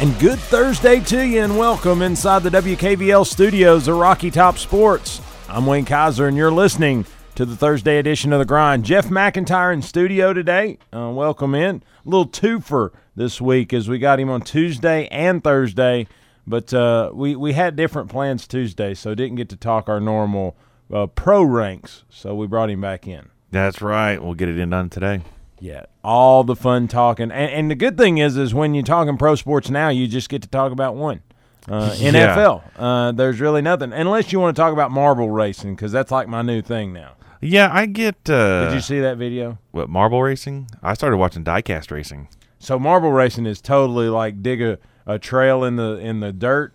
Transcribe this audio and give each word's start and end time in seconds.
And 0.00 0.18
good 0.18 0.38
Thursday 0.38 1.00
to 1.00 1.26
you, 1.26 1.42
and 1.42 1.58
welcome 1.58 2.00
inside 2.00 2.42
the 2.42 2.48
WKVL 2.48 3.26
studios 3.26 3.86
of 3.86 3.98
Rocky 3.98 4.30
Top 4.30 4.56
Sports. 4.56 5.20
I'm 5.46 5.66
Wayne 5.66 5.84
Kaiser, 5.84 6.26
and 6.26 6.38
you're 6.38 6.50
listening 6.50 7.04
to 7.34 7.44
the 7.44 7.54
Thursday 7.54 7.98
edition 7.98 8.32
of 8.32 8.38
The 8.38 8.46
Grind. 8.46 8.86
Jeff 8.86 9.08
McIntyre 9.08 9.74
in 9.74 9.82
studio 9.82 10.32
today. 10.32 10.78
Uh, 10.90 11.10
welcome 11.10 11.54
in. 11.54 11.82
A 12.06 12.08
little 12.08 12.26
twofer 12.26 12.92
this 13.14 13.42
week 13.42 13.74
as 13.74 13.90
we 13.90 13.98
got 13.98 14.18
him 14.18 14.30
on 14.30 14.40
Tuesday 14.40 15.06
and 15.08 15.44
Thursday, 15.44 16.06
but 16.46 16.72
uh, 16.72 17.10
we, 17.12 17.36
we 17.36 17.52
had 17.52 17.76
different 17.76 18.08
plans 18.08 18.46
Tuesday, 18.46 18.94
so 18.94 19.14
didn't 19.14 19.36
get 19.36 19.50
to 19.50 19.56
talk 19.56 19.90
our 19.90 20.00
normal 20.00 20.56
uh, 20.90 21.08
pro 21.08 21.42
ranks, 21.42 22.04
so 22.08 22.34
we 22.34 22.46
brought 22.46 22.70
him 22.70 22.80
back 22.80 23.06
in. 23.06 23.28
That's 23.50 23.82
right. 23.82 24.16
We'll 24.22 24.32
get 24.32 24.48
it 24.48 24.58
in 24.58 24.70
done 24.70 24.88
today. 24.88 25.20
Yeah, 25.60 25.84
all 26.02 26.42
the 26.44 26.56
fun 26.56 26.88
talking, 26.88 27.30
and, 27.30 27.50
and 27.52 27.70
the 27.70 27.74
good 27.74 27.98
thing 27.98 28.18
is, 28.18 28.36
is 28.36 28.54
when 28.54 28.74
you're 28.74 28.82
talking 28.82 29.16
pro 29.18 29.34
sports 29.34 29.68
now, 29.70 29.90
you 29.90 30.06
just 30.08 30.28
get 30.28 30.42
to 30.42 30.48
talk 30.48 30.72
about 30.72 30.94
one. 30.96 31.22
Uh, 31.68 31.94
Yeah. 31.98 32.12
NFL, 32.12 32.62
uh, 32.76 33.12
there's 33.12 33.40
really 33.40 33.60
nothing 33.62 33.92
unless 33.92 34.32
you 34.32 34.40
want 34.40 34.56
to 34.56 34.60
talk 34.60 34.72
about 34.72 34.90
marble 34.90 35.28
racing 35.30 35.74
because 35.76 35.92
that's 35.92 36.10
like 36.10 36.26
my 36.28 36.40
new 36.42 36.62
thing 36.62 36.92
now. 36.92 37.12
Yeah, 37.42 37.68
I 37.72 37.86
get. 37.86 38.28
Uh, 38.28 38.66
Did 38.66 38.74
you 38.74 38.80
see 38.80 39.00
that 39.00 39.16
video? 39.18 39.58
what 39.70 39.88
marble 39.88 40.22
racing? 40.22 40.68
I 40.82 40.94
started 40.94 41.16
watching 41.18 41.44
diecast 41.44 41.90
racing. 41.90 42.28
So 42.58 42.78
marble 42.78 43.12
racing 43.12 43.46
is 43.46 43.60
totally 43.62 44.08
like 44.08 44.42
dig 44.42 44.60
a, 44.60 44.78
a 45.06 45.18
trail 45.18 45.64
in 45.64 45.76
the 45.76 45.96
in 45.96 46.20
the 46.20 46.32
dirt 46.32 46.74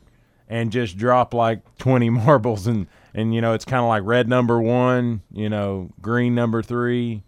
and 0.49 0.71
just 0.71 0.97
drop 0.97 1.33
like 1.33 1.61
20 1.79 2.09
marbles 2.09 2.65
and 2.67 2.87
and 3.13 3.33
you 3.33 3.41
know 3.41 3.53
it's 3.53 3.65
kind 3.65 3.81
of 3.81 3.87
like 3.87 4.03
red 4.05 4.27
number 4.27 4.59
one, 4.61 5.21
you 5.31 5.49
know, 5.49 5.89
green 6.01 6.33
number 6.35 6.61
three. 6.63 7.23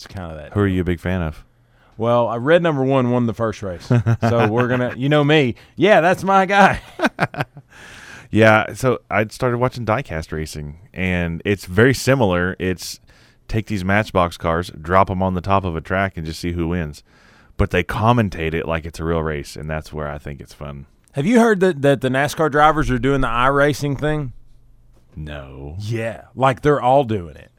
It's 0.00 0.06
kind 0.06 0.32
of 0.32 0.38
that. 0.38 0.54
Who 0.54 0.60
are 0.60 0.66
you 0.66 0.80
a 0.80 0.84
big 0.84 0.98
fan 0.98 1.20
of? 1.20 1.44
Well, 1.98 2.28
uh, 2.28 2.32
I 2.32 2.36
read 2.38 2.62
number 2.62 2.82
one 2.82 3.10
won 3.10 3.26
the 3.26 3.34
first 3.34 3.62
race, 3.62 3.84
so 3.86 4.48
we're 4.48 4.68
gonna, 4.68 4.94
you 4.96 5.10
know 5.10 5.22
me, 5.22 5.56
yeah, 5.76 6.00
that's 6.00 6.24
my 6.24 6.46
guy. 6.46 6.80
Yeah, 8.30 8.74
so 8.74 9.00
I 9.10 9.26
started 9.26 9.58
watching 9.58 9.84
diecast 9.84 10.30
racing, 10.30 10.78
and 10.94 11.42
it's 11.44 11.64
very 11.64 11.92
similar. 11.92 12.54
It's 12.60 13.00
take 13.48 13.66
these 13.66 13.84
Matchbox 13.84 14.36
cars, 14.36 14.70
drop 14.80 15.08
them 15.08 15.20
on 15.20 15.34
the 15.34 15.40
top 15.40 15.64
of 15.64 15.74
a 15.74 15.80
track, 15.80 16.16
and 16.16 16.24
just 16.24 16.38
see 16.38 16.52
who 16.52 16.68
wins. 16.68 17.02
But 17.56 17.70
they 17.72 17.82
commentate 17.82 18.54
it 18.54 18.66
like 18.66 18.84
it's 18.86 19.00
a 19.00 19.04
real 19.04 19.22
race, 19.22 19.56
and 19.56 19.68
that's 19.68 19.92
where 19.92 20.08
I 20.08 20.16
think 20.18 20.40
it's 20.40 20.54
fun. 20.54 20.86
Have 21.14 21.26
you 21.26 21.40
heard 21.40 21.58
that 21.58 21.82
that 21.82 22.02
the 22.02 22.08
NASCAR 22.08 22.52
drivers 22.52 22.88
are 22.88 23.00
doing 23.00 23.20
the 23.20 23.26
iRacing 23.26 23.98
thing? 23.98 24.32
No, 25.16 25.74
Yeah, 25.80 26.26
like 26.36 26.62
they're 26.62 26.80
all 26.80 27.02
doing 27.02 27.34
it, 27.34 27.50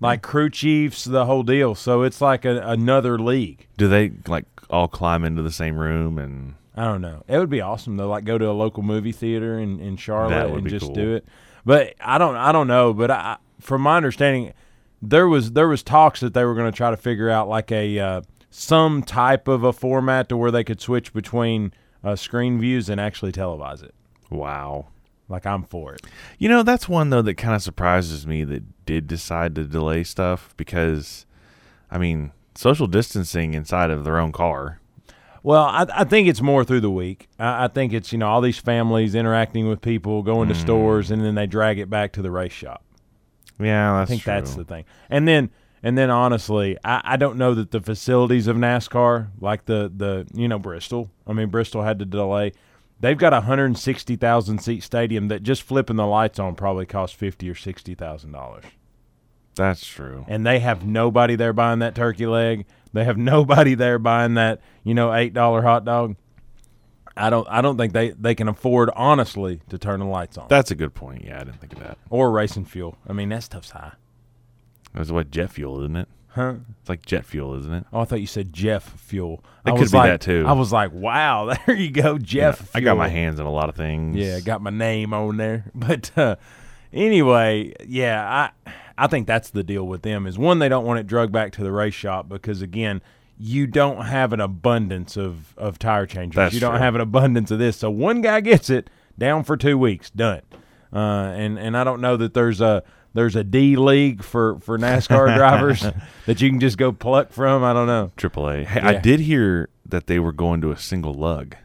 like 0.00 0.22
crew 0.22 0.50
chiefs, 0.50 1.04
the 1.04 1.26
whole 1.26 1.42
deal. 1.42 1.74
So 1.74 2.02
it's 2.02 2.20
like 2.20 2.44
a, 2.44 2.60
another 2.60 3.18
league. 3.18 3.66
do 3.76 3.88
they 3.88 4.12
like 4.26 4.46
all 4.68 4.88
climb 4.88 5.24
into 5.24 5.42
the 5.42 5.52
same 5.52 5.76
room 5.76 6.18
and? 6.18 6.54
I 6.76 6.84
don't 6.84 7.02
know. 7.02 7.24
It 7.28 7.38
would 7.38 7.50
be 7.50 7.60
awesome 7.60 7.96
though. 7.96 8.08
Like 8.08 8.24
go 8.24 8.38
to 8.38 8.48
a 8.48 8.52
local 8.52 8.82
movie 8.82 9.12
theater 9.12 9.58
in, 9.58 9.80
in 9.80 9.96
Charlotte 9.96 10.50
and 10.50 10.68
just 10.68 10.86
cool. 10.86 10.94
do 10.94 11.14
it. 11.14 11.26
But 11.64 11.94
I 12.00 12.16
don't. 12.18 12.36
I 12.36 12.52
don't 12.52 12.68
know. 12.68 12.94
But 12.94 13.10
I, 13.10 13.36
from 13.60 13.82
my 13.82 13.96
understanding, 13.96 14.54
there 15.02 15.28
was 15.28 15.52
there 15.52 15.68
was 15.68 15.82
talks 15.82 16.20
that 16.20 16.32
they 16.32 16.44
were 16.44 16.54
going 16.54 16.70
to 16.70 16.76
try 16.76 16.90
to 16.90 16.96
figure 16.96 17.28
out 17.28 17.48
like 17.48 17.70
a 17.70 17.98
uh, 17.98 18.22
some 18.50 19.02
type 19.02 19.48
of 19.48 19.62
a 19.64 19.72
format 19.72 20.28
to 20.28 20.36
where 20.36 20.50
they 20.50 20.64
could 20.64 20.80
switch 20.80 21.12
between 21.12 21.72
uh, 22.02 22.16
screen 22.16 22.58
views 22.58 22.88
and 22.88 23.00
actually 23.00 23.32
televise 23.32 23.82
it. 23.82 23.94
Wow. 24.30 24.86
Like 25.30 25.46
I'm 25.46 25.62
for 25.62 25.94
it. 25.94 26.02
You 26.38 26.48
know, 26.48 26.62
that's 26.62 26.88
one 26.88 27.08
though 27.10 27.22
that 27.22 27.34
kind 27.34 27.54
of 27.54 27.62
surprises 27.62 28.26
me 28.26 28.44
that 28.44 28.84
did 28.84 29.06
decide 29.06 29.54
to 29.54 29.64
delay 29.64 30.04
stuff 30.04 30.52
because, 30.58 31.24
I 31.90 31.96
mean, 31.98 32.32
social 32.54 32.86
distancing 32.88 33.54
inside 33.54 33.90
of 33.90 34.04
their 34.04 34.18
own 34.18 34.32
car. 34.32 34.80
Well, 35.42 35.62
I, 35.62 35.86
I 35.94 36.04
think 36.04 36.28
it's 36.28 36.42
more 36.42 36.64
through 36.64 36.80
the 36.80 36.90
week. 36.90 37.28
I, 37.38 37.64
I 37.64 37.68
think 37.68 37.92
it's 37.94 38.12
you 38.12 38.18
know 38.18 38.28
all 38.28 38.40
these 38.42 38.58
families 38.58 39.14
interacting 39.14 39.68
with 39.68 39.80
people, 39.80 40.22
going 40.22 40.48
Mm. 40.48 40.52
to 40.52 40.58
stores, 40.58 41.10
and 41.10 41.24
then 41.24 41.34
they 41.36 41.46
drag 41.46 41.78
it 41.78 41.88
back 41.88 42.12
to 42.12 42.22
the 42.22 42.30
race 42.30 42.52
shop. 42.52 42.82
Yeah, 43.58 43.92
that's 43.98 44.10
I 44.10 44.12
think 44.12 44.22
true. 44.22 44.32
that's 44.32 44.54
the 44.56 44.64
thing. 44.64 44.84
And 45.08 45.26
then 45.28 45.50
and 45.82 45.96
then 45.96 46.10
honestly, 46.10 46.76
I, 46.84 47.00
I 47.04 47.16
don't 47.16 47.38
know 47.38 47.54
that 47.54 47.70
the 47.70 47.80
facilities 47.80 48.48
of 48.48 48.56
NASCAR, 48.56 49.28
like 49.40 49.64
the 49.66 49.90
the 49.94 50.26
you 50.34 50.48
know 50.48 50.58
Bristol. 50.58 51.10
I 51.26 51.32
mean 51.32 51.48
Bristol 51.50 51.82
had 51.82 51.98
to 52.00 52.04
delay. 52.04 52.52
They've 53.00 53.16
got 53.16 53.32
a 53.32 53.36
160,000 53.36 54.58
seat 54.58 54.82
stadium 54.82 55.28
that 55.28 55.42
just 55.42 55.62
flipping 55.62 55.96
the 55.96 56.06
lights 56.06 56.38
on 56.38 56.54
probably 56.54 56.84
costs 56.86 57.16
fifty 57.16 57.48
or 57.48 57.54
sixty 57.54 57.94
thousand 57.94 58.32
dollars. 58.32 58.64
That's 59.54 59.84
true. 59.86 60.24
And 60.28 60.46
they 60.46 60.58
have 60.60 60.86
nobody 60.86 61.34
there 61.34 61.52
buying 61.52 61.78
that 61.80 61.94
turkey 61.94 62.26
leg. 62.26 62.66
They 62.92 63.04
have 63.04 63.16
nobody 63.34 63.74
there 63.74 63.98
buying 63.98 64.34
that 64.34 64.60
you 64.84 64.94
know 64.94 65.12
eight 65.14 65.32
dollar 65.32 65.62
hot 65.62 65.84
dog. 65.84 66.16
I 67.16 67.28
don't 67.30 67.48
I 67.50 67.60
don't 67.60 67.76
think 67.76 67.92
they, 67.92 68.10
they 68.10 68.34
can 68.34 68.48
afford 68.48 68.90
honestly 68.94 69.60
to 69.68 69.78
turn 69.78 70.00
the 70.00 70.06
lights 70.06 70.38
on 70.38 70.46
That's 70.48 70.70
a 70.70 70.74
good 70.76 70.94
point. 70.94 71.24
Yeah, 71.24 71.36
I 71.40 71.44
didn't 71.44 71.60
think 71.60 71.72
of 71.72 71.80
that. 71.80 71.98
or 72.08 72.30
racing 72.30 72.66
fuel. 72.66 72.96
I 73.08 73.12
mean 73.12 73.30
that 73.30 73.42
stuff's 73.42 73.70
high, 73.70 73.92
was 74.94 75.10
what 75.10 75.30
jet 75.30 75.50
fuel, 75.50 75.80
isn't 75.80 75.96
it? 75.96 76.08
Huh? 76.32 76.54
It's 76.80 76.88
like 76.88 77.04
jet 77.04 77.24
fuel, 77.24 77.54
isn't 77.54 77.72
it? 77.72 77.84
Oh, 77.92 78.00
I 78.00 78.04
thought 78.04 78.20
you 78.20 78.26
said 78.26 78.52
Jeff 78.52 78.98
Fuel. 79.00 79.44
It 79.66 79.70
I 79.70 79.72
could 79.72 79.80
was 79.80 79.92
be 79.92 79.98
like, 79.98 80.10
that, 80.10 80.20
too. 80.20 80.44
I 80.46 80.52
was 80.52 80.72
like, 80.72 80.92
wow, 80.92 81.54
there 81.66 81.76
you 81.76 81.90
go, 81.90 82.18
Jeff. 82.18 82.60
Yeah, 82.60 82.66
I 82.74 82.80
got 82.80 82.96
my 82.96 83.08
hands 83.08 83.40
in 83.40 83.46
a 83.46 83.50
lot 83.52 83.68
of 83.68 83.76
things. 83.76 84.16
Yeah, 84.16 84.40
got 84.40 84.62
my 84.62 84.70
name 84.70 85.12
on 85.12 85.36
there. 85.36 85.64
But 85.74 86.16
uh, 86.16 86.36
anyway, 86.92 87.74
yeah, 87.86 88.50
I 88.66 88.70
I 88.98 89.06
think 89.06 89.26
that's 89.26 89.50
the 89.50 89.62
deal 89.62 89.86
with 89.86 90.02
them 90.02 90.26
is 90.26 90.38
one 90.38 90.58
they 90.58 90.68
don't 90.68 90.84
want 90.84 91.00
it 91.00 91.06
drugged 91.06 91.32
back 91.32 91.52
to 91.52 91.62
the 91.62 91.72
race 91.72 91.94
shop 91.94 92.28
because 92.28 92.62
again, 92.62 93.00
you 93.38 93.66
don't 93.66 94.04
have 94.04 94.32
an 94.32 94.40
abundance 94.40 95.16
of 95.16 95.56
of 95.56 95.78
tire 95.78 96.06
changers. 96.06 96.36
That's 96.36 96.54
you 96.54 96.60
don't 96.60 96.72
true. 96.72 96.80
have 96.80 96.94
an 96.94 97.00
abundance 97.00 97.50
of 97.50 97.58
this. 97.58 97.78
So 97.78 97.90
one 97.90 98.20
guy 98.20 98.40
gets 98.40 98.68
it 98.68 98.90
down 99.18 99.44
for 99.44 99.56
two 99.56 99.78
weeks, 99.78 100.10
done. 100.10 100.42
Uh, 100.92 101.32
and 101.34 101.58
and 101.58 101.76
I 101.76 101.84
don't 101.84 102.00
know 102.00 102.16
that 102.16 102.34
there's 102.34 102.60
a 102.60 102.82
there's 103.14 103.36
a 103.36 103.44
D 103.44 103.76
league 103.76 104.22
for 104.22 104.58
for 104.60 104.78
NASCAR 104.78 105.34
drivers 105.36 105.84
that 106.26 106.40
you 106.40 106.50
can 106.50 106.60
just 106.60 106.78
go 106.78 106.92
pluck 106.92 107.32
from. 107.32 107.64
I 107.64 107.72
don't 107.72 107.86
know. 107.86 108.10
AAA. 108.16 108.66
Hey, 108.66 108.80
I 108.80 108.94
did 109.00 109.20
hear 109.20 109.68
that 109.86 110.06
they 110.06 110.18
were 110.18 110.32
going 110.32 110.60
to 110.60 110.70
a 110.70 110.78
single 110.78 111.14
lug. 111.14 111.56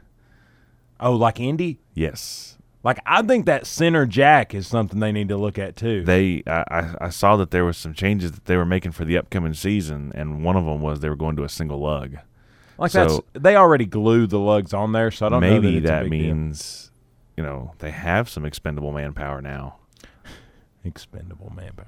Oh, 0.99 1.13
like 1.13 1.39
Indy. 1.39 1.79
Yes. 1.93 2.57
Like 2.83 2.99
I 3.05 3.21
think 3.23 3.47
that 3.47 3.65
center 3.65 4.05
jack 4.05 4.53
is 4.53 4.67
something 4.67 4.99
they 4.99 5.11
need 5.11 5.29
to 5.29 5.37
look 5.37 5.57
at 5.57 5.75
too. 5.75 6.03
They, 6.03 6.43
I, 6.45 6.95
I- 7.01 7.09
saw 7.09 7.35
that 7.37 7.49
there 7.49 7.65
was 7.65 7.77
some 7.77 7.95
changes 7.95 8.31
that 8.33 8.45
they 8.45 8.55
were 8.57 8.65
making 8.65 8.91
for 8.91 9.05
the 9.05 9.17
upcoming 9.17 9.55
season, 9.55 10.11
and 10.13 10.43
one 10.43 10.55
of 10.55 10.65
them 10.65 10.81
was 10.81 10.99
they 10.99 11.09
were 11.09 11.15
going 11.15 11.35
to 11.37 11.43
a 11.43 11.49
single 11.49 11.79
lug. 11.79 12.17
like 12.77 12.91
so- 12.91 12.99
that's 13.33 13.43
they 13.43 13.55
already 13.55 13.85
glued 13.85 14.29
the 14.29 14.37
lugs 14.39 14.71
on 14.73 14.91
there, 14.91 15.09
so 15.09 15.25
I 15.25 15.29
don't 15.29 15.41
know 15.41 15.49
Maybe 15.49 15.71
that, 15.71 15.77
it's 15.77 15.85
a 15.85 15.87
that 15.93 16.01
big 16.03 16.11
deal. 16.11 16.35
means, 16.35 16.91
you 17.35 17.41
know, 17.43 17.73
they 17.79 17.89
have 17.89 18.29
some 18.29 18.45
expendable 18.45 18.91
manpower 18.91 19.41
now. 19.41 19.77
Expendable 20.85 21.51
manpower. 21.55 21.87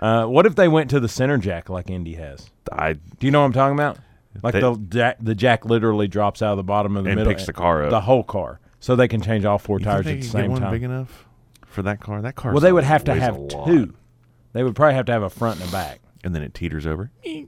Uh, 0.00 0.26
what 0.26 0.46
if 0.46 0.54
they 0.54 0.68
went 0.68 0.90
to 0.90 1.00
the 1.00 1.08
center 1.08 1.38
jack 1.38 1.68
like 1.68 1.90
Indy 1.90 2.14
has? 2.14 2.50
I 2.72 2.92
Do 2.94 3.00
you 3.26 3.30
know 3.30 3.40
what 3.40 3.46
I'm 3.46 3.52
talking 3.52 3.74
about? 3.74 3.98
Like 4.42 4.52
They- 4.54 4.60
the 4.60 4.76
jack, 4.88 5.16
the 5.20 5.34
jack 5.34 5.64
literally 5.64 6.06
drops 6.08 6.42
out 6.42 6.52
of 6.52 6.56
the 6.58 6.62
bottom 6.62 6.96
of 6.96 7.04
the 7.04 7.10
and 7.10 7.16
middle 7.18 7.32
picks 7.32 7.46
the 7.46 7.52
car 7.52 7.84
up. 7.84 7.90
the 7.90 8.00
whole 8.02 8.22
car, 8.22 8.60
so 8.78 8.94
they 8.94 9.08
can 9.08 9.20
change 9.20 9.44
all 9.44 9.58
four 9.58 9.78
You 9.80 9.84
tires 9.86 10.04
think 10.04 10.18
at 10.18 10.22
the 10.22 10.28
could 10.28 10.32
get 10.36 10.42
same 10.42 10.50
one 10.52 10.60
time. 10.62 10.70
big 10.72 10.82
enough 10.84 11.24
for 11.66 11.82
that 11.82 11.98
car? 12.00 12.22
That 12.22 12.36
car. 12.36 12.52
well, 12.52 12.60
they 12.60 12.72
would 12.72 12.84
have 12.84 13.04
to 13.04 13.14
have 13.14 13.36
two. 13.66 13.94
They 14.52 14.62
would 14.62 14.76
probably 14.76 14.94
have 14.94 15.06
to 15.06 15.12
have 15.12 15.22
a 15.22 15.30
front 15.30 15.60
and 15.60 15.68
a 15.68 15.72
back. 15.72 16.00
and 16.22 16.34
then 16.34 16.42
it 16.42 16.54
teeters 16.54 16.86
over. 16.86 17.10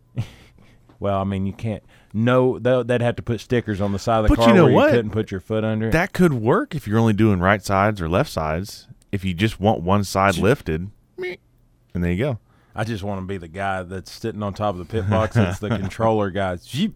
Well, 0.99 1.19
I 1.19 1.25
mean, 1.25 1.47
you 1.47 1.55
can't. 1.55 1.83
No, 2.13 2.59
they'll- 2.59 2.85
they'd 2.85 3.01
have 3.01 3.17
to 3.17 3.23
put 3.23 3.41
stickers 3.41 3.81
on 3.81 3.93
the 3.93 3.99
side 3.99 4.19
of 4.19 4.23
the 4.25 4.29
But 4.37 4.39
car 4.45 4.49
you 4.49 4.55
know 4.55 4.65
where 4.67 4.75
what? 4.75 4.87
you 4.91 4.97
couldn't 4.99 5.13
put 5.13 5.31
your 5.31 5.41
foot 5.41 5.65
under 5.65 5.89
it. 5.89 5.93
That 5.93 6.13
could 6.13 6.35
work 6.35 6.75
if 6.75 6.87
you're 6.87 6.99
only 6.99 7.15
doing 7.15 7.41
right 7.41 7.65
sides 7.65 8.03
or 8.03 8.09
left 8.09 8.29
sides. 8.31 8.87
If 9.13 9.25
you 9.25 9.35
just 9.35 9.61
want 9.61 9.83
one 9.83 10.05
side 10.05 10.37
lifted, 10.37 10.91
and 11.19 12.05
there 12.05 12.13
you 12.13 12.19
go. 12.19 12.39
I 12.75 12.85
just 12.85 13.03
want 13.03 13.21
to 13.21 13.27
be 13.27 13.37
the 13.37 13.49
guy 13.49 13.83
that's 13.83 14.13
sitting 14.13 14.43
on 14.43 14.55
top 14.55 14.75
of 14.75 14.79
the 14.79 14.85
pit 14.85 15.11
box. 15.11 15.37
It's 15.37 15.59
the 15.59 15.69
controller 15.79 16.31
guy. 16.31 16.57
Zoop, 16.57 16.95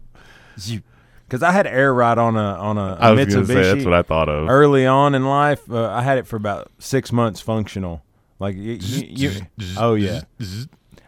zoop. 0.57 0.83
Because 1.27 1.43
I 1.43 1.51
had 1.51 1.67
air 1.67 1.93
ride 1.93 2.17
on 2.17 2.35
a 2.35 2.39
on 2.39 2.77
a 2.77 2.97
I 2.99 3.11
was 3.11 3.25
Mitsubishi 3.27 3.47
say 3.47 3.73
that's 3.73 3.85
what 3.85 3.93
I 3.93 4.03
thought 4.03 4.29
of. 4.29 4.47
early 4.49 4.85
on 4.85 5.15
in 5.15 5.25
life. 5.25 5.69
Uh, 5.69 5.89
I 5.89 6.01
had 6.01 6.17
it 6.17 6.27
for 6.27 6.35
about 6.35 6.71
six 6.79 7.11
months 7.11 7.41
functional. 7.41 8.03
Like 8.39 8.55
you, 8.55 8.73
you, 8.81 9.31
you, 9.57 9.67
oh 9.77 9.95
yeah. 9.95 10.21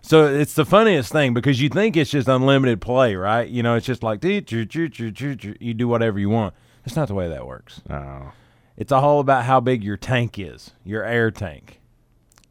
So 0.01 0.25
it's 0.25 0.53
the 0.53 0.65
funniest 0.65 1.11
thing 1.11 1.33
because 1.33 1.61
you 1.61 1.69
think 1.69 1.97
it's 1.97 2.09
just 2.09 2.27
unlimited 2.27 2.79
play, 2.81 3.15
right? 3.15 3.47
You 3.47 3.61
know, 3.61 3.75
it's 3.75 3.85
just 3.85 4.03
like 4.03 4.23
you 4.23 4.41
do 4.41 5.87
whatever 5.87 6.19
you 6.19 6.29
want. 6.29 6.53
It's 6.85 6.95
not 6.95 7.09
the 7.09 7.13
way 7.13 7.27
that 7.27 7.45
works. 7.45 7.81
Oh. 7.89 8.31
It's 8.77 8.91
all 8.91 9.19
about 9.19 9.43
how 9.45 9.59
big 9.59 9.83
your 9.83 9.97
tank 9.97 10.37
is, 10.37 10.71
your 10.85 11.03
air 11.03 11.31
tank, 11.31 11.81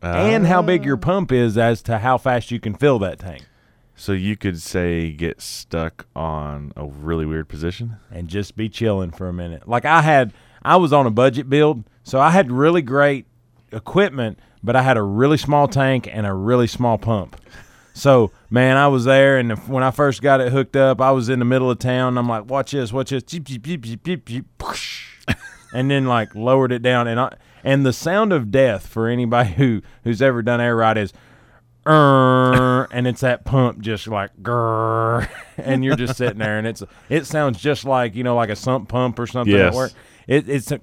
and 0.02 0.46
how 0.46 0.61
big 0.61 0.84
your 0.84 0.96
oh. 0.96 1.00
pump 1.00 1.32
is 1.32 1.56
as 1.56 1.82
to 1.82 1.99
how 1.99 2.19
fast 2.19 2.50
you 2.50 2.61
can 2.61 2.75
fill 2.75 2.99
that 2.99 3.20
tank. 3.20 3.44
So 3.94 4.12
you 4.12 4.37
could 4.37 4.61
say 4.61 5.12
get 5.12 5.40
stuck 5.40 6.06
on 6.14 6.73
a 6.76 6.84
really 6.84 7.25
weird 7.25 7.49
position. 7.49 7.96
and 8.11 8.28
just 8.28 8.56
be 8.56 8.69
chilling 8.69 9.11
for 9.11 9.28
a 9.28 9.32
minute. 9.32 9.67
Like 9.67 9.87
I 9.87 10.02
had, 10.02 10.34
I 10.62 10.76
was 10.76 10.93
on 10.93 11.06
a 11.06 11.11
budget 11.11 11.49
build, 11.49 11.84
so 12.02 12.20
I 12.20 12.31
had 12.31 12.52
really 12.52 12.82
great 12.82 13.25
equipment, 13.73 14.38
but 14.62 14.76
I 14.76 14.82
had 14.82 14.99
a 14.99 15.02
really 15.02 15.38
small 15.38 15.67
tank 15.67 16.08
and 16.12 16.26
a 16.26 16.34
really 16.34 16.67
small 16.67 16.99
pump. 16.99 17.40
So 17.94 18.31
man, 18.50 18.76
I 18.76 18.88
was 18.88 19.06
there, 19.06 19.38
and 19.38 19.52
if, 19.52 19.67
when 19.69 19.82
I 19.82 19.90
first 19.90 20.20
got 20.20 20.43
it 20.43 20.52
hooked 20.52 20.76
up, 20.76 21.00
I 21.00 21.12
was 21.12 21.31
in 21.31 21.38
the 21.38 21.46
middle 21.46 21.70
of 21.70 21.78
town. 21.78 22.08
And 22.08 22.19
I'm 22.19 22.28
like, 22.28 22.50
watch 22.50 22.73
this, 22.73 22.93
watch 22.93 23.11
this, 23.11 23.23
and 25.76 25.90
then 25.90 26.06
like 26.06 26.34
lowered 26.34 26.73
it 26.73 26.81
down 26.81 27.06
and 27.06 27.20
I, 27.20 27.37
and 27.62 27.84
the 27.84 27.93
sound 27.93 28.32
of 28.32 28.50
death 28.50 28.87
for 28.87 29.08
anybody 29.08 29.50
who 29.56 29.82
who's 30.05 30.23
ever 30.23 30.43
done 30.43 30.61
air 30.61 30.75
ride 30.75 30.96
is 30.96 31.12
and 31.88 33.06
it's 33.06 33.20
that 33.20 33.44
pump 33.44 33.81
just 33.81 34.08
like 34.08 34.31
grrr, 34.43 35.28
and 35.58 35.84
you're 35.84 35.94
just 35.94 36.17
sitting 36.17 36.38
there 36.38 36.58
and 36.58 36.67
it's 36.67 36.82
it 37.11 37.26
sounds 37.26 37.61
just 37.61 37.84
like 37.84 38.14
you 38.14 38.25
know 38.25 38.34
like 38.34 38.49
a 38.49 38.56
sump 38.56 38.88
pump 38.88 39.19
or 39.19 39.26
something 39.26 39.55
yes. 39.55 39.73
at 39.73 39.75
work. 39.75 39.93
It, 40.26 40.49
it's 40.49 40.73
a, 40.73 40.81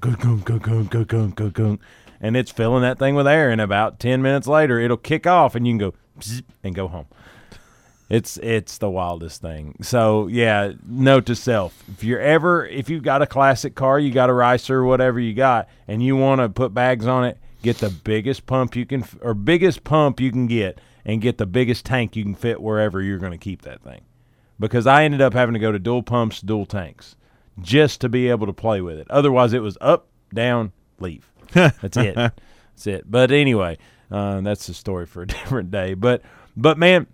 and 2.21 2.37
it's 2.37 2.51
filling 2.51 2.83
that 2.83 2.99
thing 2.99 3.15
with 3.15 3.27
air 3.27 3.49
and 3.49 3.59
about 3.59 3.99
10 3.99 4.21
minutes 4.21 4.47
later 4.47 4.79
it'll 4.79 4.95
kick 4.95 5.27
off 5.27 5.55
and 5.55 5.67
you 5.67 5.73
can 5.73 5.77
go 5.79 5.93
and 6.63 6.73
go 6.75 6.87
home 6.87 7.07
it's 8.13 8.37
it's 8.37 8.77
the 8.77 8.91
wildest 8.91 9.41
thing. 9.41 9.75
So 9.81 10.27
yeah, 10.27 10.73
note 10.85 11.25
to 11.25 11.35
self: 11.35 11.83
if 11.87 12.03
you're 12.03 12.19
ever 12.19 12.63
if 12.63 12.87
you've 12.87 13.01
got 13.01 13.23
a 13.23 13.25
classic 13.25 13.73
car, 13.73 13.99
you 13.99 14.11
got 14.11 14.29
a 14.29 14.33
ricer, 14.33 14.85
whatever 14.85 15.19
you 15.19 15.33
got, 15.33 15.67
and 15.87 16.03
you 16.03 16.15
want 16.15 16.39
to 16.39 16.47
put 16.47 16.75
bags 16.75 17.07
on 17.07 17.25
it, 17.25 17.39
get 17.63 17.79
the 17.79 17.89
biggest 17.89 18.45
pump 18.45 18.75
you 18.75 18.85
can 18.85 19.03
or 19.21 19.33
biggest 19.33 19.83
pump 19.83 20.19
you 20.19 20.31
can 20.31 20.45
get, 20.45 20.79
and 21.03 21.23
get 21.23 21.39
the 21.39 21.47
biggest 21.47 21.87
tank 21.87 22.15
you 22.15 22.23
can 22.23 22.35
fit 22.35 22.61
wherever 22.61 23.01
you're 23.01 23.17
going 23.17 23.31
to 23.31 23.37
keep 23.39 23.63
that 23.63 23.81
thing. 23.81 24.01
Because 24.59 24.85
I 24.85 25.05
ended 25.05 25.21
up 25.21 25.33
having 25.33 25.53
to 25.53 25.59
go 25.59 25.71
to 25.71 25.79
dual 25.79 26.03
pumps, 26.03 26.39
dual 26.39 26.67
tanks, 26.67 27.15
just 27.61 27.99
to 28.01 28.09
be 28.09 28.29
able 28.29 28.45
to 28.45 28.53
play 28.53 28.79
with 28.79 28.99
it. 28.99 29.09
Otherwise, 29.09 29.53
it 29.53 29.63
was 29.63 29.75
up, 29.81 30.05
down, 30.31 30.71
leave. 30.99 31.31
That's 31.53 31.97
it. 31.97 32.13
That's 32.13 32.85
it. 32.85 33.09
But 33.09 33.31
anyway, 33.31 33.79
uh, 34.11 34.41
that's 34.41 34.67
the 34.67 34.75
story 34.75 35.07
for 35.07 35.23
a 35.23 35.27
different 35.27 35.71
day. 35.71 35.95
But 35.95 36.21
but 36.55 36.77
man, 36.77 37.07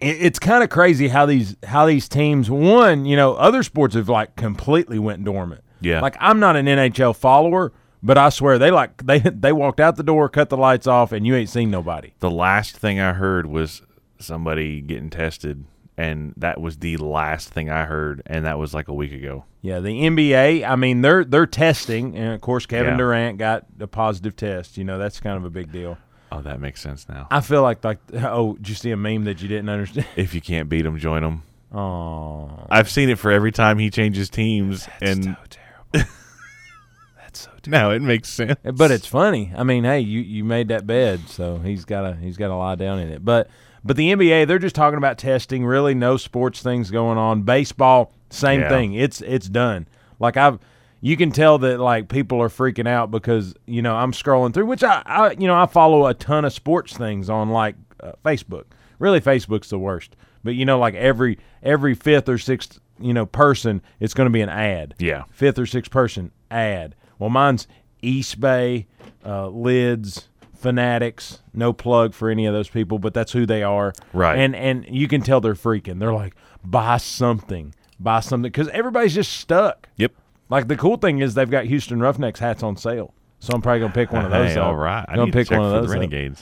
it's 0.00 0.38
kind 0.38 0.62
of 0.62 0.70
crazy 0.70 1.08
how 1.08 1.26
these 1.26 1.56
how 1.64 1.86
these 1.86 2.08
teams. 2.08 2.50
One, 2.50 3.04
you 3.06 3.16
know, 3.16 3.34
other 3.34 3.62
sports 3.62 3.94
have 3.94 4.08
like 4.08 4.36
completely 4.36 4.98
went 4.98 5.24
dormant. 5.24 5.62
Yeah. 5.80 6.00
Like 6.00 6.16
I'm 6.20 6.38
not 6.40 6.56
an 6.56 6.66
NHL 6.66 7.14
follower, 7.16 7.72
but 8.02 8.18
I 8.18 8.28
swear 8.28 8.58
they 8.58 8.70
like 8.70 9.06
they 9.06 9.18
they 9.24 9.52
walked 9.52 9.80
out 9.80 9.96
the 9.96 10.02
door, 10.02 10.28
cut 10.28 10.48
the 10.50 10.56
lights 10.56 10.86
off, 10.86 11.12
and 11.12 11.26
you 11.26 11.34
ain't 11.34 11.48
seen 11.50 11.70
nobody. 11.70 12.12
The 12.20 12.30
last 12.30 12.76
thing 12.76 13.00
I 13.00 13.12
heard 13.12 13.46
was 13.46 13.82
somebody 14.18 14.80
getting 14.80 15.10
tested, 15.10 15.64
and 15.96 16.34
that 16.36 16.60
was 16.60 16.78
the 16.78 16.96
last 16.96 17.48
thing 17.50 17.70
I 17.70 17.84
heard, 17.84 18.22
and 18.26 18.44
that 18.44 18.58
was 18.58 18.74
like 18.74 18.88
a 18.88 18.94
week 18.94 19.12
ago. 19.12 19.44
Yeah, 19.62 19.80
the 19.80 19.90
NBA. 19.90 20.68
I 20.68 20.76
mean, 20.76 21.00
they're 21.02 21.24
they're 21.24 21.46
testing, 21.46 22.16
and 22.16 22.34
of 22.34 22.40
course, 22.40 22.66
Kevin 22.66 22.92
Yeah. 22.92 22.98
Durant 22.98 23.38
got 23.38 23.66
a 23.80 23.86
positive 23.86 24.36
test. 24.36 24.78
You 24.78 24.84
know, 24.84 24.98
that's 24.98 25.20
kind 25.20 25.36
of 25.36 25.44
a 25.44 25.50
big 25.50 25.72
deal. 25.72 25.98
Oh, 26.32 26.42
that 26.42 26.60
makes 26.60 26.80
sense 26.80 27.08
now. 27.08 27.28
I 27.30 27.40
feel 27.40 27.62
like 27.62 27.84
like 27.84 27.98
oh, 28.14 28.54
did 28.54 28.68
you 28.68 28.74
see 28.74 28.90
a 28.90 28.96
meme 28.96 29.24
that 29.24 29.40
you 29.42 29.48
didn't 29.48 29.68
understand? 29.68 30.06
If 30.16 30.34
you 30.34 30.40
can't 30.40 30.68
beat 30.68 30.82
them, 30.82 30.98
join 30.98 31.22
them. 31.22 31.42
Oh, 31.72 32.66
I've 32.70 32.90
seen 32.90 33.08
it 33.10 33.18
for 33.18 33.30
every 33.30 33.52
time 33.52 33.78
he 33.78 33.90
changes 33.90 34.28
teams, 34.30 34.88
and 35.00 35.24
so 35.24 35.34
terrible. 35.50 35.86
that's 37.18 37.40
so 37.40 37.50
terrible. 37.62 37.70
now 37.70 37.90
it 37.90 38.02
makes 38.02 38.28
sense. 38.28 38.56
Eh, 38.64 38.70
but 38.70 38.90
it's 38.90 39.06
funny. 39.06 39.52
I 39.56 39.62
mean, 39.62 39.84
hey, 39.84 40.00
you, 40.00 40.20
you 40.20 40.44
made 40.44 40.68
that 40.68 40.86
bed, 40.86 41.28
so 41.28 41.58
he's 41.58 41.84
got 41.84 42.02
to 42.02 42.16
he's 42.16 42.36
got 42.36 42.48
to 42.48 42.56
lie 42.56 42.74
down 42.76 42.98
in 42.98 43.08
it. 43.08 43.24
But 43.24 43.48
but 43.84 43.96
the 43.96 44.12
NBA, 44.12 44.46
they're 44.48 44.58
just 44.58 44.74
talking 44.74 44.98
about 44.98 45.18
testing. 45.18 45.64
Really, 45.64 45.94
no 45.94 46.16
sports 46.16 46.60
things 46.62 46.90
going 46.90 47.18
on. 47.18 47.42
Baseball, 47.42 48.12
same 48.30 48.60
Yeah. 48.60 48.68
thing. 48.68 48.94
It's 48.94 49.20
it's 49.20 49.48
done. 49.48 49.86
Like 50.18 50.36
I've, 50.36 50.58
you 51.06 51.16
can 51.16 51.30
tell 51.30 51.58
that 51.58 51.78
like 51.78 52.08
people 52.08 52.42
are 52.42 52.48
freaking 52.48 52.88
out 52.88 53.12
because 53.12 53.54
you 53.66 53.80
know 53.80 53.94
I'm 53.94 54.10
scrolling 54.10 54.52
through, 54.52 54.66
which 54.66 54.82
I, 54.82 55.02
I 55.06 55.30
you 55.32 55.46
know 55.46 55.54
I 55.54 55.66
follow 55.66 56.06
a 56.06 56.14
ton 56.14 56.44
of 56.44 56.52
sports 56.52 56.96
things 56.96 57.30
on 57.30 57.50
like 57.50 57.76
uh, 58.00 58.12
Facebook. 58.24 58.64
Really, 58.98 59.20
Facebook's 59.20 59.70
the 59.70 59.78
worst. 59.78 60.16
But 60.42 60.54
you 60.56 60.64
know, 60.64 60.78
like 60.80 60.94
every 60.94 61.38
every 61.62 61.94
fifth 61.94 62.28
or 62.28 62.38
sixth 62.38 62.80
you 62.98 63.14
know 63.14 63.24
person, 63.24 63.82
it's 64.00 64.14
going 64.14 64.26
to 64.26 64.32
be 64.32 64.40
an 64.40 64.48
ad 64.48 64.94
Yeah. 64.98 65.24
fifth 65.30 65.58
or 65.60 65.66
sixth 65.66 65.92
person 65.92 66.32
ad. 66.50 66.96
Well, 67.20 67.30
mine's 67.30 67.68
Eastbay, 68.02 68.86
uh, 69.24 69.48
Lids, 69.48 70.28
Fanatics. 70.54 71.40
No 71.54 71.72
plug 71.72 72.14
for 72.14 72.30
any 72.30 72.46
of 72.46 72.52
those 72.54 72.68
people, 72.68 72.98
but 72.98 73.14
that's 73.14 73.30
who 73.32 73.46
they 73.46 73.62
are. 73.62 73.92
Right. 74.12 74.38
And 74.38 74.56
and 74.56 74.84
you 74.88 75.06
can 75.06 75.20
tell 75.20 75.40
they're 75.40 75.54
freaking. 75.54 76.00
They're 76.00 76.12
like, 76.12 76.34
buy 76.64 76.96
something, 76.96 77.74
buy 78.00 78.20
something, 78.20 78.50
because 78.50 78.68
everybody's 78.70 79.14
just 79.14 79.32
stuck. 79.34 79.88
Yep. 79.96 80.12
Like 80.48 80.68
the 80.68 80.76
cool 80.76 80.96
thing 80.96 81.18
is 81.18 81.34
they've 81.34 81.50
got 81.50 81.64
Houston 81.64 82.00
Roughnecks 82.00 82.40
hats 82.40 82.62
on 82.62 82.76
sale, 82.76 83.14
so 83.40 83.52
I'm 83.54 83.62
probably 83.62 83.80
gonna 83.80 83.92
pick 83.92 84.12
one 84.12 84.24
of 84.24 84.30
those. 84.30 84.52
Hey, 84.52 84.58
up. 84.58 84.66
all 84.66 84.76
right. 84.76 85.04
I'm 85.08 85.16
Gonna 85.16 85.26
need 85.26 85.32
to 85.32 85.38
pick 85.38 85.50
one 85.50 85.64
of 85.64 85.70
those. 85.72 85.90
the 85.90 86.26
up 86.28 86.38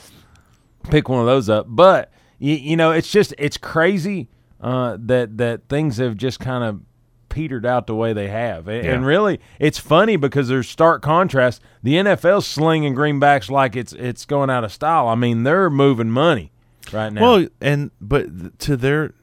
pick 0.90 1.08
one 1.08 1.20
of 1.20 1.26
those 1.26 1.48
up. 1.48 1.66
But 1.68 2.10
you, 2.38 2.54
you 2.54 2.76
know, 2.76 2.92
it's 2.92 3.10
just 3.10 3.34
it's 3.38 3.56
crazy 3.56 4.28
uh, 4.60 4.96
that 5.00 5.38
that 5.38 5.68
things 5.68 5.96
have 5.98 6.16
just 6.16 6.40
kind 6.40 6.64
of 6.64 6.80
petered 7.28 7.66
out 7.66 7.88
the 7.88 7.94
way 7.94 8.12
they 8.12 8.28
have, 8.28 8.68
and, 8.68 8.86
and 8.86 9.06
really, 9.06 9.40
it's 9.58 9.78
funny 9.78 10.16
because 10.16 10.48
there's 10.48 10.68
stark 10.68 11.02
contrast. 11.02 11.60
The 11.82 11.94
NFL's 11.94 12.46
slinging 12.46 12.94
greenbacks 12.94 13.50
like 13.50 13.76
it's 13.76 13.92
it's 13.92 14.24
going 14.24 14.50
out 14.50 14.64
of 14.64 14.72
style. 14.72 15.08
I 15.08 15.14
mean, 15.14 15.42
they're 15.42 15.70
moving 15.70 16.10
money 16.10 16.52
right 16.92 17.12
now. 17.12 17.20
Well, 17.20 17.48
and 17.60 17.90
but 18.00 18.58
to 18.60 18.76
their 18.76 19.14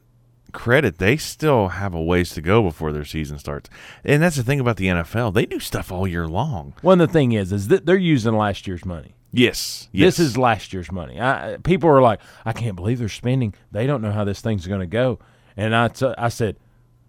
credit, 0.51 0.97
they 0.97 1.17
still 1.17 1.69
have 1.69 1.93
a 1.93 2.01
ways 2.01 2.31
to 2.31 2.41
go 2.41 2.61
before 2.61 2.91
their 2.91 3.05
season 3.05 3.37
starts. 3.39 3.69
And 4.03 4.21
that's 4.21 4.35
the 4.35 4.43
thing 4.43 4.59
about 4.59 4.77
the 4.77 4.87
NFL; 4.87 5.33
they 5.33 5.45
do 5.45 5.59
stuff 5.59 5.91
all 5.91 6.07
year 6.07 6.27
long. 6.27 6.73
one 6.81 6.99
of 7.01 7.07
the 7.07 7.13
thing 7.13 7.31
is, 7.31 7.51
is 7.51 7.67
that 7.69 7.85
they're 7.85 7.95
using 7.97 8.35
last 8.35 8.67
year's 8.67 8.85
money. 8.85 9.15
Yes, 9.33 9.87
yes. 9.93 10.17
This 10.17 10.27
is 10.27 10.37
last 10.37 10.73
year's 10.73 10.91
money. 10.91 11.19
I, 11.19 11.57
people 11.63 11.89
are 11.89 12.01
like, 12.01 12.19
I 12.45 12.51
can't 12.51 12.75
believe 12.75 12.99
they're 12.99 13.07
spending. 13.07 13.53
They 13.71 13.87
don't 13.87 14.01
know 14.01 14.11
how 14.11 14.25
this 14.25 14.41
thing's 14.41 14.67
going 14.67 14.81
to 14.81 14.85
go. 14.87 15.19
And 15.55 15.73
I, 15.73 15.87
t- 15.87 16.13
I 16.17 16.27
said, 16.27 16.57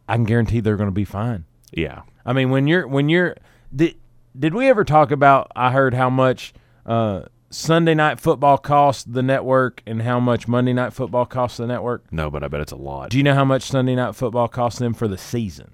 I 0.08 0.14
can 0.14 0.24
guarantee 0.24 0.60
they're 0.60 0.76
going 0.76 0.88
to 0.88 0.92
be 0.92 1.04
fine. 1.04 1.44
yeah. 1.72 2.02
I 2.24 2.32
mean, 2.32 2.50
when 2.50 2.68
you're 2.68 2.86
when 2.86 3.08
you're 3.08 3.34
did 3.74 3.96
did 4.38 4.54
we 4.54 4.68
ever 4.68 4.84
talk 4.84 5.10
about? 5.10 5.50
I 5.56 5.72
heard 5.72 5.94
how 5.94 6.08
much 6.08 6.54
uh, 6.86 7.22
Sunday 7.52 7.94
night 7.94 8.18
football 8.18 8.56
costs 8.56 9.04
the 9.04 9.22
network 9.22 9.82
and 9.86 10.02
how 10.02 10.18
much 10.18 10.48
Monday 10.48 10.72
night 10.72 10.92
football 10.92 11.26
costs 11.26 11.58
the 11.58 11.66
network. 11.66 12.10
No, 12.10 12.30
but 12.30 12.42
I 12.42 12.48
bet 12.48 12.62
it's 12.62 12.72
a 12.72 12.76
lot. 12.76 13.10
Do 13.10 13.18
you 13.18 13.22
know 13.22 13.34
how 13.34 13.44
much 13.44 13.64
Sunday 13.64 13.94
night 13.94 14.14
football 14.14 14.48
costs 14.48 14.78
them 14.78 14.94
for 14.94 15.06
the 15.06 15.18
season? 15.18 15.72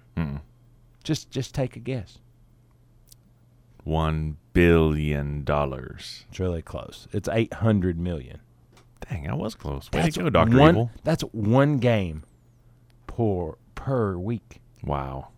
Just 1.04 1.30
just 1.30 1.54
take 1.54 1.76
a 1.76 1.78
guess. 1.78 2.18
One 3.84 4.36
billion 4.52 5.44
dollars. 5.44 6.26
It's 6.28 6.40
really 6.40 6.62
close. 6.62 7.06
It's 7.12 7.28
eight 7.30 7.54
hundred 7.54 7.98
million. 7.98 8.40
Dang, 9.08 9.30
I 9.30 9.34
was 9.34 9.54
close. 9.54 9.88
Way 9.92 10.10
to 10.10 10.22
go, 10.22 10.30
Doctor 10.30 10.60
Evil. 10.60 10.90
That's 11.04 11.22
one 11.22 11.78
game 11.78 12.24
per 13.06 13.54
per 13.76 14.18
week. 14.18 14.60
Wow. 14.82 15.28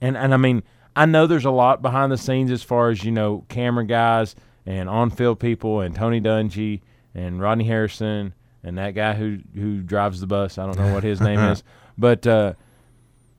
And 0.00 0.16
and 0.16 0.34
I 0.34 0.36
mean, 0.36 0.62
I 0.94 1.06
know 1.06 1.26
there's 1.26 1.46
a 1.46 1.50
lot 1.50 1.80
behind 1.80 2.12
the 2.12 2.18
scenes 2.18 2.50
as 2.50 2.62
far 2.62 2.90
as 2.90 3.02
you 3.02 3.10
know, 3.10 3.46
camera 3.48 3.86
guys 3.86 4.36
and 4.68 4.86
on 4.86 5.08
field 5.08 5.40
people 5.40 5.80
and 5.80 5.96
Tony 5.96 6.20
Dungy 6.20 6.82
and 7.14 7.40
Rodney 7.40 7.64
Harrison 7.64 8.34
and 8.62 8.76
that 8.76 8.90
guy 8.90 9.14
who 9.14 9.38
who 9.54 9.80
drives 9.80 10.20
the 10.20 10.26
bus. 10.26 10.58
I 10.58 10.66
don't 10.66 10.78
know 10.78 10.92
what 10.92 11.02
his 11.02 11.22
name 11.22 11.38
is, 11.52 11.62
but 11.96 12.26
uh, 12.26 12.52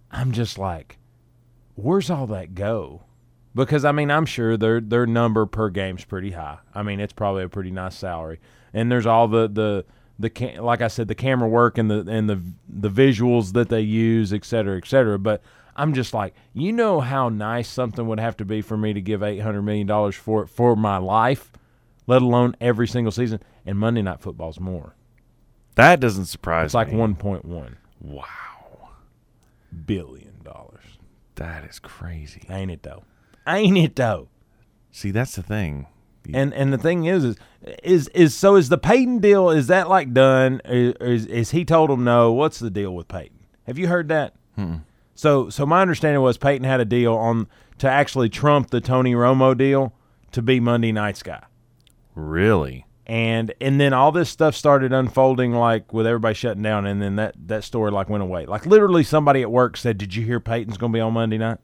I'm 0.09 0.31
just 0.31 0.57
like, 0.57 0.97
where's 1.75 2.09
all 2.09 2.25
that 2.27 2.55
go? 2.55 3.03
Because 3.53 3.85
I 3.85 3.91
mean, 3.91 4.09
I'm 4.09 4.25
sure 4.25 4.57
their 4.57 4.81
their 4.81 5.05
number 5.05 5.45
per 5.45 5.69
game's 5.69 6.03
pretty 6.03 6.31
high. 6.31 6.57
I 6.73 6.81
mean, 6.81 6.99
it's 6.99 7.13
probably 7.13 7.43
a 7.43 7.49
pretty 7.49 7.71
nice 7.71 7.95
salary, 7.95 8.39
and 8.73 8.91
there's 8.91 9.05
all 9.05 9.27
the 9.27 9.47
the 9.47 9.85
the 10.17 10.57
like 10.59 10.81
I 10.81 10.87
said, 10.87 11.07
the 11.07 11.15
camera 11.15 11.47
work 11.47 11.77
and 11.77 11.91
the 11.91 12.05
and 12.09 12.27
the 12.27 12.41
the 12.81 12.89
visuals 12.89 13.53
that 13.53 13.69
they 13.69 13.81
use, 13.81 14.31
et 14.33 14.45
cetera, 14.45 14.77
et 14.77 14.87
cetera. 14.87 15.17
But 15.19 15.41
I'm 15.75 15.93
just 15.93 16.13
like, 16.13 16.33
you 16.53 16.71
know 16.71 16.99
how 16.99 17.29
nice 17.29 17.67
something 17.69 18.05
would 18.07 18.19
have 18.19 18.37
to 18.37 18.45
be 18.45 18.61
for 18.61 18.77
me 18.77 18.93
to 18.93 19.01
give 19.01 19.23
eight 19.23 19.39
hundred 19.39 19.61
million 19.63 19.87
dollars 19.87 20.15
for 20.15 20.43
it 20.43 20.47
for 20.47 20.75
my 20.75 20.97
life, 20.97 21.51
let 22.07 22.21
alone 22.21 22.55
every 22.59 22.87
single 22.87 23.11
season. 23.11 23.41
And 23.65 23.77
Monday 23.77 24.01
Night 24.01 24.19
Football's 24.21 24.59
more. 24.59 24.95
That 25.75 25.99
doesn't 25.99 26.25
surprise 26.25 26.61
me. 26.63 26.65
It's 26.65 26.73
like 26.73 26.91
one 26.91 27.15
point 27.15 27.45
one 27.45 27.77
Wow. 28.01 28.89
billion 29.85 30.41
dollars. 30.43 30.83
That 31.35 31.63
is 31.65 31.79
crazy. 31.79 32.43
Ain't 32.49 32.71
it 32.71 32.83
though? 32.83 33.03
Ain't 33.47 33.77
it 33.77 33.95
though? 33.95 34.29
See, 34.91 35.11
that's 35.11 35.35
the 35.35 35.43
thing. 35.43 35.87
And 36.33 36.53
and 36.53 36.73
the 36.73 36.77
thing 36.77 37.05
is, 37.05 37.23
is 37.23 37.37
is 37.83 38.07
is 38.09 38.35
so 38.35 38.55
is 38.55 38.69
the 38.69 38.77
Peyton 38.77 39.19
deal? 39.19 39.49
Is 39.49 39.67
that 39.67 39.89
like 39.89 40.13
done? 40.13 40.61
Is 40.65 41.25
is, 41.25 41.51
he 41.51 41.65
told 41.65 41.89
him 41.89 42.03
no? 42.03 42.31
What's 42.31 42.59
the 42.59 42.69
deal 42.69 42.93
with 42.93 43.07
Peyton? 43.07 43.39
Have 43.67 43.77
you 43.77 43.87
heard 43.87 44.07
that? 44.09 44.35
Hmm. 44.55 44.77
So 45.15 45.49
so 45.49 45.65
my 45.65 45.81
understanding 45.81 46.21
was 46.21 46.37
Peyton 46.37 46.65
had 46.65 46.79
a 46.79 46.85
deal 46.85 47.15
on 47.15 47.47
to 47.79 47.89
actually 47.89 48.29
trump 48.29 48.69
the 48.69 48.81
Tony 48.81 49.13
Romo 49.13 49.57
deal 49.57 49.93
to 50.31 50.41
be 50.41 50.59
Monday 50.59 50.91
Night's 50.91 51.23
guy. 51.23 51.43
Really? 52.15 52.85
And 53.05 53.53
and 53.59 53.81
then 53.81 53.91
all 53.91 54.11
this 54.11 54.29
stuff 54.29 54.55
started 54.55 54.93
unfolding 54.93 55.53
like 55.53 55.91
with 55.91 56.05
everybody 56.05 56.35
shutting 56.35 56.61
down 56.61 56.85
and 56.85 57.01
then 57.01 57.15
that 57.15 57.35
that 57.47 57.63
story 57.63 57.91
like 57.91 58.07
went 58.09 58.23
away. 58.23 58.45
Like 58.45 58.65
literally 58.65 59.03
somebody 59.03 59.41
at 59.41 59.51
work 59.51 59.77
said, 59.77 59.97
"Did 59.97 60.15
you 60.15 60.23
hear 60.23 60.39
Peyton's 60.39 60.77
going 60.77 60.91
to 60.91 60.97
be 60.97 61.01
on 61.01 61.13
Monday 61.13 61.37
night?" 61.37 61.57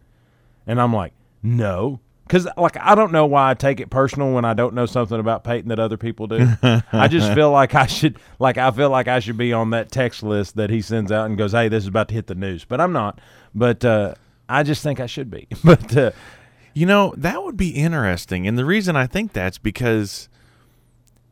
And 0.65 0.81
I'm 0.81 0.93
like, 0.93 1.13
"No." 1.43 1.99
Cuz 2.27 2.47
like 2.57 2.75
I 2.79 2.95
don't 2.95 3.11
know 3.11 3.25
why 3.25 3.51
I 3.51 3.53
take 3.53 3.79
it 3.79 3.89
personal 3.89 4.31
when 4.33 4.45
I 4.45 4.53
don't 4.53 4.73
know 4.73 4.85
something 4.85 5.19
about 5.19 5.43
Peyton 5.43 5.69
that 5.69 5.79
other 5.79 5.97
people 5.97 6.25
do. 6.27 6.47
I 6.91 7.07
just 7.07 7.33
feel 7.33 7.51
like 7.51 7.75
I 7.75 7.85
should 7.85 8.17
like 8.39 8.57
I 8.57 8.71
feel 8.71 8.89
like 8.89 9.07
I 9.07 9.19
should 9.19 9.37
be 9.37 9.53
on 9.53 9.69
that 9.71 9.91
text 9.91 10.23
list 10.23 10.55
that 10.55 10.69
he 10.69 10.81
sends 10.81 11.11
out 11.11 11.27
and 11.27 11.37
goes, 11.37 11.51
"Hey, 11.51 11.67
this 11.67 11.83
is 11.83 11.87
about 11.87 12.07
to 12.07 12.15
hit 12.15 12.27
the 12.27 12.35
news." 12.35 12.65
But 12.65 12.81
I'm 12.81 12.91
not. 12.93 13.19
But 13.53 13.85
uh 13.85 14.15
I 14.49 14.63
just 14.63 14.81
think 14.81 14.99
I 14.99 15.05
should 15.05 15.29
be. 15.29 15.47
but 15.63 15.95
uh 15.95 16.11
You 16.73 16.85
know, 16.85 17.13
that 17.17 17.43
would 17.43 17.57
be 17.57 17.69
interesting. 17.69 18.47
And 18.47 18.57
the 18.57 18.65
reason 18.65 18.95
I 18.95 19.05
think 19.07 19.33
that's 19.33 19.57
because 19.57 20.27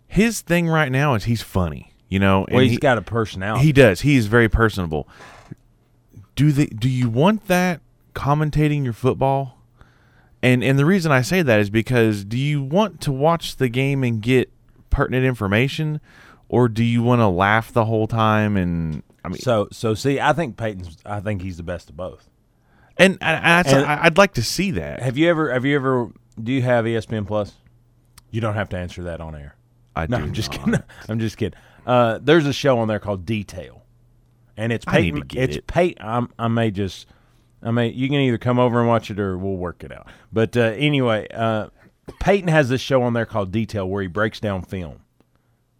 his 0.07 0.41
thing 0.41 0.67
right 0.67 0.91
now 0.91 1.15
is 1.15 1.23
he's 1.23 1.41
funny, 1.41 1.91
you 2.07 2.19
know, 2.19 2.45
and 2.45 2.55
well, 2.55 2.63
he's 2.63 2.73
he, 2.73 2.77
got 2.77 2.99
a 2.99 3.01
personality. 3.01 3.65
he 3.65 3.71
does. 3.71 4.01
He 4.01 4.15
is 4.15 4.27
very 4.27 4.47
personable. 4.47 5.07
Do 6.35 6.51
they 6.51 6.67
do 6.67 6.87
you 6.87 7.09
want 7.09 7.47
that 7.47 7.81
commentating 8.13 8.83
your 8.83 8.93
football? 8.93 9.57
And 10.43 10.63
and 10.63 10.77
the 10.77 10.85
reason 10.85 11.11
I 11.11 11.21
say 11.23 11.41
that 11.41 11.59
is 11.59 11.69
because 11.71 12.23
do 12.25 12.37
you 12.37 12.61
want 12.61 13.01
to 13.01 13.11
watch 13.11 13.55
the 13.55 13.69
game 13.69 14.03
and 14.03 14.21
get 14.21 14.51
pertinent 14.91 15.25
information 15.25 15.99
or 16.49 16.67
do 16.67 16.83
you 16.83 17.01
want 17.01 17.21
to 17.21 17.27
laugh 17.27 17.71
the 17.71 17.85
whole 17.85 18.05
time 18.05 18.57
and 18.57 19.01
I 19.25 19.29
mean 19.29 19.39
so 19.39 19.67
so 19.71 19.93
see, 19.95 20.19
I 20.19 20.33
think 20.33 20.57
Peyton's 20.57 20.97
I 21.05 21.19
think 21.21 21.41
he's 21.41 21.57
the 21.57 21.63
best 21.63 21.89
of 21.89 21.95
both. 21.97 22.29
and, 22.97 23.17
and, 23.21 23.67
and 23.67 23.85
I- 23.85 24.03
I'd 24.03 24.17
like 24.19 24.33
to 24.35 24.43
see 24.43 24.71
that. 24.71 24.99
Have 25.01 25.17
you 25.17 25.29
ever? 25.29 25.51
Have 25.51 25.65
you 25.65 25.75
ever? 25.75 26.11
Do 26.41 26.51
you 26.51 26.61
have 26.61 26.85
ESPN 26.85 27.25
Plus? 27.25 27.53
You 28.29 28.41
don't 28.41 28.55
have 28.55 28.69
to 28.69 28.77
answer 28.77 29.03
that 29.03 29.21
on 29.21 29.35
air. 29.35 29.55
I 29.95 30.07
No, 30.07 30.17
do 30.17 30.23
I'm 30.25 30.33
just 30.33 30.51
not. 30.51 30.65
kidding. 30.65 30.83
I'm 31.09 31.19
just 31.19 31.37
kidding. 31.37 31.57
Uh, 31.87 32.19
there's 32.21 32.45
a 32.47 32.53
show 32.53 32.79
on 32.79 32.87
there 32.87 32.99
called 32.99 33.25
Detail, 33.25 33.83
and 34.57 34.71
it's 34.73 34.83
Peyton. 34.85 35.23
it's 35.33 35.57
it. 35.57 35.67
Peyton. 35.67 36.03
I'm, 36.05 36.29
I 36.37 36.47
may 36.49 36.69
just. 36.71 37.07
I 37.63 37.71
mean, 37.71 37.93
You 37.95 38.09
can 38.09 38.17
either 38.17 38.37
come 38.37 38.59
over 38.59 38.79
and 38.79 38.87
watch 38.87 39.09
it, 39.09 39.19
or 39.19 39.37
we'll 39.37 39.55
work 39.55 39.83
it 39.83 39.91
out. 39.91 40.07
But 40.31 40.55
uh, 40.57 40.73
anyway, 40.75 41.27
uh, 41.33 41.69
Peyton 42.19 42.49
has 42.49 42.69
this 42.69 42.81
show 42.81 43.01
on 43.03 43.13
there 43.13 43.25
called 43.25 43.51
Detail, 43.51 43.87
where 43.87 44.01
he 44.01 44.07
breaks 44.07 44.39
down 44.39 44.63
film 44.63 45.01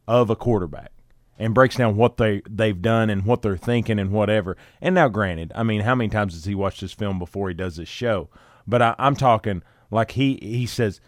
of 0.07 0.29
a 0.29 0.35
quarterback 0.35 0.91
and 1.37 1.53
breaks 1.53 1.75
down 1.75 1.95
what 1.95 2.17
they 2.17 2.41
they've 2.49 2.81
done 2.81 3.09
and 3.09 3.25
what 3.25 3.41
they're 3.41 3.57
thinking 3.57 3.99
and 3.99 4.11
whatever. 4.11 4.55
And 4.81 4.95
now, 4.95 5.09
granted, 5.09 5.51
I 5.55 5.63
mean, 5.63 5.81
how 5.81 5.95
many 5.95 6.09
times 6.09 6.33
has 6.33 6.45
he 6.45 6.55
watched 6.55 6.81
this 6.81 6.93
film 6.93 7.19
before 7.19 7.49
he 7.49 7.53
does 7.53 7.75
this 7.75 7.89
show? 7.89 8.29
But 8.65 8.81
I, 8.81 8.95
I'm 8.97 9.15
talking 9.15 9.63
like 9.91 10.11
he 10.11 10.39
he 10.41 10.65
says 10.65 11.01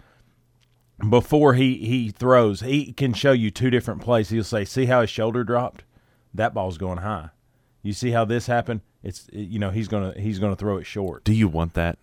before 1.09 1.53
he 1.53 1.77
he 1.77 2.09
throws, 2.09 2.61
he 2.61 2.91
can 2.93 3.13
show 3.13 3.31
you 3.31 3.51
two 3.51 3.69
different 3.69 4.01
plays. 4.01 4.29
He'll 4.29 4.43
say, 4.43 4.65
"See 4.65 4.85
how 4.85 5.01
his 5.01 5.09
shoulder 5.09 5.43
dropped? 5.43 5.83
That 6.33 6.53
ball's 6.53 6.77
going 6.77 6.97
high. 6.99 7.29
You 7.81 7.93
see 7.93 8.11
how 8.11 8.25
this 8.25 8.47
happened? 8.47 8.81
It's 9.05 9.27
you 9.31 9.59
know 9.59 9.69
he's 9.69 9.87
gonna 9.87 10.13
he's 10.17 10.39
gonna 10.39 10.55
throw 10.55 10.77
it 10.77 10.85
short." 10.85 11.23
Do 11.23 11.33
you 11.33 11.47
want 11.47 11.75
that 11.75 11.97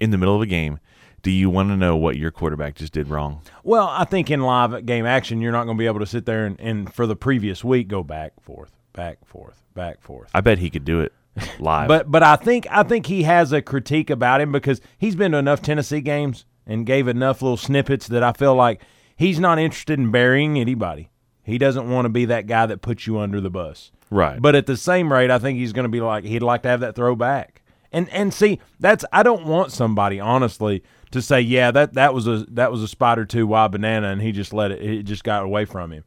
in 0.00 0.10
the 0.10 0.18
middle 0.18 0.34
of 0.34 0.42
a 0.42 0.46
game? 0.46 0.80
Do 1.22 1.30
you 1.30 1.48
want 1.48 1.70
to 1.70 1.76
know 1.76 1.96
what 1.96 2.16
your 2.16 2.30
quarterback 2.30 2.74
just 2.76 2.92
did 2.92 3.08
wrong? 3.08 3.42
Well, 3.64 3.88
I 3.88 4.04
think 4.04 4.30
in 4.30 4.40
live 4.40 4.84
game 4.86 5.06
action, 5.06 5.40
you're 5.40 5.52
not 5.52 5.64
going 5.64 5.76
to 5.76 5.80
be 5.80 5.86
able 5.86 6.00
to 6.00 6.06
sit 6.06 6.26
there 6.26 6.44
and, 6.46 6.60
and 6.60 6.92
for 6.92 7.06
the 7.06 7.16
previous 7.16 7.64
week 7.64 7.88
go 7.88 8.04
back 8.04 8.40
forth, 8.40 8.72
back 8.92 9.24
forth, 9.24 9.62
back 9.74 10.00
forth. 10.00 10.30
I 10.34 10.40
bet 10.40 10.58
he 10.58 10.70
could 10.70 10.84
do 10.84 11.00
it 11.00 11.12
live. 11.58 11.88
But 11.88 12.10
but 12.10 12.22
I 12.22 12.36
think 12.36 12.66
I 12.70 12.82
think 12.82 13.06
he 13.06 13.22
has 13.22 13.52
a 13.52 13.62
critique 13.62 14.10
about 14.10 14.40
him 14.40 14.52
because 14.52 14.80
he's 14.98 15.16
been 15.16 15.32
to 15.32 15.38
enough 15.38 15.62
Tennessee 15.62 16.00
games 16.00 16.44
and 16.66 16.86
gave 16.86 17.08
enough 17.08 17.42
little 17.42 17.56
snippets 17.56 18.08
that 18.08 18.22
I 18.22 18.32
feel 18.32 18.54
like 18.54 18.82
he's 19.16 19.40
not 19.40 19.58
interested 19.58 19.98
in 19.98 20.10
burying 20.10 20.58
anybody. 20.58 21.10
He 21.42 21.58
doesn't 21.58 21.88
want 21.88 22.06
to 22.06 22.10
be 22.10 22.24
that 22.24 22.46
guy 22.46 22.66
that 22.66 22.82
puts 22.82 23.06
you 23.06 23.18
under 23.18 23.40
the 23.40 23.50
bus. 23.50 23.92
Right. 24.10 24.40
But 24.40 24.54
at 24.54 24.66
the 24.66 24.76
same 24.76 25.12
rate, 25.12 25.30
I 25.30 25.38
think 25.38 25.58
he's 25.58 25.72
going 25.72 25.84
to 25.84 25.90
be 25.90 26.00
like 26.00 26.24
he'd 26.24 26.42
like 26.42 26.62
to 26.62 26.68
have 26.68 26.80
that 26.80 26.94
throwback. 26.94 27.62
And 27.92 28.08
and 28.10 28.32
see, 28.32 28.60
that's 28.80 29.04
I 29.12 29.22
don't 29.22 29.46
want 29.46 29.72
somebody 29.72 30.20
honestly 30.20 30.82
to 31.12 31.22
say, 31.22 31.40
yeah, 31.40 31.70
that 31.70 31.94
that 31.94 32.14
was 32.14 32.26
a 32.26 32.46
that 32.50 32.70
was 32.70 32.82
a 32.82 32.88
spider 32.88 33.24
two 33.24 33.46
wild 33.46 33.72
banana, 33.72 34.08
and 34.08 34.22
he 34.22 34.32
just 34.32 34.52
let 34.52 34.70
it 34.70 34.82
it 34.82 35.02
just 35.04 35.24
got 35.24 35.42
away 35.42 35.64
from 35.64 35.92
him. 35.92 36.04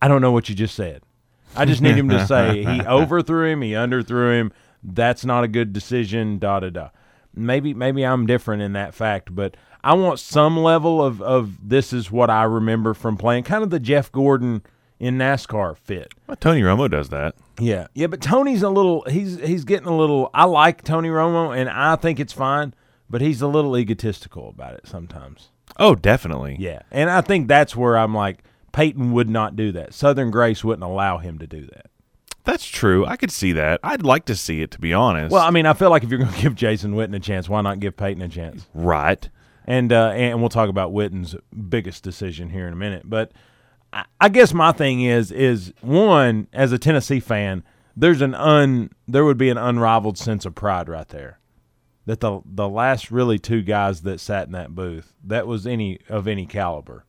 I 0.00 0.08
don't 0.08 0.20
know 0.20 0.32
what 0.32 0.48
you 0.48 0.54
just 0.54 0.74
said. 0.74 1.02
I 1.54 1.64
just 1.64 1.82
need 1.82 1.96
him 1.96 2.08
to 2.08 2.26
say 2.26 2.64
he 2.64 2.82
overthrew 2.86 3.50
him, 3.50 3.62
he 3.62 3.72
underthrew 3.72 4.38
him. 4.38 4.52
That's 4.82 5.24
not 5.24 5.44
a 5.44 5.48
good 5.48 5.72
decision. 5.72 6.38
Da 6.38 6.60
da 6.60 6.70
da. 6.70 6.88
Maybe 7.34 7.74
maybe 7.74 8.04
I'm 8.04 8.26
different 8.26 8.62
in 8.62 8.72
that 8.74 8.94
fact, 8.94 9.34
but 9.34 9.56
I 9.82 9.94
want 9.94 10.18
some 10.18 10.58
level 10.58 11.02
of 11.02 11.20
of 11.22 11.68
this 11.68 11.92
is 11.92 12.10
what 12.10 12.30
I 12.30 12.44
remember 12.44 12.94
from 12.94 13.16
playing, 13.16 13.44
kind 13.44 13.62
of 13.62 13.70
the 13.70 13.80
Jeff 13.80 14.12
Gordon 14.12 14.62
in 15.02 15.18
NASCAR 15.18 15.76
fit. 15.76 16.14
Well, 16.28 16.36
Tony 16.36 16.62
Romo 16.62 16.88
does 16.88 17.08
that. 17.08 17.34
Yeah, 17.58 17.88
yeah, 17.92 18.06
but 18.06 18.22
Tony's 18.22 18.62
a 18.62 18.70
little. 18.70 19.02
He's 19.10 19.38
he's 19.40 19.64
getting 19.64 19.88
a 19.88 19.96
little. 19.96 20.30
I 20.32 20.44
like 20.44 20.84
Tony 20.84 21.08
Romo, 21.08 21.54
and 21.54 21.68
I 21.68 21.96
think 21.96 22.20
it's 22.20 22.32
fine, 22.32 22.72
but 23.10 23.20
he's 23.20 23.42
a 23.42 23.48
little 23.48 23.76
egotistical 23.76 24.48
about 24.48 24.74
it 24.74 24.86
sometimes. 24.86 25.48
Oh, 25.76 25.96
definitely. 25.96 26.56
Yeah, 26.58 26.82
and 26.92 27.10
I 27.10 27.20
think 27.20 27.48
that's 27.48 27.74
where 27.74 27.98
I'm 27.98 28.14
like 28.14 28.44
Peyton 28.72 29.12
would 29.12 29.28
not 29.28 29.56
do 29.56 29.72
that. 29.72 29.92
Southern 29.92 30.30
Grace 30.30 30.62
wouldn't 30.62 30.84
allow 30.84 31.18
him 31.18 31.38
to 31.40 31.48
do 31.48 31.66
that. 31.66 31.86
That's 32.44 32.66
true. 32.66 33.04
I 33.04 33.16
could 33.16 33.32
see 33.32 33.52
that. 33.52 33.80
I'd 33.82 34.02
like 34.04 34.24
to 34.26 34.36
see 34.36 34.62
it, 34.62 34.70
to 34.72 34.80
be 34.80 34.92
honest. 34.92 35.32
Well, 35.32 35.42
I 35.44 35.50
mean, 35.50 35.66
I 35.66 35.74
feel 35.74 35.90
like 35.90 36.04
if 36.04 36.10
you're 36.10 36.18
going 36.20 36.32
to 36.34 36.40
give 36.40 36.54
Jason 36.54 36.94
Witten 36.94 37.14
a 37.16 37.20
chance, 37.20 37.48
why 37.48 37.60
not 37.60 37.80
give 37.80 37.96
Peyton 37.96 38.22
a 38.22 38.28
chance? 38.28 38.66
right. 38.72 39.28
And 39.64 39.92
uh, 39.92 40.10
and 40.10 40.40
we'll 40.40 40.48
talk 40.48 40.68
about 40.68 40.92
Witten's 40.92 41.36
biggest 41.68 42.02
decision 42.02 42.50
here 42.50 42.66
in 42.66 42.72
a 42.72 42.76
minute. 42.76 43.02
But 43.08 43.30
I, 44.20 44.28
guess 44.28 44.54
my 44.54 44.72
thing 44.72 45.02
is 45.02 45.30
is 45.30 45.72
one 45.80 46.48
as 46.52 46.72
a 46.72 46.78
Tennessee 46.78 47.20
fan, 47.20 47.62
there's 47.96 48.22
an 48.22 48.34
un 48.34 48.90
there 49.06 49.24
would 49.24 49.38
be 49.38 49.50
an 49.50 49.58
unrivaled 49.58 50.16
sense 50.16 50.46
of 50.46 50.54
pride 50.54 50.88
right 50.88 51.08
there. 51.08 51.38
That 52.06 52.20
the 52.20 52.40
the 52.44 52.68
last 52.68 53.10
really 53.10 53.38
two 53.38 53.62
guys 53.62 54.02
that 54.02 54.18
sat 54.20 54.46
in 54.46 54.52
that 54.52 54.74
booth 54.74 55.12
that 55.24 55.46
was 55.46 55.66
any 55.66 56.00
of 56.08 56.26
any 56.26 56.46
caliber 56.46 57.04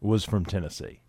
was 0.00 0.24
from 0.24 0.44
Tennessee, 0.44 1.00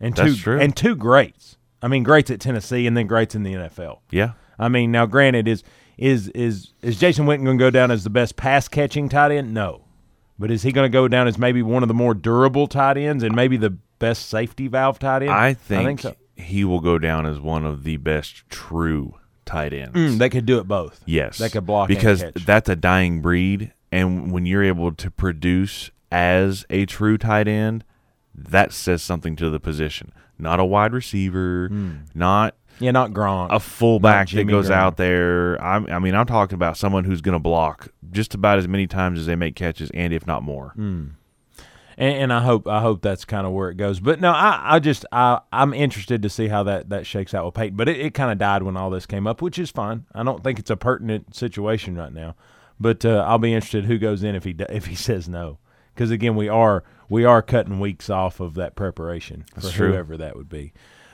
and 0.00 0.14
That's 0.14 0.34
two 0.36 0.36
true. 0.36 0.60
and 0.60 0.74
two 0.76 0.96
greats. 0.96 1.56
I 1.82 1.88
mean, 1.88 2.02
greats 2.02 2.30
at 2.30 2.40
Tennessee 2.40 2.86
and 2.86 2.96
then 2.96 3.06
greats 3.06 3.34
in 3.34 3.42
the 3.42 3.54
NFL. 3.54 3.98
Yeah. 4.10 4.32
I 4.58 4.68
mean, 4.68 4.92
now 4.92 5.06
granted, 5.06 5.46
is 5.48 5.62
is 5.98 6.28
is 6.28 6.72
is 6.80 6.98
Jason 6.98 7.26
Witten 7.26 7.44
going 7.44 7.58
to 7.58 7.62
go 7.64 7.70
down 7.70 7.90
as 7.90 8.04
the 8.04 8.10
best 8.10 8.36
pass 8.36 8.66
catching 8.68 9.08
tight 9.08 9.32
end? 9.32 9.52
No, 9.52 9.84
but 10.38 10.50
is 10.50 10.62
he 10.62 10.72
going 10.72 10.84
to 10.90 10.92
go 10.92 11.06
down 11.08 11.28
as 11.28 11.38
maybe 11.38 11.62
one 11.62 11.82
of 11.82 11.88
the 11.88 11.94
more 11.94 12.14
durable 12.14 12.66
tight 12.66 12.96
ends 12.96 13.22
and 13.22 13.34
maybe 13.36 13.56
the 13.56 13.76
best 14.02 14.28
safety 14.28 14.68
valve 14.68 14.98
tight 14.98 15.22
end? 15.22 15.30
I 15.30 15.54
think, 15.54 16.00
so. 16.00 16.14
he 16.36 16.64
will 16.64 16.80
go 16.80 16.98
down 16.98 17.24
as 17.26 17.40
one 17.40 17.64
of 17.64 17.84
the 17.84 17.96
best 17.96 18.42
true 18.50 19.14
tight 19.44 19.72
ends. 19.72 19.94
Mm, 19.96 20.18
they 20.18 20.28
could 20.28 20.44
do 20.46 20.58
it 20.58 20.68
both. 20.68 21.02
yes. 21.06 21.38
they 21.38 21.48
could 21.48 21.64
block 21.66 21.88
and 21.88 21.96
because 21.98 22.22
that's 22.46 22.68
a 22.68 22.76
dying 22.76 23.20
breed, 23.22 23.72
and 23.90 24.30
when 24.32 24.44
you're 24.46 24.62
able 24.64 24.92
to 24.92 25.10
produce 25.10 25.90
as 26.10 26.66
a 26.68 26.84
true 26.86 27.16
tight 27.16 27.48
end, 27.48 27.84
that 28.34 28.72
says 28.72 29.02
something 29.02 29.36
to 29.36 29.50
the 29.50 29.60
position. 29.60 30.12
Not 30.38 30.58
a 30.60 30.64
wide 30.64 30.92
receiver, 30.92 31.68
not 32.14 32.56
Yeah, 32.80 32.90
not 32.90 33.12
Gronk. 33.12 33.50
a 33.50 33.60
fullback 33.60 34.30
that 34.30 34.44
goes 34.44 34.66
Graham. 34.66 34.80
out 34.80 34.96
there. 34.96 35.62
I'm, 35.62 35.86
I 35.86 35.98
mean, 35.98 36.14
I'm 36.14 36.26
talking 36.26 36.54
about 36.54 36.76
someone 36.76 37.04
who's 37.04 37.20
going 37.20 37.34
to 37.34 37.38
block 37.38 37.88
just 38.10 38.34
about 38.34 38.58
as 38.58 38.66
many 38.66 38.86
times 38.86 39.20
as 39.20 39.26
they 39.26 39.36
make 39.36 39.54
catches, 39.54 39.90
and 39.94 40.12
if 40.12 40.26
not 40.26 40.42
more. 40.42 40.74
Mm. 40.76 41.10
And, 41.96 42.16
and 42.16 42.32
I 42.32 42.40
hope 42.40 42.66
I 42.66 42.80
hope 42.80 43.02
that's 43.02 43.24
kind 43.24 43.46
of 43.46 43.52
where 43.52 43.70
it 43.70 43.76
goes. 43.76 44.00
But 44.00 44.20
no, 44.20 44.30
I, 44.30 44.60
I 44.74 44.78
just 44.78 45.04
I 45.12 45.40
I'm 45.52 45.74
interested 45.74 46.22
to 46.22 46.28
see 46.28 46.48
how 46.48 46.62
that 46.64 46.90
that 46.90 47.06
shakes 47.06 47.34
out 47.34 47.44
with 47.44 47.54
Peyton. 47.54 47.76
But 47.76 47.88
it, 47.88 48.00
it 48.00 48.14
kind 48.14 48.30
of 48.30 48.38
died 48.38 48.62
when 48.62 48.76
all 48.76 48.90
this 48.90 49.06
came 49.06 49.26
up, 49.26 49.42
which 49.42 49.58
is 49.58 49.70
fine. 49.70 50.06
I 50.14 50.22
don't 50.22 50.42
think 50.42 50.58
it's 50.58 50.70
a 50.70 50.76
pertinent 50.76 51.34
situation 51.34 51.96
right 51.96 52.12
now. 52.12 52.34
But 52.80 53.04
uh, 53.04 53.24
I'll 53.26 53.38
be 53.38 53.54
interested 53.54 53.84
who 53.84 53.98
goes 53.98 54.22
in 54.22 54.34
if 54.34 54.44
he 54.44 54.54
if 54.68 54.86
he 54.86 54.94
says 54.96 55.28
no, 55.28 55.58
because 55.94 56.10
again 56.10 56.36
we 56.36 56.48
are 56.48 56.84
we 57.08 57.24
are 57.24 57.42
cutting 57.42 57.78
weeks 57.78 58.08
off 58.08 58.40
of 58.40 58.54
that 58.54 58.74
preparation 58.74 59.44
for 59.54 59.60
That's 59.60 59.72
true. 59.72 59.88
whoever 59.90 60.16
that 60.16 60.36
would 60.36 60.48
be. 60.48 60.72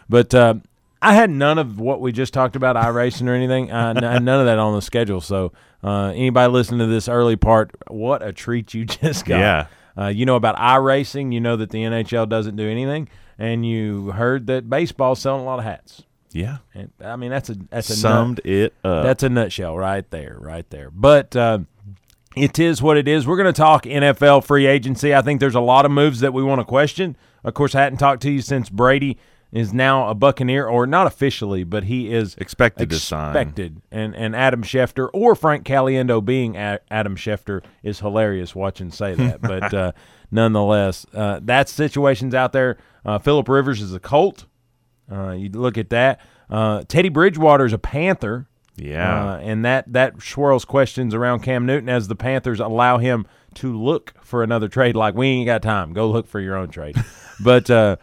But 0.08 0.34
uh, 0.34 0.54
I 1.02 1.14
had 1.14 1.30
none 1.30 1.58
of 1.58 1.78
what 1.78 2.00
we 2.00 2.12
just 2.12 2.32
talked 2.32 2.56
about 2.56 2.76
iRacing 2.76 3.28
or 3.28 3.34
anything. 3.34 3.70
I, 3.70 3.90
I 3.90 4.18
none 4.18 4.40
of 4.40 4.46
that 4.46 4.58
on 4.58 4.74
the 4.74 4.82
schedule. 4.82 5.20
So 5.20 5.52
uh, 5.82 6.12
anybody 6.14 6.52
listening 6.52 6.80
to 6.80 6.86
this 6.86 7.08
early 7.08 7.36
part, 7.36 7.72
what 7.88 8.22
a 8.22 8.32
treat 8.32 8.74
you 8.74 8.84
just 8.86 9.24
got. 9.24 9.38
Yeah. 9.38 9.66
Uh, 9.98 10.06
you 10.08 10.24
know 10.26 10.36
about 10.36 10.56
iRacing. 10.56 11.32
You 11.32 11.40
know 11.40 11.56
that 11.56 11.70
the 11.70 11.78
NHL 11.78 12.28
doesn't 12.28 12.56
do 12.56 12.68
anything, 12.68 13.08
and 13.38 13.66
you 13.66 14.10
heard 14.12 14.46
that 14.46 14.70
baseball's 14.70 15.20
selling 15.20 15.42
a 15.42 15.44
lot 15.44 15.58
of 15.58 15.64
hats. 15.64 16.04
Yeah. 16.30 16.58
And 16.74 16.90
I 17.02 17.16
mean 17.16 17.30
that's 17.30 17.50
a 17.50 17.54
that's 17.70 17.88
a 17.88 17.92
nut- 17.94 17.98
Summed 17.98 18.40
it 18.44 18.74
up. 18.84 19.02
that's 19.04 19.22
a 19.22 19.28
nutshell 19.28 19.76
right 19.76 20.08
there, 20.10 20.36
right 20.40 20.68
there. 20.70 20.90
But 20.90 21.34
uh, 21.34 21.60
it 22.36 22.58
is 22.58 22.82
what 22.82 22.96
it 22.96 23.08
is. 23.08 23.26
We're 23.26 23.36
going 23.36 23.52
to 23.52 23.58
talk 23.58 23.84
NFL 23.84 24.44
free 24.44 24.66
agency. 24.66 25.14
I 25.14 25.22
think 25.22 25.40
there's 25.40 25.54
a 25.54 25.60
lot 25.60 25.84
of 25.84 25.90
moves 25.90 26.20
that 26.20 26.32
we 26.32 26.42
want 26.42 26.60
to 26.60 26.64
question. 26.64 27.16
Of 27.44 27.54
course, 27.54 27.74
I 27.74 27.80
hadn't 27.80 27.98
talked 27.98 28.22
to 28.22 28.30
you 28.30 28.42
since 28.42 28.68
Brady 28.68 29.18
is 29.50 29.72
now 29.72 30.08
a 30.08 30.14
Buccaneer, 30.14 30.66
or 30.66 30.86
not 30.86 31.06
officially, 31.06 31.64
but 31.64 31.84
he 31.84 32.12
is 32.12 32.34
Expected 32.36 32.90
to 32.90 32.98
sign. 32.98 33.34
expected. 33.34 33.80
And 33.90 34.14
and 34.14 34.36
Adam 34.36 34.62
Schefter 34.62 35.08
or 35.14 35.34
Frank 35.34 35.64
Caliendo 35.64 36.22
being 36.24 36.56
a- 36.56 36.80
Adam 36.90 37.16
Schefter 37.16 37.62
is 37.82 38.00
hilarious 38.00 38.54
watching 38.54 38.90
say 38.90 39.14
that. 39.14 39.40
but 39.42 39.72
uh, 39.72 39.92
nonetheless, 40.30 41.06
uh, 41.14 41.40
that 41.42 41.68
situation's 41.68 42.34
out 42.34 42.52
there. 42.52 42.76
Uh, 43.04 43.18
Philip 43.18 43.48
Rivers 43.48 43.80
is 43.80 43.94
a 43.94 44.00
Colt. 44.00 44.44
Uh, 45.10 45.30
you 45.30 45.48
look 45.48 45.78
at 45.78 45.88
that. 45.90 46.20
Uh, 46.50 46.82
Teddy 46.86 47.08
Bridgewater 47.08 47.64
is 47.64 47.72
a 47.72 47.78
Panther. 47.78 48.46
Yeah. 48.76 49.32
Uh, 49.32 49.36
and 49.38 49.64
that 49.64 49.90
that 49.92 50.22
swirls 50.22 50.64
questions 50.64 51.14
around 51.14 51.40
Cam 51.42 51.64
Newton 51.66 51.88
as 51.88 52.06
the 52.08 52.14
Panthers 52.14 52.60
allow 52.60 52.98
him 52.98 53.26
to 53.54 53.76
look 53.76 54.12
for 54.22 54.42
another 54.42 54.68
trade. 54.68 54.94
Like 54.94 55.14
we 55.14 55.26
ain't 55.28 55.46
got 55.46 55.62
time. 55.62 55.92
Go 55.94 56.08
look 56.10 56.26
for 56.28 56.38
your 56.38 56.54
own 56.54 56.68
trade. 56.68 56.96
but 57.42 57.68
uh, 57.70 57.96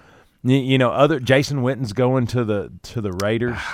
you 0.52 0.78
know, 0.78 0.92
other 0.92 1.20
Jason 1.20 1.62
Witten's 1.64 1.94
going 1.94 2.28
to 2.28 2.44
the 2.46 2.72
to 2.84 3.02
the 3.02 3.12
Raiders. 3.12 3.58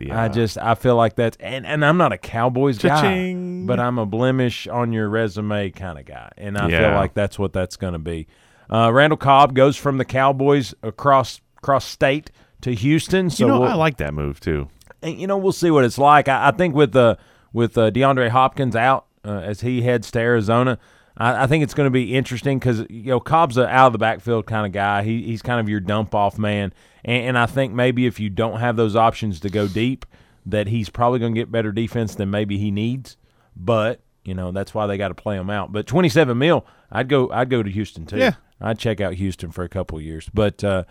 Yeah. 0.00 0.22
I 0.22 0.28
just 0.28 0.56
I 0.58 0.76
feel 0.76 0.94
like 0.94 1.16
that's 1.16 1.36
and, 1.40 1.66
and 1.66 1.84
I'm 1.84 1.96
not 1.96 2.12
a 2.12 2.18
Cowboys 2.18 2.78
Cha-ching. 2.78 3.62
guy, 3.62 3.66
but 3.66 3.80
I'm 3.80 3.98
a 3.98 4.06
blemish 4.06 4.68
on 4.68 4.92
your 4.92 5.08
resume 5.08 5.70
kind 5.70 5.98
of 5.98 6.04
guy, 6.04 6.30
and 6.36 6.56
I 6.56 6.70
feel 6.70 6.92
like 6.92 7.14
that's 7.14 7.36
what 7.36 7.52
that's 7.52 7.74
going 7.74 7.94
to 7.94 7.98
be. 7.98 8.28
Uh, 8.72 8.92
Randall 8.92 9.16
Cobb 9.16 9.56
goes 9.56 9.76
from 9.76 9.98
the 9.98 10.04
Cowboys 10.04 10.72
across 10.84 11.40
across 11.56 11.84
state 11.84 12.30
to 12.60 12.72
Houston. 12.76 13.28
So 13.28 13.42
you 13.44 13.48
know, 13.48 13.60
we'll- 13.62 13.70
I 13.70 13.74
like 13.74 13.96
that 13.96 14.14
move 14.14 14.38
too. 14.38 14.68
and, 15.02 15.18
you 15.20 15.26
know 15.26 15.36
we'll 15.36 15.50
see 15.50 15.72
what 15.72 15.82
it's 15.82 15.98
like. 15.98 16.28
I, 16.28 16.46
I 16.46 16.50
think 16.52 16.76
with 16.76 16.94
uh, 16.94 17.16
with 17.52 17.76
uh, 17.76 17.90
DeAndre 17.90 18.28
Hopkins 18.28 18.76
out 18.76 19.06
uh, 19.24 19.40
as 19.40 19.62
he 19.62 19.82
heads 19.82 20.12
to 20.12 20.20
Arizona, 20.20 20.78
I, 21.18 21.42
I 21.42 21.46
think 21.46 21.64
it's 21.64 21.74
going 21.74 21.86
to 21.86 21.90
be 21.90 22.14
interesting 22.14 22.58
because 22.58 22.86
you 22.88 23.10
know 23.10 23.20
Cobb's 23.20 23.58
a 23.58 23.66
out 23.68 23.88
of 23.88 23.92
the 23.92 23.98
backfield 23.98 24.46
kind 24.46 24.64
of 24.64 24.72
guy. 24.72 25.02
He, 25.02 25.22
he's 25.22 25.42
kind 25.42 25.60
of 25.60 25.68
your 25.68 25.80
dump 25.80 26.14
off 26.14 26.38
man, 26.38 26.72
and, 27.04 27.24
and 27.26 27.38
I 27.38 27.46
think 27.46 27.74
maybe 27.74 28.06
if 28.06 28.18
you 28.18 28.30
don't 28.30 28.60
have 28.60 28.76
those 28.76 28.96
options 28.96 29.40
to 29.40 29.50
go 29.50 29.68
deep, 29.68 30.06
that 30.46 30.68
he's 30.68 30.88
probably 30.88 31.18
going 31.18 31.34
to 31.34 31.40
get 31.40 31.52
better 31.52 31.72
defense 31.72 32.14
than 32.14 32.30
maybe 32.30 32.56
he 32.56 32.70
needs. 32.70 33.16
But 33.54 34.00
you 34.24 34.34
know 34.34 34.52
that's 34.52 34.72
why 34.72 34.86
they 34.86 34.96
got 34.96 35.08
to 35.08 35.14
play 35.14 35.36
him 35.36 35.50
out. 35.50 35.72
But 35.72 35.86
twenty 35.86 36.08
seven 36.08 36.38
mil, 36.38 36.64
I'd 36.90 37.08
go 37.08 37.30
I'd 37.30 37.50
go 37.50 37.62
to 37.62 37.70
Houston 37.70 38.06
too. 38.06 38.18
Yeah. 38.18 38.34
I'd 38.60 38.78
check 38.78 39.00
out 39.00 39.14
Houston 39.14 39.50
for 39.50 39.64
a 39.64 39.68
couple 39.68 40.00
years, 40.00 40.30
but. 40.32 40.64
Uh, 40.64 40.84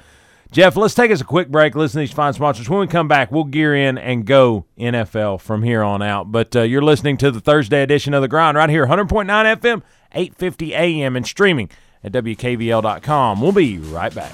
Jeff, 0.51 0.75
let's 0.77 0.93
take 0.93 1.11
us 1.11 1.21
a 1.21 1.25
quick 1.25 1.49
break. 1.49 1.75
Listen 1.75 1.99
to 1.99 2.07
these 2.07 2.13
fine 2.13 2.33
sponsors. 2.33 2.69
When 2.69 2.79
we 2.79 2.87
come 2.87 3.07
back, 3.07 3.31
we'll 3.31 3.43
gear 3.43 3.75
in 3.75 3.97
and 3.97 4.25
go 4.25 4.65
NFL 4.77 5.41
from 5.41 5.63
here 5.63 5.83
on 5.83 6.01
out. 6.01 6.31
But 6.31 6.55
uh, 6.55 6.61
you're 6.61 6.81
listening 6.81 7.17
to 7.17 7.31
the 7.31 7.41
Thursday 7.41 7.83
edition 7.83 8.13
of 8.13 8.21
The 8.21 8.27
Grind 8.27 8.57
right 8.57 8.69
here, 8.69 8.87
100.9 8.87 9.27
FM, 9.27 9.81
850 10.13 10.73
AM, 10.73 11.15
and 11.15 11.27
streaming 11.27 11.69
at 12.03 12.11
WKVL.com. 12.13 13.41
We'll 13.41 13.51
be 13.51 13.77
right 13.77 14.13
back. 14.13 14.33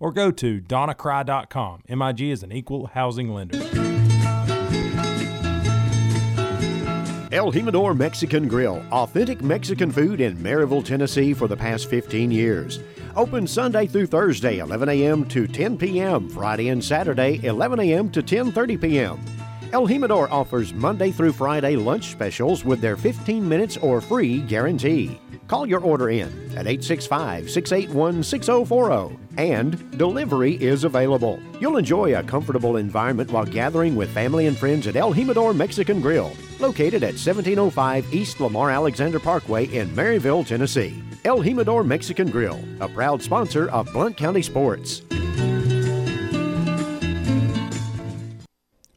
or 0.00 0.12
go 0.12 0.30
to 0.30 0.60
donnacry.com. 0.60 1.82
MIG 1.88 2.20
is 2.20 2.42
an 2.42 2.52
equal 2.52 2.86
housing 2.86 3.30
lender. 3.30 3.58
El 7.34 7.50
Jimador 7.50 7.96
Mexican 7.96 8.46
Grill, 8.46 8.80
authentic 8.92 9.42
Mexican 9.42 9.90
food 9.90 10.20
in 10.20 10.36
Maryville, 10.36 10.84
Tennessee 10.84 11.34
for 11.34 11.48
the 11.48 11.56
past 11.56 11.90
15 11.90 12.30
years. 12.30 12.78
Open 13.16 13.46
Sunday 13.46 13.88
through 13.88 14.06
Thursday, 14.06 14.58
11 14.58 14.88
a.m. 14.88 15.24
to 15.26 15.48
10 15.48 15.76
p.m., 15.76 16.28
Friday 16.28 16.68
and 16.68 16.82
Saturday, 16.82 17.40
11 17.44 17.80
a.m. 17.80 18.08
to 18.10 18.22
10:30 18.22 18.80
p.m. 18.80 19.20
El 19.72 19.88
Jimador 19.88 20.30
offers 20.30 20.72
Monday 20.72 21.10
through 21.10 21.32
Friday 21.32 21.74
lunch 21.74 22.12
specials 22.12 22.64
with 22.64 22.80
their 22.80 22.96
15 22.96 23.48
minutes 23.48 23.76
or 23.78 24.00
free 24.00 24.38
guarantee. 24.40 25.20
Call 25.48 25.66
your 25.66 25.80
order 25.80 26.10
in 26.10 26.28
at 26.56 26.66
865 26.66 27.50
681 27.50 28.22
6040 28.22 29.18
and 29.36 29.98
delivery 29.98 30.54
is 30.54 30.84
available. 30.84 31.40
You'll 31.60 31.76
enjoy 31.76 32.16
a 32.16 32.22
comfortable 32.22 32.76
environment 32.76 33.30
while 33.30 33.44
gathering 33.44 33.96
with 33.96 34.10
family 34.10 34.46
and 34.46 34.56
friends 34.56 34.86
at 34.86 34.96
El 34.96 35.12
Jimador 35.12 35.54
Mexican 35.54 36.00
Grill, 36.00 36.32
located 36.60 37.02
at 37.02 37.14
1705 37.14 38.14
East 38.14 38.40
Lamar 38.40 38.70
Alexander 38.70 39.18
Parkway 39.18 39.66
in 39.66 39.88
Maryville, 39.90 40.46
Tennessee. 40.46 41.02
El 41.24 41.38
Jimador 41.38 41.86
Mexican 41.86 42.30
Grill, 42.30 42.60
a 42.80 42.88
proud 42.88 43.22
sponsor 43.22 43.68
of 43.70 43.90
Blount 43.92 44.16
County 44.16 44.42
Sports. 44.42 45.02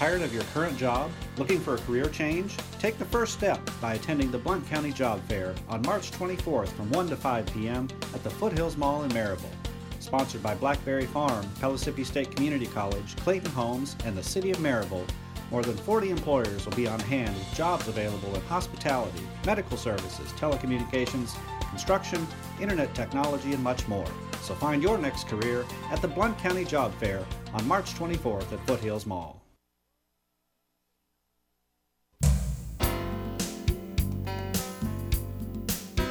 Tired 0.00 0.22
of 0.22 0.32
your 0.32 0.44
current 0.54 0.78
job? 0.78 1.10
Looking 1.36 1.60
for 1.60 1.74
a 1.74 1.78
career 1.80 2.06
change? 2.06 2.56
Take 2.78 2.98
the 2.98 3.04
first 3.04 3.34
step 3.34 3.60
by 3.82 3.92
attending 3.92 4.30
the 4.30 4.38
Blount 4.38 4.66
County 4.66 4.92
Job 4.92 5.20
Fair 5.28 5.54
on 5.68 5.82
March 5.82 6.10
24th 6.12 6.70
from 6.70 6.90
1 6.92 7.10
to 7.10 7.16
5 7.16 7.44
p.m. 7.52 7.86
at 8.14 8.24
the 8.24 8.30
Foothills 8.30 8.78
Mall 8.78 9.02
in 9.02 9.10
Maryville. 9.10 9.52
Sponsored 9.98 10.42
by 10.42 10.54
Blackberry 10.54 11.04
Farm, 11.04 11.46
Pellissippi 11.60 12.02
State 12.02 12.34
Community 12.34 12.64
College, 12.64 13.14
Clayton 13.16 13.50
Homes, 13.50 13.94
and 14.06 14.16
the 14.16 14.22
City 14.22 14.50
of 14.50 14.56
Maryville, 14.56 15.06
more 15.50 15.62
than 15.62 15.76
40 15.76 16.08
employers 16.08 16.64
will 16.64 16.76
be 16.76 16.88
on 16.88 16.98
hand 17.00 17.36
with 17.36 17.54
jobs 17.54 17.86
available 17.86 18.34
in 18.34 18.40
hospitality, 18.44 19.20
medical 19.44 19.76
services, 19.76 20.32
telecommunications, 20.32 21.36
construction, 21.68 22.26
internet 22.58 22.94
technology, 22.94 23.52
and 23.52 23.62
much 23.62 23.86
more. 23.86 24.08
So 24.40 24.54
find 24.54 24.82
your 24.82 24.96
next 24.96 25.28
career 25.28 25.66
at 25.90 26.00
the 26.00 26.08
Blount 26.08 26.38
County 26.38 26.64
Job 26.64 26.94
Fair 26.94 27.22
on 27.52 27.68
March 27.68 27.92
24th 27.96 28.50
at 28.50 28.66
Foothills 28.66 29.04
Mall. 29.04 29.39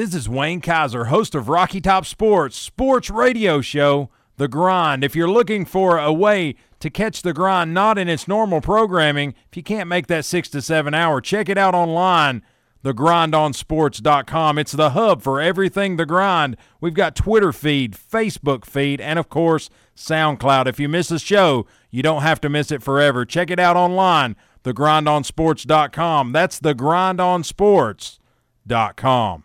This 0.00 0.14
is 0.14 0.30
Wayne 0.30 0.62
Kaiser, 0.62 1.04
host 1.04 1.34
of 1.34 1.50
Rocky 1.50 1.78
Top 1.78 2.06
Sports, 2.06 2.56
sports 2.56 3.10
radio 3.10 3.60
show, 3.60 4.08
The 4.38 4.48
Grind. 4.48 5.04
If 5.04 5.14
you're 5.14 5.28
looking 5.28 5.66
for 5.66 5.98
a 5.98 6.10
way 6.10 6.54
to 6.78 6.88
catch 6.88 7.20
The 7.20 7.34
Grind 7.34 7.74
not 7.74 7.98
in 7.98 8.08
its 8.08 8.26
normal 8.26 8.62
programming, 8.62 9.34
if 9.50 9.58
you 9.58 9.62
can't 9.62 9.90
make 9.90 10.06
that 10.06 10.24
six 10.24 10.48
to 10.48 10.62
seven 10.62 10.94
hour, 10.94 11.20
check 11.20 11.50
it 11.50 11.58
out 11.58 11.74
online, 11.74 12.40
thegrindonsports.com. 12.82 14.56
It's 14.56 14.72
the 14.72 14.92
hub 14.92 15.20
for 15.20 15.38
everything 15.38 15.98
The 15.98 16.06
Grind. 16.06 16.56
We've 16.80 16.94
got 16.94 17.14
Twitter 17.14 17.52
feed, 17.52 17.92
Facebook 17.92 18.64
feed, 18.64 19.02
and 19.02 19.18
of 19.18 19.28
course, 19.28 19.68
SoundCloud. 19.94 20.66
If 20.66 20.80
you 20.80 20.88
miss 20.88 21.10
a 21.10 21.18
show, 21.18 21.66
you 21.90 22.02
don't 22.02 22.22
have 22.22 22.40
to 22.40 22.48
miss 22.48 22.72
it 22.72 22.82
forever. 22.82 23.26
Check 23.26 23.50
it 23.50 23.58
out 23.58 23.76
online, 23.76 24.34
thegrindonsports.com. 24.64 26.32
That's 26.32 26.58
thegrindonsports.com. 26.58 29.44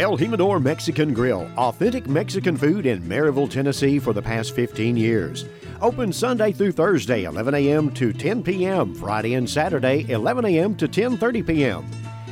El 0.00 0.16
Jimador 0.16 0.62
Mexican 0.62 1.12
Grill, 1.12 1.46
authentic 1.58 2.08
Mexican 2.08 2.56
food 2.56 2.86
in 2.86 3.02
Maryville, 3.02 3.50
Tennessee 3.50 3.98
for 3.98 4.14
the 4.14 4.22
past 4.22 4.54
15 4.54 4.96
years. 4.96 5.44
Open 5.82 6.10
Sunday 6.10 6.52
through 6.52 6.72
Thursday, 6.72 7.24
11 7.24 7.54
a.m. 7.54 7.90
to 7.92 8.10
10 8.10 8.42
p.m. 8.42 8.94
Friday 8.94 9.34
and 9.34 9.48
Saturday, 9.48 10.10
11 10.10 10.46
a.m. 10.46 10.74
to 10.76 10.88
10:30 10.88 11.46
p.m. 11.46 11.84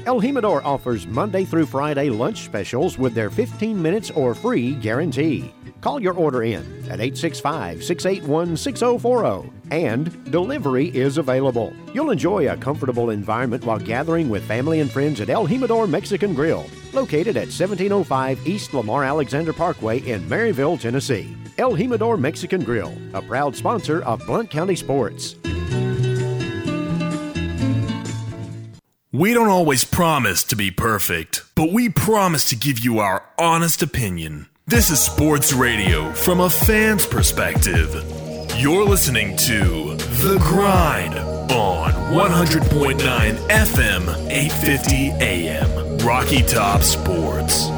El 0.06 0.18
Jimador 0.18 0.64
offers 0.64 1.06
Monday 1.06 1.44
through 1.44 1.66
Friday 1.66 2.08
lunch 2.08 2.46
specials 2.46 2.96
with 2.96 3.12
their 3.12 3.28
15 3.28 3.82
minutes 3.82 4.10
or 4.12 4.34
free 4.34 4.72
guarantee. 4.72 5.52
Call 5.82 6.00
your 6.00 6.14
order 6.14 6.44
in 6.44 6.64
at 6.84 7.00
865 7.00 7.84
681 7.84 8.56
6040 8.56 9.57
and 9.70 10.30
delivery 10.30 10.88
is 10.88 11.18
available. 11.18 11.72
You'll 11.92 12.10
enjoy 12.10 12.48
a 12.48 12.56
comfortable 12.56 13.10
environment 13.10 13.64
while 13.64 13.78
gathering 13.78 14.28
with 14.28 14.44
family 14.44 14.80
and 14.80 14.90
friends 14.90 15.20
at 15.20 15.30
El 15.30 15.46
Jimador 15.46 15.88
Mexican 15.88 16.34
Grill, 16.34 16.66
located 16.92 17.36
at 17.36 17.48
1705 17.48 18.46
East 18.46 18.74
Lamar 18.74 19.04
Alexander 19.04 19.52
Parkway 19.52 19.98
in 20.00 20.22
Maryville, 20.28 20.80
Tennessee. 20.80 21.36
El 21.58 21.72
Jimador 21.72 22.18
Mexican 22.18 22.62
Grill, 22.62 22.92
a 23.14 23.22
proud 23.22 23.56
sponsor 23.56 24.02
of 24.04 24.24
Blount 24.26 24.50
County 24.50 24.76
Sports. 24.76 25.34
We 29.10 29.32
don't 29.32 29.48
always 29.48 29.84
promise 29.84 30.44
to 30.44 30.54
be 30.54 30.70
perfect, 30.70 31.42
but 31.54 31.72
we 31.72 31.88
promise 31.88 32.44
to 32.50 32.56
give 32.56 32.78
you 32.80 32.98
our 32.98 33.24
honest 33.38 33.82
opinion. 33.82 34.48
This 34.66 34.90
is 34.90 35.00
sports 35.00 35.54
radio 35.54 36.12
from 36.12 36.40
a 36.40 36.50
fan's 36.50 37.06
perspective. 37.06 38.17
You're 38.58 38.84
listening 38.84 39.36
to 39.36 39.94
The 39.94 40.36
Grind 40.40 41.14
on 41.14 41.92
100.9 41.92 42.98
FM, 42.98 44.28
850 44.28 45.10
AM, 45.20 45.98
Rocky 45.98 46.42
Top 46.42 46.82
Sports. 46.82 47.68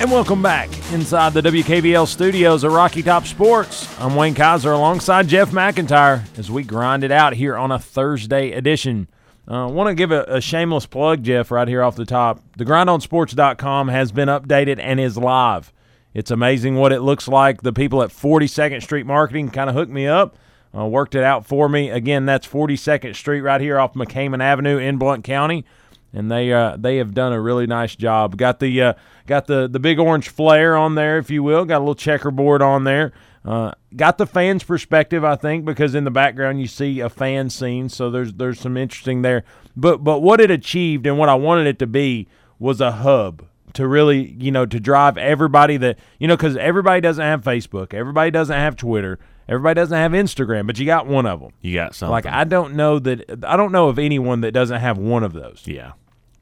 And 0.00 0.12
welcome 0.12 0.42
back 0.42 0.68
inside 0.92 1.34
the 1.34 1.40
WKVL 1.40 2.06
studios 2.06 2.62
of 2.62 2.72
Rocky 2.72 3.02
Top 3.02 3.26
Sports. 3.26 3.88
I'm 4.00 4.14
Wayne 4.14 4.32
Kaiser 4.32 4.70
alongside 4.70 5.26
Jeff 5.26 5.50
McIntyre 5.50 6.22
as 6.38 6.48
we 6.48 6.62
grind 6.62 7.02
it 7.02 7.10
out 7.10 7.32
here 7.32 7.56
on 7.56 7.72
a 7.72 7.80
Thursday 7.80 8.52
edition. 8.52 9.08
I 9.48 9.64
uh, 9.64 9.68
want 9.68 9.88
to 9.88 9.96
give 9.96 10.12
a, 10.12 10.22
a, 10.28 10.40
shameless 10.40 10.86
plug, 10.86 11.24
Jeff, 11.24 11.50
right 11.50 11.66
here 11.66 11.82
off 11.82 11.96
the 11.96 12.04
top. 12.04 12.40
TheGrindOnSports.com 12.58 13.88
has 13.88 14.12
been 14.12 14.28
updated 14.28 14.78
and 14.78 15.00
is 15.00 15.18
live. 15.18 15.72
It's 16.14 16.30
amazing 16.30 16.76
what 16.76 16.92
it 16.92 17.00
looks 17.00 17.26
like. 17.26 17.62
The 17.62 17.72
people 17.72 18.00
at 18.00 18.10
42nd 18.10 18.80
Street 18.84 19.04
Marketing 19.04 19.50
kind 19.50 19.68
of 19.68 19.74
hooked 19.74 19.90
me 19.90 20.06
up, 20.06 20.36
uh, 20.76 20.86
worked 20.86 21.16
it 21.16 21.24
out 21.24 21.44
for 21.44 21.68
me. 21.68 21.90
Again, 21.90 22.24
that's 22.24 22.46
42nd 22.46 23.16
Street 23.16 23.40
right 23.40 23.60
here 23.60 23.80
off 23.80 23.94
McCammon 23.94 24.40
Avenue 24.40 24.78
in 24.78 24.96
Blount 24.96 25.24
County 25.24 25.64
and 26.12 26.30
they 26.30 26.52
uh, 26.52 26.76
they 26.76 26.96
have 26.96 27.14
done 27.14 27.32
a 27.32 27.40
really 27.40 27.66
nice 27.66 27.94
job. 27.94 28.36
Got 28.36 28.60
the 28.60 28.82
uh, 28.82 28.92
got 29.26 29.46
the 29.46 29.68
the 29.68 29.80
big 29.80 29.98
orange 29.98 30.28
flare 30.28 30.76
on 30.76 30.94
there, 30.94 31.18
if 31.18 31.30
you 31.30 31.42
will. 31.42 31.64
Got 31.64 31.78
a 31.78 31.80
little 31.80 31.94
checkerboard 31.94 32.62
on 32.62 32.84
there. 32.84 33.12
Uh, 33.44 33.72
got 33.96 34.18
the 34.18 34.26
fans' 34.26 34.64
perspective, 34.64 35.24
I 35.24 35.36
think, 35.36 35.64
because 35.64 35.94
in 35.94 36.04
the 36.04 36.10
background 36.10 36.60
you 36.60 36.66
see 36.66 37.00
a 37.00 37.08
fan 37.08 37.50
scene, 37.50 37.88
so 37.88 38.10
there's 38.10 38.34
there's 38.34 38.60
some 38.60 38.76
interesting 38.76 39.22
there. 39.22 39.44
But 39.76 40.02
but 40.04 40.20
what 40.20 40.40
it 40.40 40.50
achieved 40.50 41.06
and 41.06 41.18
what 41.18 41.28
I 41.28 41.34
wanted 41.34 41.66
it 41.66 41.78
to 41.80 41.86
be 41.86 42.28
was 42.58 42.80
a 42.80 42.92
hub 42.92 43.44
to 43.74 43.86
really 43.86 44.34
you 44.38 44.50
know 44.50 44.66
to 44.66 44.80
drive 44.80 45.16
everybody 45.16 45.76
that 45.76 45.98
you 46.18 46.26
know 46.26 46.36
because 46.36 46.56
everybody 46.56 47.00
doesn't 47.00 47.24
have 47.24 47.42
Facebook, 47.42 47.94
everybody 47.94 48.30
doesn't 48.30 48.56
have 48.56 48.76
Twitter. 48.76 49.18
Everybody 49.48 49.80
doesn't 49.80 49.96
have 49.96 50.12
Instagram, 50.12 50.66
but 50.66 50.78
you 50.78 50.84
got 50.84 51.06
one 51.06 51.24
of 51.24 51.40
them. 51.40 51.52
You 51.62 51.74
got 51.74 51.94
something. 51.94 52.12
Like 52.12 52.26
I 52.26 52.44
don't 52.44 52.74
know 52.74 52.98
that 52.98 53.44
I 53.44 53.56
don't 53.56 53.72
know 53.72 53.88
of 53.88 53.98
anyone 53.98 54.42
that 54.42 54.52
doesn't 54.52 54.80
have 54.80 54.98
one 54.98 55.24
of 55.24 55.32
those. 55.32 55.62
Yeah. 55.64 55.92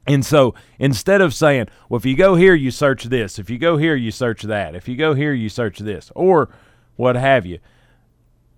And 0.05 0.25
so 0.25 0.55
instead 0.79 1.21
of 1.21 1.33
saying, 1.33 1.67
well, 1.89 1.97
if 1.97 2.05
you 2.05 2.15
go 2.15 2.35
here, 2.35 2.53
you 2.53 2.71
search 2.71 3.05
this. 3.05 3.39
If 3.39 3.49
you 3.49 3.57
go 3.57 3.77
here, 3.77 3.95
you 3.95 4.11
search 4.11 4.43
that. 4.43 4.75
If 4.75 4.87
you 4.87 4.95
go 4.95 5.13
here, 5.13 5.33
you 5.33 5.49
search 5.49 5.79
this, 5.79 6.11
or 6.15 6.49
what 6.95 7.15
have 7.15 7.45
you. 7.45 7.59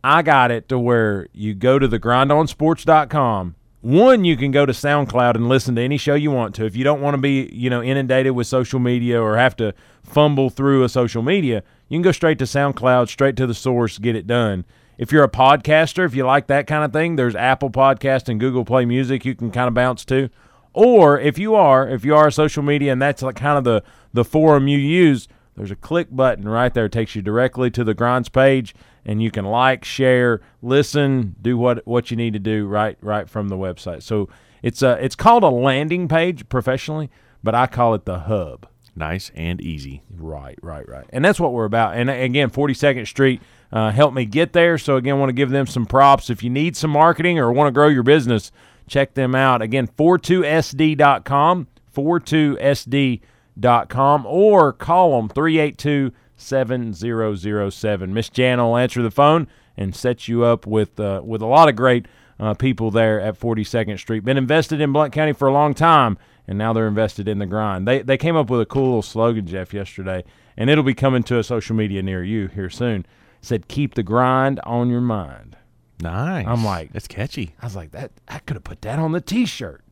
I 0.03 0.21
got 0.21 0.49
it 0.51 0.69
to 0.69 0.79
where 0.79 1.27
you 1.33 1.53
go 1.53 1.77
to 1.77 1.88
the 1.88 1.99
grindonsports.com. 1.99 3.55
One, 3.82 4.26
you 4.26 4.36
can 4.36 4.52
go 4.52 4.65
to 4.65 4.74
SoundCloud 4.74 5.36
and 5.36 5.48
listen 5.48 5.76
to 5.76 5.82
any 5.82 5.98
show 5.98 6.13
you 6.13 6.32
want 6.32 6.54
to. 6.56 6.65
If 6.65 6.76
you 6.76 6.84
don't 6.84 7.00
want 7.00 7.13
to 7.13 7.22
be, 7.22 7.50
you 7.54 7.70
know, 7.70 7.82
inundated 7.82 8.34
with 8.34 8.48
social 8.48 8.78
media 8.80 9.22
or 9.22 9.38
have 9.38 9.56
to 9.58 9.74
fumble 10.04 10.50
through 10.50 10.84
a 10.84 10.89
social 10.89 11.22
media, 11.22 11.63
you 11.88 11.96
can 11.96 12.02
go 12.02 12.12
straight 12.12 12.39
to 12.39 12.46
SoundCloud, 12.46 13.08
straight 13.08 13.38
to 13.38 13.48
the 13.48 13.54
source, 13.54 13.98
get 13.98 14.18
it 14.18 14.28
done. 14.28 14.65
If 14.98 15.13
you're 15.13 15.24
a 15.24 15.30
podcaster, 15.30 16.06
if 16.06 16.13
you 16.13 16.26
like 16.26 16.48
that 16.48 16.68
kind 16.68 16.84
of 16.84 16.92
thing, 16.92 17.15
there's 17.15 17.36
Apple 17.36 17.70
Podcast 17.70 18.28
and 18.28 18.38
Google 18.38 18.65
Play 18.65 18.84
Music 18.84 19.24
you 19.24 19.34
can 19.34 19.50
kind 19.50 19.70
of 19.70 19.74
bounce 19.74 20.04
to. 20.06 20.30
Or 20.74 21.18
if 21.18 21.38
you 21.38 21.56
are, 21.56 21.88
if 21.88 22.04
you 22.04 22.13
are 22.15 22.28
a 22.28 22.34
social 22.34 22.63
media 22.63 22.92
and 22.92 23.02
that's 23.02 23.22
like 23.22 23.38
kind 23.38 23.58
of 23.58 23.63
the 23.63 23.82
the 24.12 24.26
forum 24.26 24.68
you 24.68 24.78
use, 24.78 25.30
there's 25.56 25.72
a 25.72 25.76
click 25.76 26.08
button 26.12 26.50
right 26.50 26.74
there. 26.74 26.86
It 26.86 26.92
takes 26.92 27.15
you 27.15 27.22
directly 27.22 27.72
to 27.72 27.86
the 27.86 27.94
grinds 27.94 28.28
page 28.28 28.76
and 29.10 29.22
you 29.24 29.32
can 29.32 29.43
like, 29.43 29.84
share, 29.84 30.39
listen, 30.62 31.36
do 31.41 31.58
what 31.58 31.86
what 31.88 32.12
you 32.12 32.17
need 32.17 32.34
to 32.34 32.39
do 32.39 32.67
right 32.67 32.95
right 33.02 33.28
from 33.28 33.50
the 33.50 33.58
website. 33.58 34.04
So 34.04 34.30
it's 34.62 34.84
a 34.84 35.04
it's 35.04 35.15
called 35.15 35.41
a 35.41 35.50
landing 35.50 36.08
page 36.08 36.48
professionally, 36.48 37.10
but 37.43 37.56
I 37.56 37.65
call 37.65 37.95
it 37.95 38.06
the 38.06 38.19
hub. 38.19 38.67
Nice 38.95 39.32
and 39.34 39.60
easy. 39.62 40.04
Right, 40.15 40.60
right, 40.62 40.88
right. 40.88 41.08
And 41.10 41.26
that's 41.26 41.39
what 41.39 41.54
we're 41.54 41.65
about. 41.65 41.95
And 41.95 42.12
again, 42.12 42.52
42nd 42.52 43.08
Street 43.08 43.41
uh, 43.72 43.89
helped 43.89 44.13
me 44.13 44.26
get 44.26 44.54
there. 44.54 44.78
So 44.78 44.98
again, 44.98 45.17
want 45.17 45.30
to 45.30 45.34
give 45.34 45.50
them 45.50 45.65
some 45.65 45.88
props. 45.88 46.30
If 46.30 46.43
you 46.43 46.52
need 46.52 46.78
some 46.78 46.91
marketing 46.91 47.39
or 47.39 47.52
want 47.52 47.69
to 47.69 47.72
grow 47.72 47.88
your 47.88 48.04
business, 48.04 48.52
check 48.88 49.15
them 49.15 49.34
out. 49.34 49.63
Again, 49.63 49.88
42sd.com, 49.88 51.67
42sd.com, 51.95 54.26
or 54.28 54.74
call 54.74 55.19
them 55.19 55.30
382 55.30 56.12
7007. 56.39 58.13
Miss 58.13 58.30
Jan 58.30 58.60
will 58.60 58.78
answer 58.78 59.02
the 59.02 59.12
phone 59.12 59.47
and 59.78 59.95
set 59.95 60.28
you 60.28 60.43
up 60.43 60.65
with, 60.65 60.99
uh, 60.99 61.21
with 61.23 61.41
a 61.41 61.45
lot 61.45 61.69
of 61.69 61.75
great 61.75 62.08
uh, 62.39 62.54
people 62.54 62.91
there 62.91 63.19
at 63.19 63.39
42nd 63.39 63.99
Street. 63.99 64.23
Been 64.23 64.38
invested 64.38 64.82
in 64.82 64.91
Blount 64.91 65.13
County 65.13 65.34
for 65.34 65.47
a 65.47 65.54
long 65.54 65.73
time 65.73 66.17
and 66.49 66.58
now 66.58 66.73
they're 66.73 66.88
invested 66.88 67.28
in 67.28 67.38
the 67.38 67.45
grind. 67.45 67.88
They 67.88 68.02
they 68.02 68.17
came 68.17 68.36
up 68.36 68.49
with 68.49 68.60
a 68.60 68.65
cool 68.65 68.86
little 68.86 69.02
slogan, 69.04 69.45
Jeff, 69.45 69.71
yesterday, 69.71 70.23
and 70.58 70.67
it'll 70.67 70.84
be 70.84 70.95
coming 70.95 71.21
to 71.23 71.38
a 71.38 71.43
social 71.43 71.75
media 71.75 72.02
near 72.02 72.23
you 72.23 72.47
here 72.47 72.71
soon. 72.71 73.02
It 73.02 73.06
said, 73.43 73.67
"Keep 73.67 73.93
the 73.93 74.02
grind 74.02 74.60
on 74.63 74.89
your 74.89 74.99
mind." 74.99 75.58
Nice. 76.02 76.47
I'm 76.47 76.65
like, 76.65 76.91
That's 76.91 77.08
catchy. 77.08 77.56
I 77.62 77.65
was 77.65 77.75
like, 77.75 77.91
that 77.91 78.12
I 78.28 78.39
could 78.39 78.56
have 78.56 78.63
put 78.63 78.82
that 78.84 78.99
on 78.99 79.12
the 79.12 79.19
T-shirt. 79.21 79.84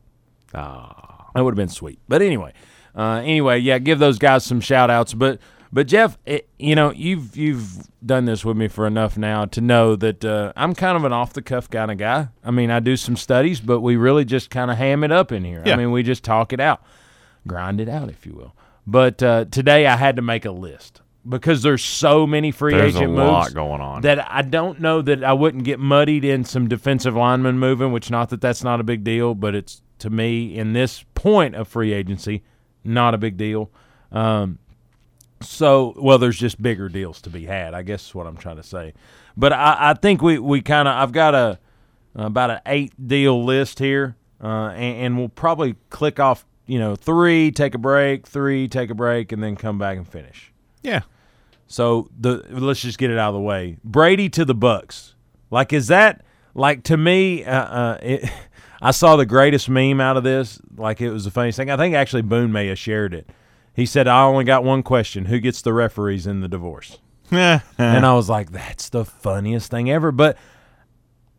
Ah, 0.54 1.28
that 1.34 1.44
would 1.44 1.52
have 1.52 1.56
been 1.56 1.68
sweet. 1.68 2.00
But 2.08 2.22
anyway, 2.22 2.54
uh, 2.96 3.20
anyway, 3.22 3.58
yeah, 3.58 3.78
give 3.78 3.98
those 3.98 4.18
guys 4.18 4.42
some 4.44 4.60
shout 4.60 4.90
outs. 4.90 5.14
But 5.14 5.38
But 5.72 5.86
Jeff, 5.86 6.16
it, 6.24 6.48
you 6.58 6.74
know, 6.74 6.92
you've 6.92 7.36
you've 7.36 7.88
done 8.04 8.24
this 8.24 8.44
with 8.44 8.56
me 8.56 8.68
for 8.68 8.86
enough 8.86 9.18
now 9.18 9.44
to 9.46 9.60
know 9.60 9.96
that 9.96 10.24
uh, 10.24 10.52
I'm 10.56 10.74
kind 10.74 10.96
of 10.96 11.04
an 11.04 11.12
off 11.12 11.32
the 11.32 11.42
cuff 11.42 11.68
kind 11.68 11.90
of 11.90 11.98
guy. 11.98 12.28
I 12.42 12.50
mean, 12.50 12.70
I 12.70 12.80
do 12.80 12.96
some 12.96 13.16
studies, 13.16 13.60
but 13.60 13.80
we 13.80 13.96
really 13.96 14.24
just 14.24 14.50
kind 14.50 14.70
of 14.70 14.78
ham 14.78 15.04
it 15.04 15.12
up 15.12 15.30
in 15.30 15.44
here. 15.44 15.62
Yeah. 15.64 15.74
I 15.74 15.76
mean, 15.76 15.90
we 15.90 16.02
just 16.02 16.24
talk 16.24 16.52
it 16.52 16.60
out, 16.60 16.82
grind 17.46 17.80
it 17.80 17.88
out, 17.88 18.08
if 18.08 18.24
you 18.24 18.34
will. 18.34 18.54
But 18.86 19.22
uh, 19.22 19.44
today 19.50 19.86
I 19.86 19.96
had 19.96 20.16
to 20.16 20.22
make 20.22 20.46
a 20.46 20.50
list 20.50 21.02
because 21.28 21.62
there's 21.62 21.84
so 21.84 22.26
many 22.26 22.50
free 22.50 22.72
There's 22.72 22.94
a 22.94 22.98
agent 23.00 23.14
lot 23.14 23.42
moves 23.42 23.54
going 23.54 23.80
on. 23.82 24.00
that 24.02 24.30
I 24.32 24.40
don't 24.40 24.80
know 24.80 25.02
that 25.02 25.22
I 25.22 25.34
wouldn't 25.34 25.64
get 25.64 25.78
muddied 25.78 26.24
in 26.24 26.44
some 26.44 26.68
defensive 26.68 27.14
linemen 27.14 27.58
moving. 27.58 27.92
Which 27.92 28.10
not 28.10 28.30
that 28.30 28.40
that's 28.40 28.64
not 28.64 28.80
a 28.80 28.84
big 28.84 29.04
deal, 29.04 29.34
but 29.34 29.54
it's 29.54 29.82
to 29.98 30.08
me 30.08 30.56
in 30.56 30.72
this 30.72 31.04
point 31.14 31.54
of 31.54 31.68
free 31.68 31.92
agency 31.92 32.42
not 32.84 33.12
a 33.12 33.18
big 33.18 33.36
deal. 33.36 33.70
Um, 34.10 34.58
so, 35.40 35.94
well, 35.96 36.18
there's 36.18 36.38
just 36.38 36.60
bigger 36.60 36.88
deals 36.88 37.20
to 37.22 37.30
be 37.30 37.46
had. 37.46 37.74
I 37.74 37.82
guess 37.82 38.06
is 38.06 38.14
what 38.14 38.26
I'm 38.26 38.36
trying 38.36 38.56
to 38.56 38.62
say. 38.62 38.94
But 39.36 39.52
I, 39.52 39.90
I 39.90 39.94
think 39.94 40.22
we, 40.22 40.38
we 40.38 40.60
kind 40.60 40.88
of 40.88 40.94
I've 40.94 41.12
got 41.12 41.34
a 41.34 41.58
about 42.14 42.50
an 42.50 42.60
eight 42.66 42.92
deal 43.06 43.44
list 43.44 43.78
here, 43.78 44.16
uh, 44.42 44.68
and, 44.68 44.96
and 45.02 45.18
we'll 45.18 45.28
probably 45.28 45.76
click 45.90 46.18
off 46.18 46.44
you 46.66 46.78
know 46.78 46.96
three, 46.96 47.50
take 47.50 47.74
a 47.74 47.78
break, 47.78 48.26
three, 48.26 48.68
take 48.68 48.90
a 48.90 48.94
break, 48.94 49.32
and 49.32 49.42
then 49.42 49.56
come 49.56 49.78
back 49.78 49.96
and 49.96 50.06
finish. 50.08 50.52
yeah. 50.82 51.02
So 51.70 52.08
the 52.18 52.44
let's 52.48 52.80
just 52.80 52.98
get 52.98 53.10
it 53.10 53.18
out 53.18 53.28
of 53.28 53.34
the 53.34 53.40
way. 53.40 53.76
Brady 53.84 54.30
to 54.30 54.44
the 54.44 54.54
Bucs. 54.54 55.12
Like 55.50 55.72
is 55.72 55.88
that 55.88 56.24
like 56.54 56.82
to 56.84 56.96
me? 56.96 57.44
Uh, 57.44 57.64
uh, 57.64 57.98
it, 58.02 58.30
I 58.80 58.92
saw 58.92 59.16
the 59.16 59.26
greatest 59.26 59.68
meme 59.68 60.00
out 60.00 60.16
of 60.16 60.24
this. 60.24 60.60
Like 60.76 61.00
it 61.00 61.10
was 61.10 61.24
the 61.24 61.30
funniest 61.30 61.58
thing. 61.58 61.68
I 61.70 61.76
think 61.76 61.94
actually 61.94 62.22
Boone 62.22 62.52
may 62.52 62.68
have 62.68 62.78
shared 62.78 63.12
it. 63.12 63.28
He 63.78 63.86
said, 63.86 64.08
"I 64.08 64.24
only 64.24 64.42
got 64.42 64.64
one 64.64 64.82
question: 64.82 65.26
Who 65.26 65.38
gets 65.38 65.62
the 65.62 65.72
referees 65.72 66.26
in 66.26 66.40
the 66.40 66.48
divorce?" 66.48 66.98
and 67.30 67.62
I 67.78 68.12
was 68.12 68.28
like, 68.28 68.50
"That's 68.50 68.88
the 68.88 69.04
funniest 69.04 69.70
thing 69.70 69.88
ever." 69.88 70.10
But 70.10 70.36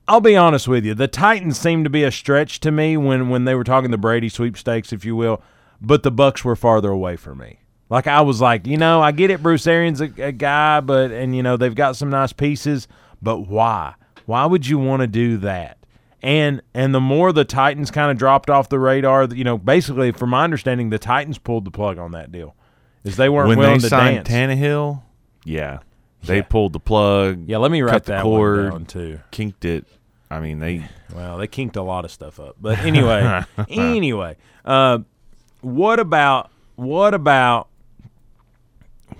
I'll 0.08 0.22
be 0.22 0.38
honest 0.38 0.66
with 0.66 0.86
you, 0.86 0.94
the 0.94 1.10
Titans 1.10 1.60
seemed 1.60 1.84
to 1.84 1.90
be 1.90 2.06
a 2.06 2.12
stretch 2.12 2.62
to 2.62 2.72
me 2.72 2.96
when 2.96 3.28
when 3.28 3.44
they 3.44 3.56
were 3.56 3.66
talking 3.66 3.92
the 3.92 3.98
Brady 3.98 4.30
sweepstakes, 4.30 4.94
if 4.94 5.04
you 5.04 5.18
will. 5.18 5.42
But 5.82 6.04
the 6.04 6.14
Bucs 6.14 6.46
were 6.46 6.56
farther 6.56 6.92
away 6.92 7.18
from 7.18 7.40
me. 7.40 7.60
Like 7.90 8.08
I 8.08 8.22
was 8.22 8.40
like, 8.40 8.66
you 8.66 8.78
know, 8.78 9.02
I 9.02 9.12
get 9.12 9.32
it. 9.32 9.44
Bruce 9.44 9.68
Arians 9.68 10.00
a, 10.00 10.10
a 10.20 10.32
guy, 10.32 10.80
but 10.80 11.12
and 11.12 11.36
you 11.36 11.44
know 11.44 11.58
they've 11.58 11.76
got 11.76 11.98
some 11.98 12.10
nice 12.10 12.32
pieces, 12.32 12.88
but 13.22 13.50
why? 13.50 13.96
Why 14.28 14.46
would 14.46 14.66
you 14.66 14.78
want 14.78 15.02
to 15.02 15.08
do 15.08 15.36
that? 15.40 15.79
And 16.22 16.62
and 16.74 16.94
the 16.94 17.00
more 17.00 17.32
the 17.32 17.46
Titans 17.46 17.92
kind 17.92 18.12
of 18.12 18.18
dropped 18.18 18.50
off 18.50 18.68
the 18.70 18.80
radar, 18.80 19.26
you 19.26 19.44
know, 19.46 19.58
basically, 19.58 20.12
from 20.12 20.32
my 20.32 20.44
understanding, 20.44 20.90
the 20.90 21.00
Titans 21.00 21.38
pulled 21.38 21.64
the 21.66 21.72
plug 21.72 21.98
on 21.98 22.12
that 22.12 22.32
deal, 22.32 22.56
is 23.06 23.16
they 23.16 23.30
weren't 23.30 23.48
When 23.50 23.58
willing 23.60 23.76
they 23.76 23.84
to 23.84 23.90
signed 23.90 24.26
dance. 24.26 24.30
Tannehill, 24.60 25.02
yeah, 25.46 25.80
they 26.24 26.38
Yeah. 26.38 26.42
pulled 26.44 26.74
the 26.74 26.80
plug. 26.82 27.44
yeah, 27.48 27.58
let 27.58 27.72
me 27.72 27.82
write 27.82 27.92
cut 27.94 28.04
the 28.06 28.12
that 28.14 28.24
cord, 28.24 28.64
one 28.66 28.72
down 28.72 28.86
too. 28.86 29.20
kinked 29.32 29.64
it. 29.64 29.86
I 30.30 30.42
mean, 30.42 30.60
they 30.60 30.86
Well, 31.16 31.38
they 31.38 31.48
kinked 31.48 31.76
a 31.78 31.82
lot 31.82 32.04
of 32.04 32.12
stuff 32.12 32.38
up. 32.40 32.58
But 32.60 32.80
anyway, 32.80 33.44
anyway, 33.70 34.36
uh, 34.66 35.00
what 35.62 36.00
about 36.00 36.52
what 36.76 37.14
about 37.14 37.70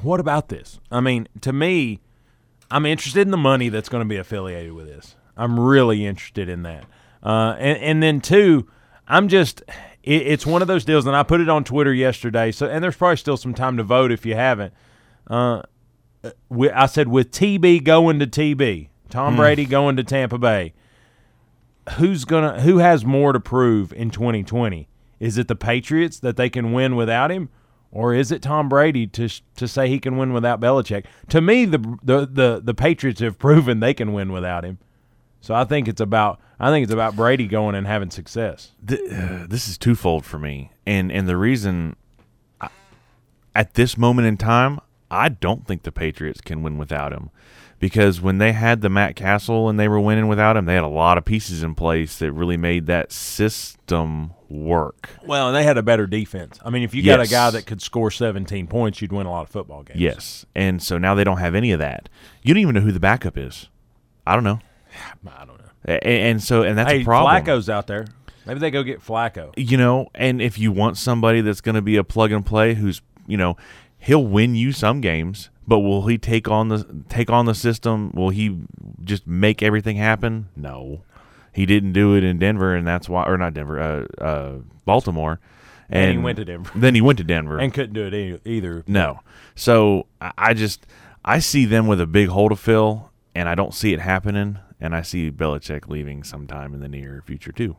what 0.02 0.20
about 0.20 0.50
this? 0.50 0.80
I 0.92 1.00
mean, 1.00 1.28
to 1.42 1.54
me, 1.54 2.00
I'm 2.70 2.86
interested 2.86 3.22
in 3.22 3.32
the 3.32 3.38
money 3.38 3.70
that's 3.70 3.90
going 3.90 4.04
to 4.04 4.08
be 4.10 4.18
affiliated 4.18 4.74
with 4.74 4.88
this. 4.88 5.16
I'm 5.40 5.60
really 5.60 6.06
interested 6.06 6.50
in 6.50 6.64
that. 6.64 6.86
Uh, 7.24 7.56
and, 7.58 7.78
and 7.80 8.04
then 8.04 8.22
two, 8.22 8.68
I'm 9.08 9.28
just 9.28 9.62
it, 10.04 10.28
it's 10.28 10.46
one 10.46 10.62
of 10.62 10.68
those 10.68 10.86
deals, 10.86 11.06
and 11.06 11.16
I 11.16 11.24
put 11.24 11.42
it 11.42 11.50
on 11.50 11.64
Twitter 11.64 11.94
yesterday. 11.94 12.52
So, 12.52 12.68
and 12.68 12.84
there's 12.84 12.96
probably 12.96 13.18
still 13.18 13.38
some 13.38 13.54
time 13.54 13.78
to 13.78 13.84
vote 13.84 14.12
if 14.12 14.26
you 14.26 14.36
haven't. 14.36 14.74
Uh, 15.28 15.64
wi- 16.50 16.74
I 16.76 16.86
said 16.86 17.08
with 17.08 17.32
TB 17.32 17.84
going 17.84 18.20
to 18.20 18.28
TB, 18.28 18.90
Tom 19.10 19.36
Brady 19.36 19.66
going 19.66 19.96
to 19.98 20.04
Tampa 20.04 20.38
Bay 20.38 20.74
who's 21.98 22.26
gonna 22.26 22.62
who 22.62 22.78
has 22.78 23.06
more 23.06 23.34
to 23.34 23.40
prove 23.40 23.94
in 23.94 24.10
2020? 24.10 24.88
Is 25.20 25.38
it 25.38 25.48
the 25.48 25.56
Patriots 25.56 26.20
that 26.20 26.38
they 26.38 26.50
can 26.50 26.72
win 26.72 26.96
without 26.96 27.32
him, 27.32 27.50
or 27.92 28.14
is 28.14 28.32
it 28.32 28.42
Tom 28.42 28.70
Brady 28.70 29.08
to 29.08 29.30
to 29.56 29.68
say 29.68 29.88
he 29.88 30.00
can 30.00 30.18
win 30.18 30.34
without 30.34 30.60
Belichick? 30.60 31.06
To 31.30 31.42
me, 31.42 31.66
the 31.66 31.80
the 32.04 32.26
the, 32.26 32.62
the 32.64 32.74
Patriots 32.74 33.22
have 33.22 33.40
proven 33.40 33.80
they 33.80 33.94
can 33.94 34.14
win 34.14 34.32
without 34.32 34.64
him. 34.64 34.78
So 35.42 35.54
I 35.56 35.64
think 35.64 35.88
it's 35.88 36.02
about 36.02 36.40
I 36.60 36.70
think 36.70 36.84
it's 36.84 36.94
about 36.94 37.16
Brady 37.16 37.48
going 37.48 37.76
and 37.76 37.88
having 37.88 38.12
success. 38.12 38.72
th- 38.86 39.00
uh, 39.12 39.46
this 39.48 39.68
is 39.70 39.78
twofold 39.78 40.26
for 40.26 40.38
me, 40.38 40.72
and 40.86 41.12
and 41.12 41.28
the 41.28 41.38
reason 41.38 41.96
I, 42.60 42.70
at 43.56 43.76
this 43.76 43.98
moment 43.98 44.28
in 44.28 44.38
time, 44.38 44.80
I 45.10 45.30
don't 45.30 45.66
think 45.66 45.84
the 45.84 45.92
Patriots 45.92 46.42
can 46.42 46.62
win 46.62 46.78
without 46.78 47.14
him, 47.14 47.30
because 47.80 48.20
when 48.20 48.40
they 48.40 48.52
had 48.52 48.82
the 48.82 48.90
Matt 48.90 49.16
Cassel 49.16 49.70
and 49.70 49.80
they 49.80 49.88
were 49.88 50.00
winning 50.00 50.28
without 50.28 50.58
him, 50.58 50.66
they 50.66 50.76
had 50.76 50.84
a 50.84 50.88
lot 50.88 51.18
of 51.18 51.24
pieces 51.24 51.64
in 51.64 51.76
place 51.76 52.20
that 52.20 52.34
really 52.34 52.58
made 52.58 52.88
that 52.88 53.14
system 53.14 54.32
work. 54.50 55.10
Well, 55.26 55.48
and 55.48 55.56
they 55.56 55.64
had 55.64 55.78
a 55.78 55.84
better 55.84 56.08
defense. 56.08 56.60
I 56.66 56.70
mean, 56.70 56.84
if 56.84 56.94
you 56.94 57.04
got 57.04 57.22
a 57.22 57.28
guy 57.28 57.52
that 57.52 57.66
could 57.66 57.82
score 57.82 58.12
17 58.12 58.68
points, 58.68 59.02
you'd 59.02 59.14
win 59.14 59.26
a 59.26 59.32
lot 59.32 59.44
of 59.44 59.50
football 59.50 59.84
games. 59.84 60.00
Yes, 60.02 60.46
and 60.54 60.84
so 60.84 60.98
now 60.98 61.16
they 61.16 61.24
don't 61.24 61.38
have 61.38 61.56
any 61.56 61.72
of 61.72 61.80
that. 61.80 62.10
You 62.44 62.54
don't 62.54 62.62
even 62.62 62.76
know 62.76 62.82
who 62.82 62.92
the 62.92 63.00
backup 63.00 63.38
is. 63.38 63.70
I 64.28 64.36
don't 64.36 64.44
know, 64.44 64.60
I 65.28 65.46
don't 65.46 65.58
know. 65.58 65.66
A- 65.88 66.04
and, 66.04 66.42
so 66.44 66.64
and 66.64 66.78
that's 66.78 66.92
hey, 66.92 67.02
a 67.02 67.04
problem. 67.04 67.44
Flacco's 67.44 67.70
out 67.70 67.88
there. 67.88 68.06
Maybe 68.46 68.60
they 68.60 68.72
go 68.72 68.84
get 68.84 69.02
Flacco. 69.06 69.54
you 69.58 69.78
know, 69.78 70.08
and 70.16 70.42
if 70.42 70.58
you 70.58 70.72
want 70.72 70.98
somebody 70.98 71.42
that's 71.42 71.62
going 71.62 71.76
to 71.76 71.82
be 71.82 71.98
a 71.98 72.04
plug 72.04 72.32
and 72.32 72.46
play, 72.46 72.74
who's 72.74 73.02
you 73.28 73.38
know, 73.38 73.58
he'll 74.00 74.26
win 74.26 74.56
you 74.56 74.72
some 74.72 75.02
games, 75.02 75.50
but 75.68 75.80
will 75.80 76.08
he 76.08 76.18
take 76.18 76.48
on 76.50 76.70
the 76.70 77.04
take 77.10 77.30
on 77.30 77.46
the 77.46 77.54
system? 77.54 78.12
Will 78.14 78.30
he 78.30 78.58
just 79.04 79.28
make 79.28 79.62
everything 79.62 79.98
happen? 79.98 80.50
No, 80.56 81.04
he 81.54 81.66
didn't 81.68 81.94
do 81.94 82.16
it 82.16 82.24
in 82.24 82.40
Denver, 82.40 82.76
and 82.76 82.88
that's 82.88 83.08
why, 83.08 83.24
or 83.26 83.38
not 83.38 83.54
Denver, 83.54 83.80
uh, 83.80 84.24
uh, 84.24 84.54
Baltimore, 84.86 85.40
And 85.90 86.12
he 86.12 86.18
went 86.18 86.38
to 86.38 86.46
Denver. 86.46 86.72
Then 86.76 86.96
he 86.96 87.02
went 87.02 87.18
to 87.20 87.24
Denver, 87.24 87.60
And 87.60 87.72
couldn't 87.72 87.94
do 87.94 88.08
it 88.08 88.42
either. 88.46 88.84
no. 88.88 89.20
So 89.56 90.08
I 90.20 90.32
I 90.38 90.54
just 90.56 90.88
I 91.24 91.38
see 91.40 91.66
them 91.66 91.86
with 91.86 92.02
a 92.02 92.08
big 92.08 92.30
hole 92.30 92.50
to 92.50 92.56
fill, 92.56 93.12
and 93.36 93.48
I 93.48 93.54
don't 93.54 93.76
see 93.76 93.94
it 93.94 94.00
happening. 94.00 94.58
And 94.80 94.96
I 94.96 95.02
see 95.02 95.30
Belichick 95.32 95.88
leaving 95.90 96.24
sometime 96.24 96.74
in 96.74 96.80
the 96.80 96.88
near 96.88 97.22
future 97.26 97.52
too. 97.52 97.76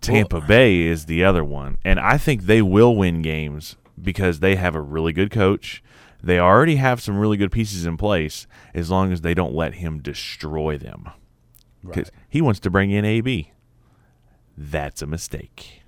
Tampa 0.00 0.40
Bay 0.40 0.80
is 0.80 1.04
the 1.06 1.22
other 1.24 1.44
one, 1.44 1.76
and 1.84 2.00
I 2.00 2.16
think 2.16 2.42
they 2.42 2.62
will 2.62 2.96
win 2.96 3.20
games 3.20 3.76
because 4.00 4.40
they 4.40 4.56
have 4.56 4.74
a 4.74 4.80
really 4.80 5.12
good 5.12 5.30
coach. 5.30 5.82
They 6.22 6.38
already 6.38 6.76
have 6.76 7.02
some 7.02 7.18
really 7.18 7.36
good 7.36 7.52
pieces 7.52 7.84
in 7.84 7.96
place, 7.98 8.46
as 8.74 8.90
long 8.90 9.12
as 9.12 9.20
they 9.20 9.34
don't 9.34 9.54
let 9.54 9.74
him 9.74 10.00
destroy 10.00 10.78
them. 10.78 11.10
Because 11.84 12.10
he 12.28 12.40
wants 12.40 12.60
to 12.60 12.70
bring 12.70 12.90
in 12.90 13.04
AB. 13.04 13.52
That's 14.56 15.00
a 15.02 15.06
mistake. 15.06 15.82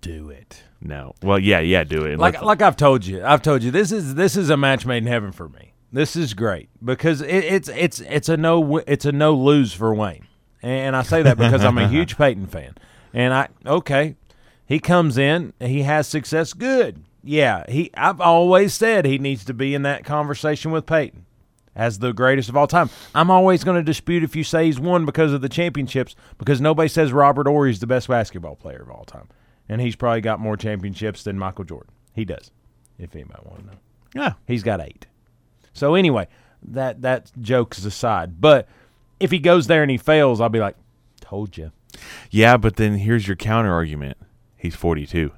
Do 0.00 0.28
it. 0.30 0.64
No. 0.80 1.14
Well, 1.22 1.38
yeah, 1.38 1.60
yeah, 1.60 1.84
do 1.84 2.04
it. 2.04 2.18
like 2.18 2.34
Let's- 2.34 2.44
like 2.44 2.62
I've 2.62 2.76
told 2.76 3.06
you, 3.06 3.24
I've 3.24 3.42
told 3.42 3.62
you 3.62 3.70
this 3.70 3.92
is 3.92 4.14
this 4.14 4.36
is 4.36 4.50
a 4.50 4.56
match 4.56 4.84
made 4.84 4.98
in 4.98 5.06
heaven 5.06 5.32
for 5.32 5.48
me. 5.48 5.72
This 5.92 6.16
is 6.16 6.34
great 6.34 6.68
because 6.84 7.20
it, 7.20 7.28
it's 7.28 7.68
it's 7.68 8.00
it's 8.00 8.28
a 8.28 8.36
no 8.36 8.78
it's 8.78 9.04
a 9.04 9.12
no 9.12 9.34
lose 9.34 9.72
for 9.72 9.94
Wayne, 9.94 10.26
and 10.62 10.96
I 10.96 11.02
say 11.02 11.22
that 11.22 11.38
because 11.38 11.64
I'm 11.64 11.78
a 11.78 11.88
huge 11.96 12.16
Peyton 12.16 12.46
fan, 12.46 12.74
and 13.14 13.32
I 13.32 13.48
okay, 13.64 14.16
he 14.66 14.78
comes 14.78 15.16
in, 15.16 15.52
he 15.60 15.82
has 15.82 16.06
success, 16.08 16.52
good, 16.52 17.02
yeah. 17.22 17.64
He 17.68 17.90
I've 17.96 18.20
always 18.20 18.74
said 18.74 19.04
he 19.04 19.18
needs 19.18 19.44
to 19.44 19.54
be 19.54 19.74
in 19.74 19.82
that 19.82 20.04
conversation 20.04 20.70
with 20.70 20.86
Peyton 20.86 21.24
as 21.74 21.98
the 21.98 22.12
greatest 22.12 22.48
of 22.48 22.56
all 22.56 22.66
time. 22.66 22.90
I'm 23.14 23.30
always 23.30 23.62
going 23.62 23.76
to 23.76 23.82
dispute 23.82 24.24
if 24.24 24.34
you 24.34 24.44
say 24.44 24.66
he's 24.66 24.80
won 24.80 25.04
because 25.04 25.32
of 25.32 25.40
the 25.40 25.48
championships 25.48 26.16
because 26.38 26.60
nobody 26.60 26.88
says 26.88 27.12
Robert 27.12 27.46
Horry 27.46 27.70
is 27.70 27.80
the 27.80 27.86
best 27.86 28.08
basketball 28.08 28.56
player 28.56 28.82
of 28.82 28.90
all 28.90 29.04
time, 29.04 29.28
and 29.68 29.80
he's 29.80 29.94
probably 29.94 30.20
got 30.20 30.40
more 30.40 30.56
championships 30.56 31.22
than 31.22 31.38
Michael 31.38 31.64
Jordan. 31.64 31.92
He 32.12 32.24
does, 32.24 32.50
if 32.98 33.14
anybody 33.14 33.40
want 33.44 33.60
to 33.60 33.66
know. 33.66 33.78
yeah. 34.14 34.32
He's 34.46 34.62
got 34.62 34.80
eight. 34.80 35.06
So 35.76 35.94
anyway, 35.94 36.26
that 36.62 37.02
that 37.02 37.30
jokes 37.40 37.84
aside, 37.84 38.40
but 38.40 38.66
if 39.20 39.30
he 39.30 39.38
goes 39.38 39.66
there 39.66 39.82
and 39.82 39.90
he 39.90 39.98
fails, 39.98 40.40
I'll 40.40 40.48
be 40.48 40.60
like, 40.60 40.76
"Told 41.20 41.56
you." 41.56 41.70
Yeah, 42.30 42.56
but 42.56 42.76
then 42.76 42.98
here's 42.98 43.26
your 43.26 43.36
counter 43.36 43.72
argument. 43.72 44.16
He's 44.56 44.74
42. 44.74 45.32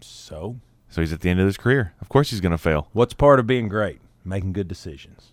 So 0.00 0.56
So 0.88 1.00
he's 1.00 1.12
at 1.12 1.20
the 1.20 1.30
end 1.30 1.40
of 1.40 1.46
his 1.46 1.56
career. 1.56 1.94
Of 2.00 2.08
course 2.08 2.30
he's 2.30 2.40
going 2.40 2.52
to 2.52 2.58
fail. 2.58 2.88
what's 2.92 3.14
part 3.14 3.38
of 3.38 3.46
being 3.46 3.68
great? 3.68 4.00
Making 4.24 4.52
good 4.52 4.68
decisions. 4.68 5.32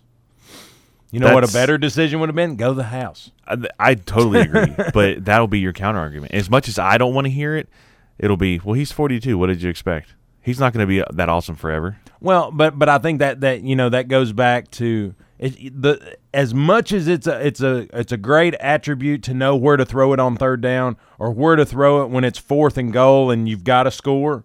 You 1.10 1.20
know 1.20 1.34
what 1.34 1.48
a 1.48 1.52
better 1.52 1.78
decision 1.78 2.20
would 2.20 2.28
have 2.28 2.36
been? 2.36 2.56
Go 2.56 2.68
to 2.68 2.74
the 2.74 2.82
house. 2.84 3.30
I, 3.46 3.56
I 3.78 3.94
totally 3.94 4.40
agree, 4.40 4.74
but 4.94 5.24
that'll 5.24 5.46
be 5.46 5.58
your 5.58 5.72
counter 5.72 6.00
argument. 6.00 6.34
As 6.34 6.50
much 6.50 6.68
as 6.68 6.78
I 6.78 6.98
don't 6.98 7.14
want 7.14 7.24
to 7.26 7.30
hear 7.30 7.56
it, 7.56 7.68
it'll 8.18 8.36
be, 8.36 8.58
well, 8.58 8.74
he's 8.74 8.92
42. 8.92 9.38
What 9.38 9.46
did 9.46 9.62
you 9.62 9.70
expect? 9.70 10.14
He's 10.48 10.58
not 10.58 10.72
going 10.72 10.80
to 10.80 10.86
be 10.86 11.04
that 11.14 11.28
awesome 11.28 11.56
forever. 11.56 11.98
Well, 12.20 12.50
but 12.50 12.78
but 12.78 12.88
I 12.88 12.96
think 12.96 13.18
that 13.18 13.42
that 13.42 13.60
you 13.60 13.76
know 13.76 13.90
that 13.90 14.08
goes 14.08 14.32
back 14.32 14.70
to 14.72 15.14
it, 15.38 15.82
the 15.82 16.16
as 16.32 16.54
much 16.54 16.90
as 16.90 17.06
it's 17.06 17.26
a 17.26 17.46
it's 17.46 17.60
a 17.60 17.86
it's 17.92 18.12
a 18.12 18.16
great 18.16 18.54
attribute 18.54 19.22
to 19.24 19.34
know 19.34 19.54
where 19.56 19.76
to 19.76 19.84
throw 19.84 20.14
it 20.14 20.18
on 20.18 20.36
third 20.36 20.62
down 20.62 20.96
or 21.18 21.32
where 21.32 21.54
to 21.54 21.66
throw 21.66 22.02
it 22.02 22.08
when 22.08 22.24
it's 22.24 22.38
fourth 22.38 22.78
and 22.78 22.94
goal 22.94 23.30
and 23.30 23.46
you've 23.46 23.62
got 23.62 23.82
to 23.82 23.90
score. 23.90 24.44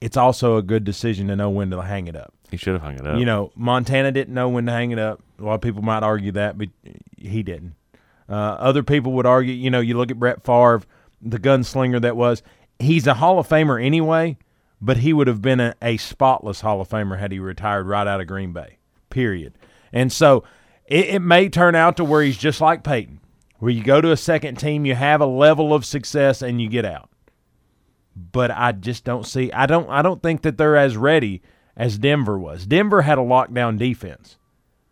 it's 0.00 0.16
also 0.16 0.56
a 0.56 0.62
good 0.62 0.82
decision 0.82 1.28
to 1.28 1.36
know 1.36 1.50
when 1.50 1.68
to 1.70 1.82
hang 1.82 2.06
it 2.06 2.16
up. 2.16 2.32
He 2.50 2.56
should 2.56 2.72
have 2.72 2.82
hung 2.82 2.94
it 2.94 3.06
up. 3.06 3.18
You 3.18 3.26
know, 3.26 3.52
Montana 3.54 4.12
didn't 4.12 4.32
know 4.32 4.48
when 4.48 4.64
to 4.64 4.72
hang 4.72 4.92
it 4.92 4.98
up. 4.98 5.20
A 5.38 5.44
lot 5.44 5.54
of 5.56 5.60
people 5.60 5.82
might 5.82 6.02
argue 6.02 6.32
that, 6.32 6.56
but 6.56 6.68
he 7.18 7.42
didn't. 7.42 7.74
Uh, 8.30 8.32
other 8.32 8.82
people 8.82 9.12
would 9.12 9.26
argue, 9.26 9.52
you 9.52 9.68
know, 9.70 9.80
you 9.80 9.94
look 9.98 10.10
at 10.10 10.18
Brett 10.18 10.42
Favre, 10.42 10.80
the 11.20 11.38
gunslinger 11.38 12.00
that 12.00 12.16
was. 12.16 12.42
He's 12.78 13.06
a 13.06 13.12
Hall 13.14 13.38
of 13.38 13.46
Famer 13.46 13.84
anyway, 13.84 14.38
but 14.82 14.98
he 14.98 15.12
would 15.12 15.28
have 15.28 15.40
been 15.40 15.60
a, 15.60 15.74
a 15.80 15.96
spotless 15.96 16.60
Hall 16.60 16.80
of 16.80 16.88
Famer 16.88 17.18
had 17.18 17.30
he 17.32 17.38
retired 17.38 17.86
right 17.86 18.06
out 18.06 18.20
of 18.20 18.26
Green 18.26 18.52
Bay, 18.52 18.78
period. 19.08 19.54
And 19.92 20.12
so 20.12 20.42
it, 20.86 21.06
it 21.06 21.18
may 21.20 21.48
turn 21.48 21.74
out 21.76 21.96
to 21.96 22.04
where 22.04 22.20
he's 22.22 22.36
just 22.36 22.60
like 22.60 22.82
Peyton, 22.82 23.20
where 23.60 23.70
you 23.70 23.84
go 23.84 24.00
to 24.00 24.10
a 24.10 24.16
second 24.16 24.56
team, 24.56 24.84
you 24.84 24.96
have 24.96 25.20
a 25.20 25.26
level 25.26 25.72
of 25.72 25.86
success, 25.86 26.42
and 26.42 26.60
you 26.60 26.68
get 26.68 26.84
out. 26.84 27.08
But 28.14 28.50
I 28.50 28.72
just 28.72 29.04
don't 29.04 29.24
see. 29.24 29.50
I 29.52 29.66
don't. 29.66 29.88
I 29.88 30.02
don't 30.02 30.22
think 30.22 30.42
that 30.42 30.58
they're 30.58 30.76
as 30.76 30.96
ready 30.98 31.40
as 31.76 31.96
Denver 31.96 32.38
was. 32.38 32.66
Denver 32.66 33.02
had 33.02 33.16
a 33.16 33.22
lockdown 33.22 33.78
defense. 33.78 34.36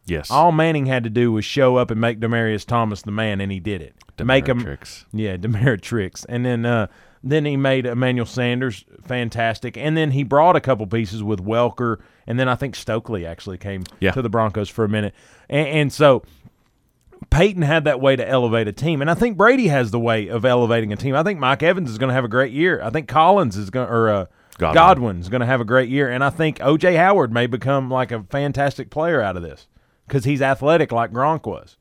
yes. 0.07 0.31
All 0.31 0.53
Manning 0.53 0.87
had 0.87 1.05
to 1.05 1.11
do 1.11 1.31
was 1.33 1.44
show 1.44 1.76
up 1.76 1.90
and 1.90 2.00
make 2.00 2.20
Demaryius 2.20 2.64
Thomas 2.64 3.03
the 3.03 3.11
man, 3.11 3.40
and 3.42 3.53
he 3.53 3.61
did 3.61 3.83
it. 3.83 3.94
To 4.16 4.24
make 4.24 4.46
him, 4.48 4.61
tricks. 4.62 5.05
yeah, 5.12 5.37
Demeritrix, 5.38 6.24
and 6.31 6.46
then 6.46 6.64
uh, 6.64 6.87
then 7.22 7.44
he 7.44 7.56
made 7.56 7.87
Emmanuel 7.87 8.26
Sanders 8.26 8.85
fantastic, 9.04 9.76
and 9.76 9.96
then 9.96 10.11
he 10.12 10.22
brought 10.22 10.56
a 10.56 10.61
couple 10.61 10.87
pieces 10.87 11.22
with 11.22 11.44
Welker, 11.44 11.98
and 12.26 12.38
then 12.40 12.48
I 12.48 12.54
think 12.54 12.74
Stokley 12.74 13.26
actually 13.26 13.59
came 13.59 13.85
Yeah. 14.00 14.12
to 14.12 14.22
the 14.22 14.30
Broncos 14.30 14.68
for 14.68 14.85
a 14.85 14.88
minute, 14.88 15.14
and, 15.48 15.68
and 15.68 15.92
so 15.92 16.22
Peyton 17.28 17.62
had 17.62 17.85
that 17.85 18.00
way 18.00 18.16
to 18.16 18.26
elevate 18.26 18.66
a 18.68 18.72
team, 18.72 19.00
and 19.02 19.11
I 19.11 19.14
think 19.14 19.37
Brady 19.37 19.68
has 19.68 19.90
the 19.90 20.00
way 20.00 20.28
of 20.28 20.44
elevating 20.44 20.92
a 20.92 20.96
team. 20.96 21.14
I 21.14 21.22
think 21.22 21.38
Mike 21.38 21.62
Evans 21.62 21.90
is 21.90 21.98
going 21.98 22.09
to 22.09 22.14
have 22.14 22.24
a 22.24 22.28
great 22.28 22.52
year. 22.52 22.80
I 22.83 22.88
think 22.90 23.09
Collins 23.09 23.56
is 23.59 23.68
going 23.68 23.88
or 23.88 24.09
uh, 24.09 24.26
Godwin. 24.56 24.74
Godwin's 24.74 25.28
going 25.28 25.40
to 25.40 25.46
have 25.46 25.61
a 25.61 25.64
great 25.66 25.90
year, 25.90 26.09
and 26.11 26.24
I 26.24 26.30
think 26.30 26.59
OJ 26.61 26.96
Howard 26.96 27.33
may 27.33 27.46
become 27.46 27.90
like 27.90 28.11
a 28.12 28.22
fantastic 28.30 28.88
player 28.88 29.20
out 29.20 29.37
of 29.37 29.42
this 29.42 29.66
because 30.06 30.24
he's 30.24 30.40
athletic 30.40 30.90
like 30.92 31.12
Gronk 31.12 31.44
was. 31.46 31.76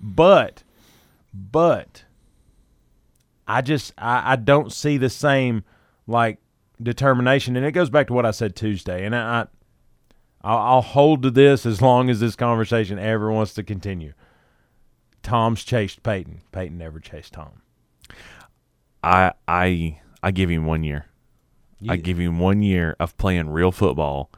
But, 0.00 0.62
but, 1.34 2.04
I 3.48 3.62
just 3.62 3.92
I, 3.98 4.32
I 4.32 4.36
don't 4.36 4.72
see 4.72 4.98
the 4.98 5.10
same 5.10 5.64
like 6.06 6.38
determination, 6.80 7.56
and 7.56 7.66
it 7.66 7.72
goes 7.72 7.90
back 7.90 8.06
to 8.08 8.12
what 8.12 8.26
I 8.26 8.30
said 8.30 8.54
Tuesday, 8.54 9.04
and 9.04 9.14
I. 9.14 9.40
I 9.40 9.46
I'll, 10.44 10.82
hold 10.82 11.24
to 11.24 11.32
this 11.32 11.66
as 11.66 11.82
long 11.82 12.08
as 12.08 12.20
this 12.20 12.36
conversation 12.36 12.96
ever 12.96 13.30
wants 13.30 13.54
to 13.54 13.64
continue. 13.64 14.12
Tom's 15.24 15.64
chased 15.64 16.04
Peyton. 16.04 16.42
Peyton 16.52 16.78
never 16.78 17.00
chased 17.00 17.32
Tom. 17.32 17.60
I 19.02 19.32
I 19.46 20.00
I 20.22 20.30
give 20.30 20.50
him 20.50 20.64
one 20.64 20.84
year. 20.84 21.06
I 21.88 21.96
give 21.96 22.18
him 22.18 22.38
one 22.38 22.62
year 22.62 22.96
of 22.98 23.16
playing 23.18 23.50
real 23.50 23.70
football, 23.70 24.30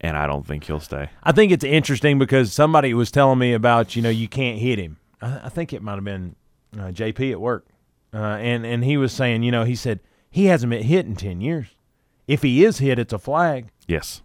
and 0.00 0.16
I 0.16 0.26
don't 0.26 0.46
think 0.46 0.64
he'll 0.64 0.80
stay. 0.80 1.08
I 1.22 1.32
think 1.32 1.50
it's 1.50 1.64
interesting 1.64 2.18
because 2.18 2.52
somebody 2.52 2.94
was 2.94 3.10
telling 3.10 3.38
me 3.38 3.52
about 3.52 3.96
you 3.96 4.02
know 4.02 4.10
you 4.10 4.28
can't 4.28 4.58
hit 4.58 4.78
him. 4.78 4.98
I, 5.20 5.42
I 5.44 5.48
think 5.48 5.72
it 5.72 5.82
might 5.82 5.94
have 5.94 6.04
been 6.04 6.36
uh, 6.78 6.86
JP 6.92 7.32
at 7.32 7.40
work, 7.40 7.66
uh, 8.12 8.16
and 8.40 8.64
and 8.66 8.84
he 8.84 8.96
was 8.96 9.12
saying 9.12 9.42
you 9.42 9.50
know 9.50 9.64
he 9.64 9.74
said 9.74 10.00
he 10.30 10.46
hasn't 10.46 10.70
been 10.70 10.82
hit 10.82 11.06
in 11.06 11.16
ten 11.16 11.40
years. 11.40 11.66
If 12.26 12.42
he 12.42 12.64
is 12.64 12.78
hit, 12.78 12.98
it's 12.98 13.12
a 13.12 13.18
flag. 13.18 13.68
Yes. 13.86 14.22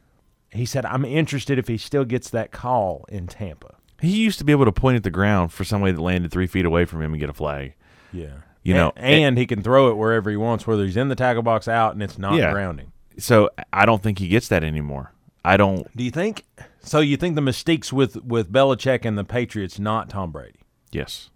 He 0.52 0.66
said 0.66 0.86
I'm 0.86 1.04
interested 1.06 1.58
if 1.60 1.68
he 1.68 1.78
still 1.78 2.06
gets 2.06 2.30
that 2.30 2.52
call 2.52 3.06
in 3.10 3.28
Tampa. 3.28 3.76
He 4.02 4.18
used 4.24 4.38
to 4.40 4.46
be 4.46 4.52
able 4.52 4.66
to 4.66 4.72
point 4.72 4.96
at 4.98 5.04
the 5.04 5.10
ground 5.10 5.52
for 5.52 5.64
somebody 5.64 5.92
that 5.92 6.02
landed 6.02 6.32
three 6.32 6.48
feet 6.48 6.66
away 6.66 6.86
from 6.86 7.02
him 7.02 7.14
and 7.14 7.20
get 7.20 7.30
a 7.30 7.34
flag. 7.34 7.74
Yeah, 8.14 8.38
You 8.64 8.74
know, 8.76 8.94
and, 8.96 9.24
and 9.24 9.38
he 9.38 9.46
can 9.48 9.62
throw 9.64 9.90
it 9.90 9.98
wherever 9.98 10.30
he 10.30 10.38
wants, 10.38 10.66
whether 10.68 10.86
he's 10.86 10.96
in 10.96 11.10
the 11.10 11.16
tackle 11.16 11.42
box, 11.42 11.68
out, 11.68 11.94
and 11.94 12.02
it's 12.04 12.18
not 12.18 12.36
Yeah. 12.36 12.52
grounding. 12.52 12.92
So 13.18 13.50
I 13.74 13.86
don't 13.88 14.02
think 14.04 14.20
he 14.20 14.28
gets 14.28 14.48
that 14.50 14.64
anymore. 14.64 15.12
I 15.44 15.58
don't. 15.58 15.88
Do 15.98 16.04
you 16.04 16.12
think? 16.12 16.44
So 16.80 17.00
you 17.00 17.18
think 17.18 17.34
the 17.36 17.42
mistakes 17.42 17.92
with 17.92 18.16
with 18.24 18.52
Belichick 18.52 19.04
and 19.04 19.18
the 19.18 19.24
Patriots, 19.24 19.80
not 19.80 20.10
Tom 20.10 20.32
Brady? 20.32 20.60
Yes. 20.92 21.32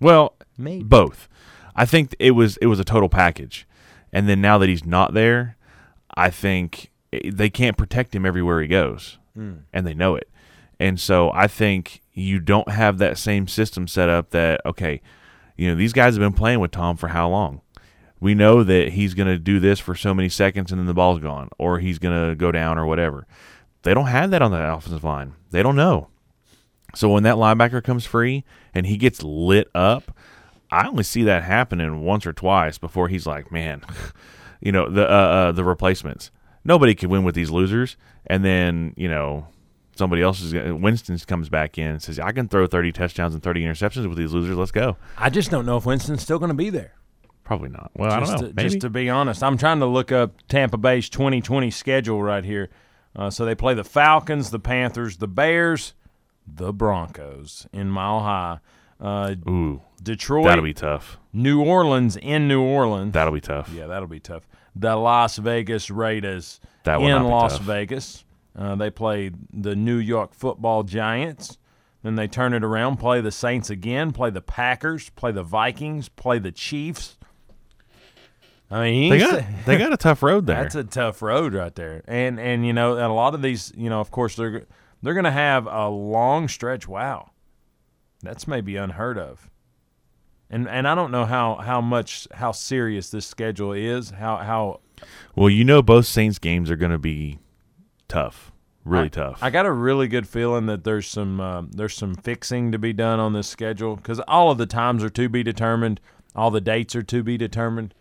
Well, 0.00 0.34
Maybe. 0.58 0.82
both. 0.82 1.28
I 1.74 1.86
think 1.86 2.14
it 2.18 2.32
was 2.32 2.56
it 2.58 2.66
was 2.66 2.80
a 2.80 2.84
total 2.84 3.08
package, 3.08 3.66
and 4.12 4.28
then 4.28 4.40
now 4.40 4.58
that 4.58 4.68
he's 4.68 4.84
not 4.84 5.14
there, 5.14 5.56
I 6.14 6.30
think 6.30 6.90
eh, 7.12 7.30
they 7.32 7.50
can't 7.50 7.76
protect 7.76 8.14
him 8.14 8.26
everywhere 8.26 8.60
he 8.60 8.68
goes, 8.68 9.18
hmm. 9.34 9.54
and 9.72 9.86
they 9.86 9.94
know 9.94 10.16
it. 10.16 10.28
And 10.78 10.98
so 10.98 11.30
I 11.32 11.46
think 11.46 12.02
you 12.12 12.40
don't 12.40 12.68
have 12.70 12.98
that 12.98 13.18
same 13.18 13.48
system 13.48 13.86
set 13.86 14.08
up. 14.08 14.30
That 14.30 14.60
okay, 14.66 15.00
you 15.56 15.68
know 15.68 15.74
these 15.74 15.92
guys 15.92 16.14
have 16.14 16.20
been 16.20 16.32
playing 16.32 16.60
with 16.60 16.70
Tom 16.70 16.96
for 16.96 17.08
how 17.08 17.28
long? 17.28 17.62
We 18.20 18.34
know 18.34 18.62
that 18.62 18.90
he's 18.90 19.14
going 19.14 19.26
to 19.26 19.38
do 19.38 19.58
this 19.58 19.80
for 19.80 19.96
so 19.96 20.14
many 20.14 20.28
seconds 20.28 20.70
and 20.70 20.78
then 20.78 20.86
the 20.86 20.94
ball's 20.94 21.18
gone, 21.18 21.48
or 21.58 21.80
he's 21.80 21.98
going 21.98 22.28
to 22.28 22.36
go 22.36 22.52
down 22.52 22.78
or 22.78 22.86
whatever. 22.86 23.26
They 23.82 23.94
don't 23.94 24.06
have 24.06 24.30
that 24.30 24.42
on 24.42 24.52
the 24.52 24.72
offensive 24.72 25.02
line. 25.02 25.34
They 25.50 25.60
don't 25.60 25.74
know. 25.74 26.08
So 26.94 27.08
when 27.08 27.24
that 27.24 27.34
linebacker 27.34 27.82
comes 27.82 28.06
free 28.06 28.44
and 28.74 28.86
he 28.86 28.96
gets 28.96 29.24
lit 29.24 29.68
up, 29.74 30.16
I 30.72 30.88
only 30.88 31.04
see 31.04 31.22
that 31.24 31.44
happening 31.44 32.00
once 32.00 32.26
or 32.26 32.32
twice 32.32 32.78
before 32.78 33.08
he's 33.08 33.26
like, 33.26 33.52
man, 33.52 33.82
you 34.60 34.72
know, 34.72 34.88
the 34.88 35.08
uh, 35.08 35.14
uh, 35.14 35.52
the 35.52 35.64
replacements. 35.64 36.30
Nobody 36.64 36.94
can 36.94 37.10
win 37.10 37.24
with 37.24 37.34
these 37.34 37.50
losers. 37.50 37.96
And 38.26 38.44
then 38.44 38.94
you 38.96 39.08
know 39.08 39.46
somebody 39.94 40.22
else 40.22 40.40
is 40.40 40.54
Winston 40.54 41.18
comes 41.18 41.48
back 41.48 41.76
in 41.76 41.86
and 41.86 42.02
says, 42.02 42.18
I 42.18 42.32
can 42.32 42.48
throw 42.48 42.66
thirty 42.66 42.90
touchdowns 42.90 43.34
and 43.34 43.42
thirty 43.42 43.62
interceptions 43.62 44.08
with 44.08 44.16
these 44.16 44.32
losers. 44.32 44.56
Let's 44.56 44.70
go. 44.70 44.96
I 45.18 45.28
just 45.28 45.50
don't 45.50 45.66
know 45.66 45.76
if 45.76 45.84
Winston's 45.84 46.22
still 46.22 46.38
going 46.38 46.50
to 46.50 46.54
be 46.54 46.70
there. 46.70 46.94
Probably 47.44 47.68
not. 47.68 47.90
Well, 47.94 48.10
I 48.10 48.20
just 48.20 48.32
don't 48.32 48.40
know. 48.40 48.48
To, 48.48 48.54
Maybe. 48.54 48.68
just 48.68 48.80
to 48.80 48.90
be 48.90 49.10
honest, 49.10 49.42
I'm 49.42 49.58
trying 49.58 49.80
to 49.80 49.86
look 49.86 50.10
up 50.10 50.32
Tampa 50.48 50.78
Bay's 50.78 51.08
2020 51.10 51.70
schedule 51.70 52.22
right 52.22 52.44
here. 52.44 52.70
Uh, 53.14 53.28
so 53.28 53.44
they 53.44 53.54
play 53.54 53.74
the 53.74 53.84
Falcons, 53.84 54.50
the 54.50 54.58
Panthers, 54.58 55.18
the 55.18 55.28
Bears, 55.28 55.92
the 56.46 56.72
Broncos 56.72 57.66
in 57.72 57.90
Mile 57.90 58.20
High, 58.20 58.58
uh, 59.02 59.34
Ooh, 59.48 59.82
Detroit, 60.02 60.46
that'll 60.46 60.64
be 60.64 60.72
tough. 60.72 61.18
New 61.32 61.62
Orleans 61.62 62.16
in 62.16 62.48
New 62.48 62.62
Orleans. 62.62 63.12
That'll 63.12 63.32
be 63.34 63.40
tough. 63.40 63.70
Yeah, 63.74 63.86
that'll 63.88 64.08
be 64.08 64.20
tough. 64.20 64.46
The 64.74 64.96
Las 64.96 65.36
Vegas 65.36 65.90
Raiders 65.90 66.60
That 66.84 67.00
in 67.02 67.24
Las 67.24 67.58
tough. 67.58 67.66
Vegas. 67.66 68.24
Uh, 68.56 68.74
they 68.76 68.90
play 68.90 69.30
the 69.52 69.74
New 69.76 69.96
York 69.96 70.34
Football 70.34 70.82
Giants. 70.84 71.58
Then 72.02 72.16
they 72.16 72.26
turn 72.28 72.52
it 72.52 72.64
around, 72.64 72.96
play 72.96 73.20
the 73.20 73.30
Saints 73.30 73.70
again, 73.70 74.12
play 74.12 74.30
the 74.30 74.40
Packers, 74.40 75.10
play 75.10 75.30
the 75.32 75.42
Vikings, 75.44 76.08
play 76.08 76.38
the 76.38 76.50
Chiefs. 76.52 77.16
I 78.70 78.82
mean, 78.90 79.10
They 79.10 79.18
got 79.18 79.44
they 79.66 79.76
got 79.78 79.92
a 79.92 79.96
tough 79.96 80.22
road 80.22 80.46
there. 80.46 80.62
that's 80.62 80.74
a 80.74 80.84
tough 80.84 81.22
road 81.22 81.54
right 81.54 81.74
there. 81.74 82.02
And 82.06 82.40
and 82.40 82.66
you 82.66 82.72
know, 82.72 82.94
and 82.94 83.04
a 83.06 83.12
lot 83.12 83.34
of 83.34 83.42
these, 83.42 83.72
you 83.76 83.90
know, 83.90 84.00
of 84.00 84.10
course 84.10 84.36
they're 84.36 84.66
they're 85.02 85.14
going 85.14 85.24
to 85.24 85.30
have 85.30 85.66
a 85.66 85.88
long 85.88 86.48
stretch. 86.48 86.88
Wow, 86.88 87.30
that's 88.22 88.46
maybe 88.46 88.76
unheard 88.76 89.18
of. 89.18 89.50
And 90.50 90.68
and 90.68 90.86
I 90.86 90.94
don't 90.94 91.10
know 91.10 91.24
how 91.24 91.56
how 91.56 91.80
much 91.80 92.28
how 92.34 92.52
serious 92.52 93.10
this 93.10 93.26
schedule 93.26 93.72
is. 93.72 94.10
How 94.10 94.36
how 94.36 94.80
well, 95.34 95.48
you 95.50 95.64
know, 95.64 95.82
both 95.82 96.06
Saints 96.06 96.38
games 96.38 96.70
are 96.70 96.76
going 96.76 96.92
to 96.92 96.98
be 96.98 97.38
tough, 98.08 98.52
really 98.84 99.06
I, 99.06 99.08
tough. 99.08 99.38
I 99.42 99.50
got 99.50 99.66
a 99.66 99.72
really 99.72 100.06
good 100.08 100.28
feeling 100.28 100.66
that 100.66 100.84
there's 100.84 101.06
some 101.08 101.40
um, 101.40 101.70
there's 101.72 101.94
some 101.96 102.14
fixing 102.14 102.70
to 102.72 102.78
be 102.78 102.92
done 102.92 103.18
on 103.18 103.32
this 103.32 103.48
schedule 103.48 103.96
because 103.96 104.20
all 104.28 104.50
of 104.50 104.58
the 104.58 104.66
times 104.66 105.02
are 105.02 105.10
to 105.10 105.28
be 105.28 105.42
determined, 105.42 106.00
all 106.36 106.50
the 106.50 106.60
dates 106.60 106.94
are 106.94 107.02
to 107.02 107.22
be 107.22 107.36
determined, 107.38 107.94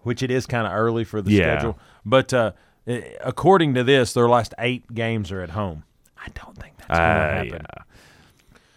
which 0.00 0.22
it 0.22 0.30
is 0.30 0.46
kind 0.46 0.66
of 0.66 0.72
early 0.72 1.02
for 1.04 1.20
the 1.20 1.32
Yeah. 1.32 1.42
schedule. 1.58 1.78
But 2.06 2.32
uh, 2.32 2.52
eh, 2.86 3.02
according 3.20 3.74
to 3.74 3.82
this, 3.82 4.12
their 4.12 4.28
last 4.28 4.54
eight 4.60 4.94
games 4.94 5.32
are 5.32 5.40
at 5.40 5.50
home. 5.50 5.82
I 6.16 6.28
don't 6.34 6.56
think 6.56 6.76
that's 6.78 6.88
going 6.88 7.00
to 7.00 7.04
Uh, 7.04 7.32
happen. 7.34 7.66
yeah. 7.76 7.82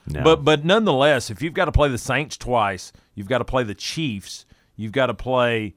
No. 0.09 0.23
But 0.23 0.43
but 0.45 0.63
nonetheless, 0.63 1.29
if 1.29 1.41
you've 1.41 1.53
got 1.53 1.65
to 1.65 1.71
play 1.71 1.89
the 1.89 1.97
Saints 1.97 2.37
twice, 2.37 2.91
you've 3.15 3.27
got 3.27 3.39
to 3.39 3.45
play 3.45 3.63
the 3.63 3.75
Chiefs, 3.75 4.45
you've 4.75 4.91
got 4.93 5.07
to 5.07 5.13
play. 5.13 5.75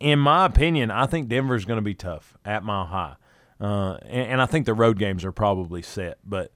In 0.00 0.18
my 0.18 0.46
opinion, 0.46 0.90
I 0.90 1.06
think 1.06 1.28
Denver's 1.28 1.64
going 1.66 1.76
to 1.78 1.82
be 1.82 1.94
tough 1.94 2.34
at 2.44 2.62
Mile 2.62 2.86
High, 2.86 3.16
uh, 3.60 3.98
and, 4.06 4.32
and 4.32 4.42
I 4.42 4.46
think 4.46 4.64
the 4.66 4.72
road 4.74 4.98
games 4.98 5.24
are 5.24 5.32
probably 5.32 5.82
set. 5.82 6.18
But 6.24 6.50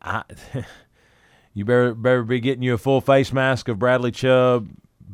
I, 0.00 0.22
you 1.54 1.64
better 1.64 1.94
better 1.94 2.22
be 2.22 2.40
getting 2.40 2.62
you 2.62 2.74
a 2.74 2.78
full 2.78 3.00
face 3.00 3.32
mask 3.32 3.68
of 3.68 3.78
Bradley 3.78 4.12
Chubb, 4.12 4.68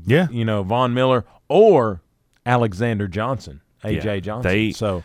yeah, 0.05 0.29
you 0.31 0.45
know 0.45 0.63
Von 0.63 0.95
Miller 0.95 1.25
or 1.49 2.03
Alexander 2.47 3.09
Johnson, 3.09 3.61
AJ 3.83 4.05
Yeah, 4.05 4.21
Johnson. 4.21 4.51
they- 4.53 4.73
so 4.73 5.03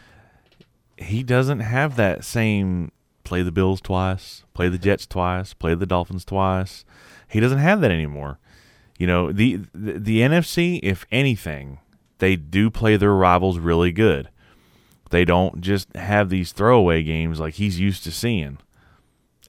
he 0.97 1.23
doesn't 1.23 1.59
have 1.61 1.95
that 1.95 2.23
same 2.23 2.91
play 3.27 3.43
the 3.43 3.51
Bills 3.51 3.81
twice, 3.81 4.43
play 4.53 4.69
the 4.69 4.77
Jets 4.77 5.05
twice, 5.05 5.53
play 5.53 5.75
the 5.75 5.85
Dolphins 5.85 6.23
twice. 6.23 6.85
He 7.27 7.41
doesn't 7.41 7.57
have 7.59 7.81
that 7.81 7.91
anymore. 7.91 8.39
You 8.97 9.05
know, 9.05 9.31
the, 9.33 9.59
the 9.73 9.99
the 9.99 10.19
NFC, 10.21 10.79
if 10.81 11.05
anything, 11.11 11.79
they 12.19 12.37
do 12.37 12.69
play 12.69 12.95
their 12.95 13.13
rivals 13.13 13.59
really 13.59 13.91
good. 13.91 14.29
They 15.09 15.25
don't 15.25 15.61
just 15.61 15.93
have 15.95 16.29
these 16.29 16.53
throwaway 16.53 17.03
games 17.03 17.39
like 17.39 17.55
he's 17.55 17.79
used 17.79 18.03
to 18.05 18.11
seeing. 18.11 18.59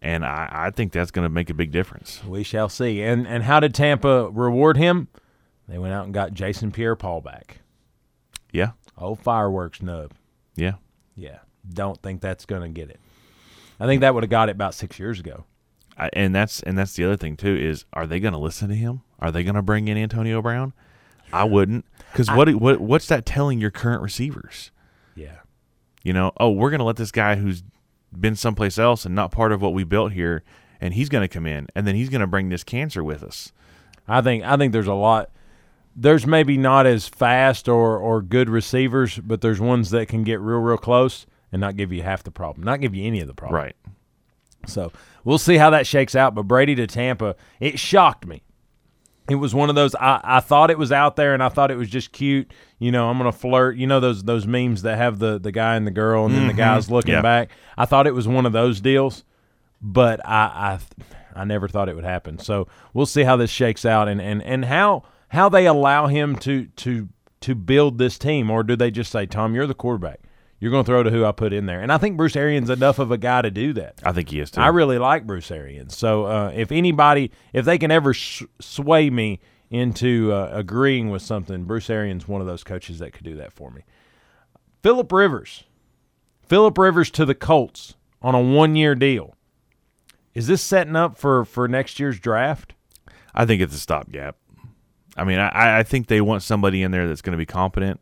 And 0.02 0.24
I, 0.24 0.48
I 0.52 0.70
think 0.70 0.92
that's 0.92 1.10
going 1.10 1.24
to 1.24 1.30
make 1.30 1.50
a 1.50 1.54
big 1.54 1.70
difference. 1.70 2.22
We 2.24 2.42
shall 2.42 2.68
see. 2.68 3.00
And 3.02 3.26
and 3.26 3.44
how 3.44 3.60
did 3.60 3.74
Tampa 3.74 4.28
reward 4.30 4.76
him? 4.76 5.08
They 5.68 5.78
went 5.78 5.94
out 5.94 6.04
and 6.04 6.14
got 6.14 6.32
Jason 6.32 6.72
Pierre-Paul 6.72 7.20
back. 7.20 7.58
Yeah. 8.52 8.72
Oh, 8.96 9.14
fireworks 9.14 9.82
nub. 9.82 10.12
Yeah. 10.56 10.74
Yeah. 11.14 11.38
Don't 11.68 12.00
think 12.02 12.20
that's 12.20 12.46
going 12.46 12.62
to 12.62 12.68
get 12.68 12.90
it. 12.90 13.00
I 13.80 13.86
think 13.86 14.00
that 14.00 14.14
would 14.14 14.24
have 14.24 14.30
got 14.30 14.48
it 14.48 14.52
about 14.52 14.74
six 14.74 14.98
years 14.98 15.20
ago. 15.20 15.44
I, 15.96 16.10
and 16.12 16.34
that's 16.34 16.62
and 16.62 16.78
that's 16.78 16.94
the 16.94 17.04
other 17.04 17.16
thing 17.16 17.36
too 17.36 17.56
is 17.56 17.84
are 17.92 18.06
they 18.06 18.20
going 18.20 18.32
to 18.32 18.38
listen 18.38 18.68
to 18.68 18.74
him? 18.74 19.02
Are 19.18 19.32
they 19.32 19.42
going 19.42 19.56
to 19.56 19.62
bring 19.62 19.88
in 19.88 19.96
Antonio 19.96 20.40
Brown? 20.40 20.72
I 21.32 21.44
wouldn't 21.44 21.84
because 22.12 22.30
what 22.30 22.52
what 22.54 22.80
what's 22.80 23.06
that 23.08 23.26
telling 23.26 23.60
your 23.60 23.70
current 23.70 24.02
receivers? 24.02 24.70
Yeah. 25.14 25.38
You 26.02 26.12
know, 26.12 26.32
oh, 26.38 26.50
we're 26.50 26.70
going 26.70 26.78
to 26.78 26.84
let 26.84 26.96
this 26.96 27.10
guy 27.10 27.36
who's 27.36 27.62
been 28.18 28.36
someplace 28.36 28.78
else 28.78 29.04
and 29.04 29.14
not 29.14 29.32
part 29.32 29.52
of 29.52 29.60
what 29.60 29.74
we 29.74 29.84
built 29.84 30.12
here, 30.12 30.42
and 30.80 30.94
he's 30.94 31.08
going 31.08 31.22
to 31.22 31.32
come 31.32 31.44
in, 31.44 31.66
and 31.74 31.86
then 31.86 31.96
he's 31.96 32.08
going 32.08 32.20
to 32.20 32.26
bring 32.26 32.48
this 32.48 32.64
cancer 32.64 33.02
with 33.04 33.22
us. 33.22 33.52
I 34.06 34.22
think 34.22 34.44
I 34.44 34.56
think 34.56 34.72
there's 34.72 34.86
a 34.86 34.94
lot. 34.94 35.30
There's 35.94 36.26
maybe 36.26 36.56
not 36.56 36.86
as 36.86 37.08
fast 37.08 37.68
or 37.68 37.98
or 37.98 38.22
good 38.22 38.48
receivers, 38.48 39.18
but 39.18 39.40
there's 39.40 39.60
ones 39.60 39.90
that 39.90 40.06
can 40.06 40.22
get 40.22 40.40
real 40.40 40.60
real 40.60 40.78
close 40.78 41.26
and 41.52 41.60
not 41.60 41.76
give 41.76 41.92
you 41.92 42.02
half 42.02 42.22
the 42.22 42.30
problem, 42.30 42.64
not 42.64 42.80
give 42.80 42.94
you 42.94 43.06
any 43.06 43.20
of 43.20 43.26
the 43.26 43.34
problem. 43.34 43.60
Right. 43.60 43.76
So 44.66 44.92
we'll 45.24 45.38
see 45.38 45.56
how 45.56 45.70
that 45.70 45.86
shakes 45.86 46.14
out. 46.14 46.34
But 46.34 46.42
Brady 46.44 46.74
to 46.76 46.86
Tampa, 46.86 47.36
it 47.60 47.78
shocked 47.78 48.26
me. 48.26 48.42
It 49.30 49.36
was 49.36 49.54
one 49.54 49.68
of 49.68 49.74
those 49.74 49.94
I, 49.94 50.20
I 50.24 50.40
thought 50.40 50.70
it 50.70 50.78
was 50.78 50.90
out 50.90 51.16
there 51.16 51.34
and 51.34 51.42
I 51.42 51.50
thought 51.50 51.70
it 51.70 51.76
was 51.76 51.90
just 51.90 52.12
cute. 52.12 52.50
You 52.78 52.90
know, 52.90 53.10
I'm 53.10 53.18
gonna 53.18 53.30
flirt. 53.30 53.76
You 53.76 53.86
know 53.86 54.00
those 54.00 54.24
those 54.24 54.46
memes 54.46 54.82
that 54.82 54.96
have 54.96 55.18
the 55.18 55.38
the 55.38 55.52
guy 55.52 55.76
and 55.76 55.86
the 55.86 55.90
girl 55.90 56.24
and 56.24 56.34
then 56.34 56.46
the 56.46 56.52
mm-hmm. 56.52 56.58
guy's 56.58 56.90
looking 56.90 57.12
Yeah. 57.14 57.22
back. 57.22 57.50
I 57.76 57.84
thought 57.84 58.06
it 58.06 58.14
was 58.14 58.26
one 58.26 58.46
of 58.46 58.52
those 58.52 58.80
deals, 58.80 59.24
but 59.82 60.24
I 60.26 60.78
I 61.34 61.40
I 61.42 61.44
never 61.44 61.68
thought 61.68 61.90
it 61.90 61.94
would 61.94 62.04
happen. 62.04 62.38
So 62.38 62.68
we'll 62.94 63.06
see 63.06 63.22
how 63.22 63.36
this 63.36 63.50
shakes 63.50 63.84
out 63.84 64.08
and 64.08 64.20
and 64.20 64.42
and 64.42 64.64
how 64.64 65.04
how 65.28 65.50
they 65.50 65.66
allow 65.66 66.06
him 66.06 66.36
to 66.36 66.66
to 66.66 67.08
to 67.40 67.54
build 67.54 67.98
this 67.98 68.18
team, 68.18 68.50
or 68.50 68.62
do 68.62 68.76
they 68.76 68.90
just 68.90 69.12
say, 69.12 69.26
Tom, 69.26 69.54
you're 69.54 69.66
the 69.66 69.74
quarterback. 69.74 70.20
You're 70.60 70.72
going 70.72 70.84
to 70.84 70.86
throw 70.86 71.02
to 71.04 71.10
who 71.10 71.24
I 71.24 71.32
put 71.32 71.52
in 71.52 71.66
there, 71.66 71.80
and 71.80 71.92
I 71.92 71.98
think 71.98 72.16
Bruce 72.16 72.34
Arians 72.34 72.68
enough 72.68 72.98
of 72.98 73.12
a 73.12 73.18
guy 73.18 73.42
to 73.42 73.50
do 73.50 73.72
that. 73.74 74.00
I 74.02 74.12
think 74.12 74.30
he 74.30 74.40
is 74.40 74.50
too. 74.50 74.60
I 74.60 74.68
really 74.68 74.98
like 74.98 75.26
Bruce 75.26 75.50
Arians. 75.50 75.96
So 75.96 76.24
uh, 76.24 76.52
if 76.54 76.72
anybody, 76.72 77.30
if 77.52 77.64
they 77.64 77.78
can 77.78 77.90
ever 77.90 78.12
sh- 78.12 78.42
sway 78.60 79.08
me 79.08 79.38
into 79.70 80.32
uh, 80.32 80.50
agreeing 80.52 81.10
with 81.10 81.22
something, 81.22 81.64
Bruce 81.64 81.88
Arians 81.90 82.26
one 82.26 82.40
of 82.40 82.46
those 82.46 82.64
coaches 82.64 82.98
that 82.98 83.12
could 83.12 83.24
do 83.24 83.36
that 83.36 83.52
for 83.52 83.70
me. 83.70 83.84
Philip 84.82 85.12
Rivers, 85.12 85.64
Philip 86.46 86.76
Rivers 86.76 87.10
to 87.12 87.24
the 87.24 87.34
Colts 87.34 87.94
on 88.20 88.34
a 88.34 88.40
one-year 88.40 88.94
deal. 88.96 89.34
Is 90.34 90.46
this 90.46 90.62
setting 90.62 90.96
up 90.96 91.16
for 91.16 91.44
for 91.44 91.68
next 91.68 92.00
year's 92.00 92.18
draft? 92.18 92.74
I 93.34 93.46
think 93.46 93.62
it's 93.62 93.74
a 93.74 93.78
stopgap. 93.78 94.36
I 95.16 95.24
mean, 95.24 95.38
I, 95.38 95.80
I 95.80 95.82
think 95.82 96.06
they 96.06 96.20
want 96.20 96.42
somebody 96.42 96.82
in 96.82 96.90
there 96.90 97.06
that's 97.06 97.22
going 97.22 97.32
to 97.32 97.38
be 97.38 97.46
competent. 97.46 98.00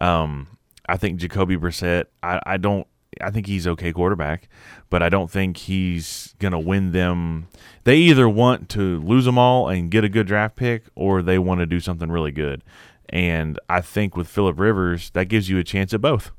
Um, 0.00 0.48
I 0.90 0.96
think 0.96 1.20
Jacoby 1.20 1.56
Brissett. 1.56 2.06
I, 2.22 2.40
I 2.44 2.56
don't. 2.56 2.86
I 3.20 3.30
think 3.30 3.46
he's 3.46 3.66
okay 3.66 3.92
quarterback, 3.92 4.48
but 4.88 5.02
I 5.02 5.08
don't 5.08 5.30
think 5.30 5.56
he's 5.56 6.34
going 6.38 6.52
to 6.52 6.58
win 6.58 6.92
them. 6.92 7.48
They 7.84 7.96
either 7.96 8.28
want 8.28 8.68
to 8.70 9.00
lose 9.00 9.24
them 9.24 9.36
all 9.38 9.68
and 9.68 9.90
get 9.90 10.04
a 10.04 10.08
good 10.08 10.26
draft 10.26 10.56
pick, 10.56 10.84
or 10.94 11.22
they 11.22 11.38
want 11.38 11.60
to 11.60 11.66
do 11.66 11.80
something 11.80 12.10
really 12.10 12.30
good. 12.30 12.62
And 13.08 13.58
I 13.68 13.80
think 13.80 14.16
with 14.16 14.28
Philip 14.28 14.58
Rivers, 14.58 15.10
that 15.10 15.26
gives 15.26 15.48
you 15.48 15.58
a 15.58 15.64
chance 15.64 15.92
at 15.92 16.00
both. 16.00 16.30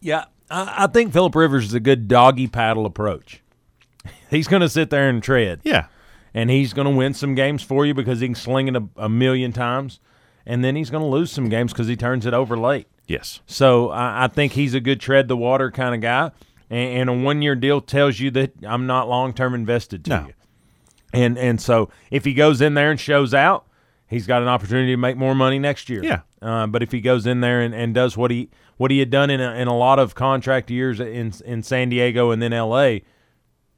Yeah, 0.00 0.24
I, 0.50 0.86
think 0.86 1.12
Philip 1.12 1.34
Rivers 1.34 1.66
is 1.66 1.74
a 1.74 1.80
good 1.80 2.08
doggy 2.08 2.46
paddle 2.46 2.86
approach. 2.86 3.42
He's 4.30 4.48
going 4.48 4.62
to 4.62 4.68
sit 4.68 4.90
there 4.90 5.08
and 5.08 5.22
tread. 5.22 5.60
Yeah, 5.62 5.86
and 6.34 6.50
he's 6.50 6.74
going 6.74 6.86
to 6.86 6.94
win 6.94 7.14
some 7.14 7.34
games 7.34 7.62
for 7.62 7.86
you 7.86 7.94
because 7.94 8.20
he 8.20 8.28
can 8.28 8.34
sling 8.34 8.68
it 8.68 8.76
a, 8.76 8.86
a 8.96 9.08
million 9.08 9.52
times, 9.52 10.00
and 10.44 10.62
then 10.62 10.76
he's 10.76 10.90
going 10.90 11.02
to 11.02 11.08
lose 11.08 11.32
some 11.32 11.48
games 11.48 11.72
because 11.72 11.86
he 11.86 11.96
turns 11.96 12.26
it 12.26 12.34
over 12.34 12.58
late. 12.58 12.88
Yes, 13.06 13.40
So 13.46 13.90
I, 13.90 14.24
I 14.24 14.28
think 14.28 14.52
he's 14.52 14.74
a 14.74 14.80
good 14.80 15.00
tread 15.00 15.28
the 15.28 15.36
water 15.36 15.70
kind 15.70 15.94
of 15.94 16.00
guy, 16.00 16.30
and, 16.70 17.08
and 17.08 17.10
a 17.10 17.12
one 17.24 17.42
year 17.42 17.54
deal 17.54 17.80
tells 17.80 18.18
you 18.20 18.30
that 18.32 18.52
I'm 18.66 18.86
not 18.86 19.08
long 19.08 19.32
term 19.32 19.54
invested 19.54 20.04
to 20.06 20.10
No. 20.10 20.26
you. 20.28 20.32
And 21.12 21.38
and 21.38 21.60
so 21.60 21.88
if 22.10 22.24
he 22.24 22.34
goes 22.34 22.60
in 22.60 22.74
there 22.74 22.90
and 22.90 22.98
shows 23.00 23.32
out, 23.32 23.66
he's 24.08 24.26
got 24.26 24.42
an 24.42 24.48
opportunity 24.48 24.92
to 24.92 24.96
make 24.96 25.16
more 25.16 25.34
money 25.34 25.58
next 25.58 25.88
year. 25.88 26.02
Yeah. 26.04 26.20
Uh, 26.42 26.66
but 26.66 26.82
if 26.82 26.92
he 26.92 27.00
goes 27.00 27.26
in 27.26 27.40
there 27.40 27.60
and, 27.62 27.74
and 27.74 27.94
does 27.94 28.16
what 28.16 28.30
he 28.30 28.50
what 28.76 28.90
he 28.90 28.98
had 28.98 29.08
done 29.10 29.30
in 29.30 29.40
a, 29.40 29.52
in 29.54 29.68
a 29.68 29.76
lot 29.76 29.98
of 29.98 30.14
contract 30.14 30.70
years 30.70 31.00
in 31.00 31.32
in 31.44 31.62
San 31.62 31.88
Diego 31.88 32.30
and 32.32 32.42
then 32.42 32.52
L.A., 32.52 33.04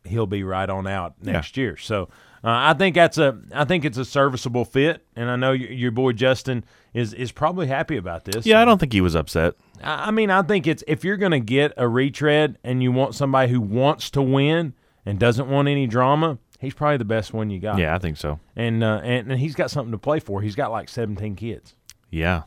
he'll 0.04 0.26
be 0.26 0.42
right 0.42 0.68
on 0.68 0.86
out 0.86 1.14
next 1.22 1.56
year. 1.56 1.76
So 1.76 2.08
uh, 2.44 2.48
I 2.70 2.74
think 2.74 2.94
that's 2.94 3.18
a 3.18 3.38
I 3.52 3.64
think 3.64 3.84
it's 3.84 3.98
a 3.98 4.04
serviceable 4.04 4.64
fit, 4.64 5.04
and 5.16 5.30
I 5.30 5.36
know 5.36 5.52
your, 5.52 5.70
your 5.70 5.90
boy 5.90 6.12
Justin 6.12 6.64
is 6.94 7.12
is 7.12 7.32
probably 7.32 7.66
happy 7.66 7.96
about 7.96 8.24
this. 8.24 8.46
yeah. 8.46 8.60
I 8.60 8.64
don't 8.64 8.78
think 8.78 8.92
he 8.92 9.00
was 9.00 9.14
upset. 9.16 9.54
I 9.82 10.08
I 10.08 10.10
mean, 10.10 10.30
I 10.30 10.42
think 10.42 10.66
it's 10.66 10.82
if 10.86 11.04
you're 11.04 11.16
going 11.16 11.32
to 11.32 11.40
get 11.40 11.72
a 11.76 11.88
retread 11.88 12.58
and 12.64 12.82
you 12.82 12.92
want 12.92 13.14
somebody 13.14 13.50
who 13.52 13.60
wants 13.60 14.10
to 14.10 14.22
win 14.22 14.74
and 15.04 15.18
doesn't 15.18 15.48
want 15.48 15.68
any 15.68 15.86
drama, 15.86 16.38
he's 16.60 16.74
probably 16.74 16.96
the 16.98 17.04
best 17.04 17.32
one 17.32 17.50
you 17.50 17.58
got. 17.60 17.78
Yeah, 17.78 17.94
I 17.94 17.98
think 17.98 18.16
so. 18.16 18.38
and 18.56 18.82
uh, 18.84 19.00
and, 19.02 19.30
and 19.32 19.40
he's 19.40 19.54
got 19.54 19.70
something 19.70 19.92
to 19.92 19.98
play 19.98 20.20
for. 20.20 20.40
He's 20.42 20.54
got 20.56 20.70
like 20.70 20.88
17 20.88 21.34
kids. 21.36 21.74
Yeah, 22.10 22.42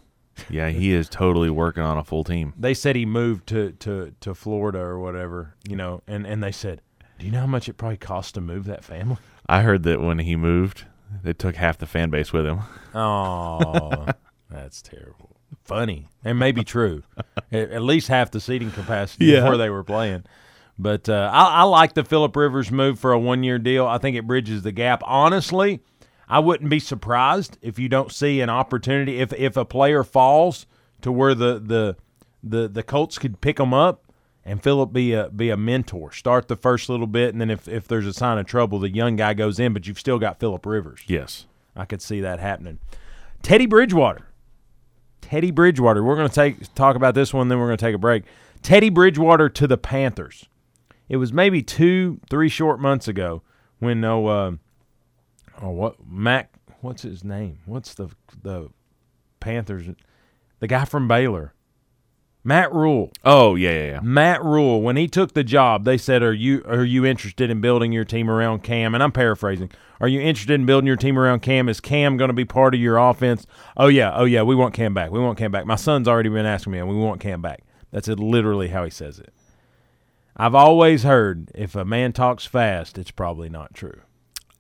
yeah. 0.49 0.69
He 0.69 0.91
is 0.91 1.07
totally 1.09 1.49
working 1.49 1.83
on 1.83 1.97
a 1.97 2.03
full 2.03 2.23
team. 2.23 2.53
They 2.59 2.73
said 2.73 2.95
he 2.95 3.05
moved 3.05 3.47
to 3.47 3.71
to 3.79 4.13
to 4.21 4.33
Florida 4.33 4.79
or 4.79 4.99
whatever, 4.99 5.55
you 5.67 5.75
know, 5.75 6.01
and 6.07 6.25
and 6.25 6.41
they 6.43 6.51
said, 6.51 6.81
"Do 7.19 7.25
you 7.25 7.31
know 7.31 7.41
how 7.41 7.47
much 7.47 7.67
it 7.69 7.73
probably 7.73 7.97
costs 7.97 8.31
to 8.33 8.41
move 8.41 8.65
that 8.65 8.83
family?" 8.83 9.17
I 9.52 9.62
heard 9.64 9.84
that 9.84 10.02
when 10.02 10.20
he 10.20 10.36
moved, 10.36 10.86
they 11.24 11.34
took 11.34 11.56
half 11.56 11.78
the 11.78 11.86
fan 11.86 12.10
base 12.10 12.32
with 12.32 12.45
him. 12.45 12.60
Oh, 12.95 14.08
that's 14.49 14.82
terrible. 14.82 15.36
Funny 15.64 16.08
and 16.24 16.39
maybe 16.39 16.64
true. 16.64 17.04
at, 17.52 17.72
at 17.72 17.82
least 17.82 18.08
half 18.08 18.32
the 18.32 18.39
seating 18.39 18.72
capacity 18.72 19.26
Yeah. 19.26 19.41
before 19.41 19.58
they 19.58 19.70
were 19.70 19.84
playing. 19.84 20.24
But 20.80 21.10
uh, 21.10 21.30
I, 21.34 21.62
I 21.62 21.64
like 21.64 21.93
the 21.93 22.04
Philip 22.04 22.36
Rivers 22.36 22.72
move 22.72 22.97
for 22.97 23.12
a 23.12 23.20
one-year 23.20 23.60
deal. 23.60 23.86
I 23.86 23.97
think 23.97 24.16
it 24.16 24.26
bridges 24.26 24.64
the 24.64 24.72
gap. 24.72 25.04
Honestly, 25.06 25.82
I 26.28 26.39
wouldn't 26.39 26.70
be 26.70 26.80
surprised 26.80 27.58
if 27.62 27.78
you 27.78 27.89
don't 27.89 28.12
see 28.12 28.39
an 28.41 28.49
opportunity 28.49 29.20
if 29.20 29.34
if 29.34 29.58
a 29.58 29.66
player 29.66 30.04
falls 30.04 30.66
to 31.02 31.12
where 31.12 31.36
the 31.36 31.60
the 31.60 31.97
the, 32.43 32.68
the 32.68 32.84
Colts 32.84 33.18
could 33.20 33.41
pick 33.41 33.58
them 33.58 33.74
up 33.74 34.11
and 34.43 34.61
Philip 34.61 34.91
be 34.91 35.13
a 35.13 35.29
be 35.29 35.49
a 35.49 35.57
mentor. 35.57 36.11
Start 36.11 36.47
the 36.47 36.55
first 36.55 36.89
little 36.89 37.07
bit, 37.07 37.33
and 37.33 37.41
then 37.41 37.49
if 37.49 37.67
if 37.67 37.87
there's 37.87 38.07
a 38.07 38.13
sign 38.13 38.37
of 38.37 38.45
trouble, 38.45 38.79
the 38.79 38.89
young 38.89 39.15
guy 39.15 39.33
goes 39.33 39.59
in. 39.59 39.73
But 39.73 39.87
you've 39.87 39.99
still 39.99 40.19
got 40.19 40.39
Philip 40.39 40.65
Rivers. 40.65 41.01
Yes. 41.07 41.45
I 41.75 41.85
could 41.85 42.01
see 42.01 42.21
that 42.21 42.39
happening. 42.39 42.79
Teddy 43.41 43.65
Bridgewater. 43.65 44.27
Teddy 45.21 45.51
Bridgewater. 45.51 46.03
We're 46.03 46.15
going 46.15 46.27
to 46.27 46.33
take 46.33 46.73
talk 46.75 46.95
about 46.95 47.15
this 47.15 47.33
one, 47.33 47.47
then 47.47 47.59
we're 47.59 47.67
going 47.67 47.77
to 47.77 47.85
take 47.85 47.95
a 47.95 47.99
break. 47.99 48.23
Teddy 48.61 48.89
Bridgewater 48.89 49.49
to 49.49 49.67
the 49.67 49.77
Panthers. 49.77 50.45
It 51.07 51.17
was 51.17 51.33
maybe 51.33 51.61
two, 51.61 52.19
three 52.29 52.49
short 52.49 52.79
months 52.79 53.07
ago 53.07 53.41
when 53.79 54.01
no, 54.01 54.27
uh, 54.27 54.51
oh 55.61 55.69
what 55.69 55.95
Mac? 56.05 56.53
What's 56.81 57.03
his 57.03 57.23
name? 57.23 57.59
What's 57.65 57.93
the 57.93 58.09
the 58.43 58.69
Panthers? 59.39 59.87
The 60.59 60.67
guy 60.67 60.85
from 60.85 61.07
Baylor, 61.07 61.53
Matt 62.43 62.73
Rhule. 62.73 63.11
Oh 63.23 63.55
yeah, 63.55 63.71
yeah, 63.71 63.85
yeah. 63.85 63.99
Matt 64.01 64.43
Rhule, 64.43 64.81
when 64.81 64.97
he 64.97 65.07
took 65.07 65.33
the 65.33 65.43
job, 65.43 65.83
they 65.83 65.97
said, 65.97 66.23
"Are 66.23 66.33
you 66.33 66.63
are 66.65 66.83
you 66.83 67.05
interested 67.05 67.51
in 67.51 67.61
building 67.61 67.91
your 67.91 68.05
team 68.05 68.29
around 68.29 68.63
Cam?" 68.63 68.95
And 68.95 69.03
I'm 69.03 69.11
paraphrasing. 69.11 69.69
Are 69.99 70.07
you 70.07 70.19
interested 70.19 70.55
in 70.55 70.65
building 70.65 70.87
your 70.87 70.95
team 70.95 71.19
around 71.19 71.41
Cam? 71.41 71.69
Is 71.69 71.79
Cam 71.79 72.17
going 72.17 72.29
to 72.29 72.33
be 72.33 72.45
part 72.45 72.73
of 72.73 72.81
your 72.81 72.97
offense? 72.97 73.45
Oh 73.77 73.87
yeah, 73.87 74.11
oh 74.15 74.25
yeah, 74.25 74.41
we 74.41 74.55
want 74.55 74.73
Cam 74.73 74.93
back. 74.93 75.11
We 75.11 75.19
want 75.19 75.37
Cam 75.37 75.51
back. 75.51 75.67
My 75.67 75.75
son's 75.75 76.07
already 76.07 76.29
been 76.29 76.47
asking 76.47 76.73
me, 76.73 76.79
and 76.79 76.89
we 76.89 76.95
want 76.95 77.21
Cam 77.21 77.41
back. 77.41 77.61
That's 77.91 78.07
it, 78.07 78.19
literally 78.19 78.69
how 78.69 78.83
he 78.83 78.89
says 78.89 79.19
it. 79.19 79.33
I've 80.35 80.55
always 80.55 81.03
heard 81.03 81.51
if 81.53 81.75
a 81.75 81.85
man 81.85 82.13
talks 82.13 82.45
fast, 82.45 82.97
it's 82.97 83.11
probably 83.11 83.49
not 83.49 83.75
true. 83.75 84.01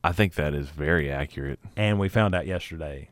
I 0.03 0.11
think 0.11 0.35
that 0.35 0.53
is 0.53 0.69
very 0.69 1.11
accurate. 1.11 1.59
And 1.75 1.99
we 1.99 2.09
found 2.09 2.35
out 2.35 2.45
yesterday, 2.45 3.09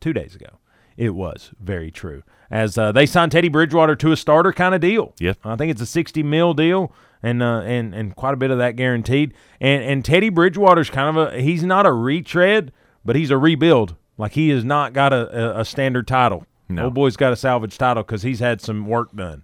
two 0.00 0.12
days 0.12 0.34
ago, 0.34 0.58
it 0.96 1.10
was 1.10 1.50
very 1.60 1.90
true. 1.90 2.22
As 2.50 2.78
uh, 2.78 2.92
they 2.92 3.06
signed 3.06 3.32
Teddy 3.32 3.48
Bridgewater 3.48 3.96
to 3.96 4.12
a 4.12 4.16
starter 4.16 4.52
kind 4.52 4.74
of 4.74 4.80
deal. 4.80 5.14
Yep. 5.18 5.38
I 5.44 5.56
think 5.56 5.70
it's 5.70 5.80
a 5.80 5.86
sixty 5.86 6.22
mil 6.22 6.54
deal, 6.54 6.92
and 7.22 7.42
uh, 7.42 7.60
and 7.60 7.94
and 7.94 8.14
quite 8.14 8.34
a 8.34 8.36
bit 8.36 8.50
of 8.50 8.58
that 8.58 8.76
guaranteed. 8.76 9.34
And 9.60 9.82
and 9.82 10.04
Teddy 10.04 10.28
Bridgewater's 10.28 10.90
kind 10.90 11.16
of 11.16 11.32
a 11.32 11.40
he's 11.40 11.64
not 11.64 11.86
a 11.86 11.92
retread, 11.92 12.72
but 13.04 13.16
he's 13.16 13.30
a 13.30 13.38
rebuild. 13.38 13.96
Like 14.16 14.32
he 14.32 14.50
has 14.50 14.64
not 14.64 14.92
got 14.92 15.12
a, 15.12 15.56
a, 15.56 15.60
a 15.60 15.64
standard 15.64 16.06
title. 16.06 16.46
No. 16.68 16.84
Old 16.84 16.94
boy's 16.94 17.16
got 17.16 17.32
a 17.32 17.36
salvage 17.36 17.76
title 17.76 18.02
because 18.02 18.22
he's 18.22 18.40
had 18.40 18.60
some 18.60 18.86
work 18.86 19.14
done. 19.14 19.42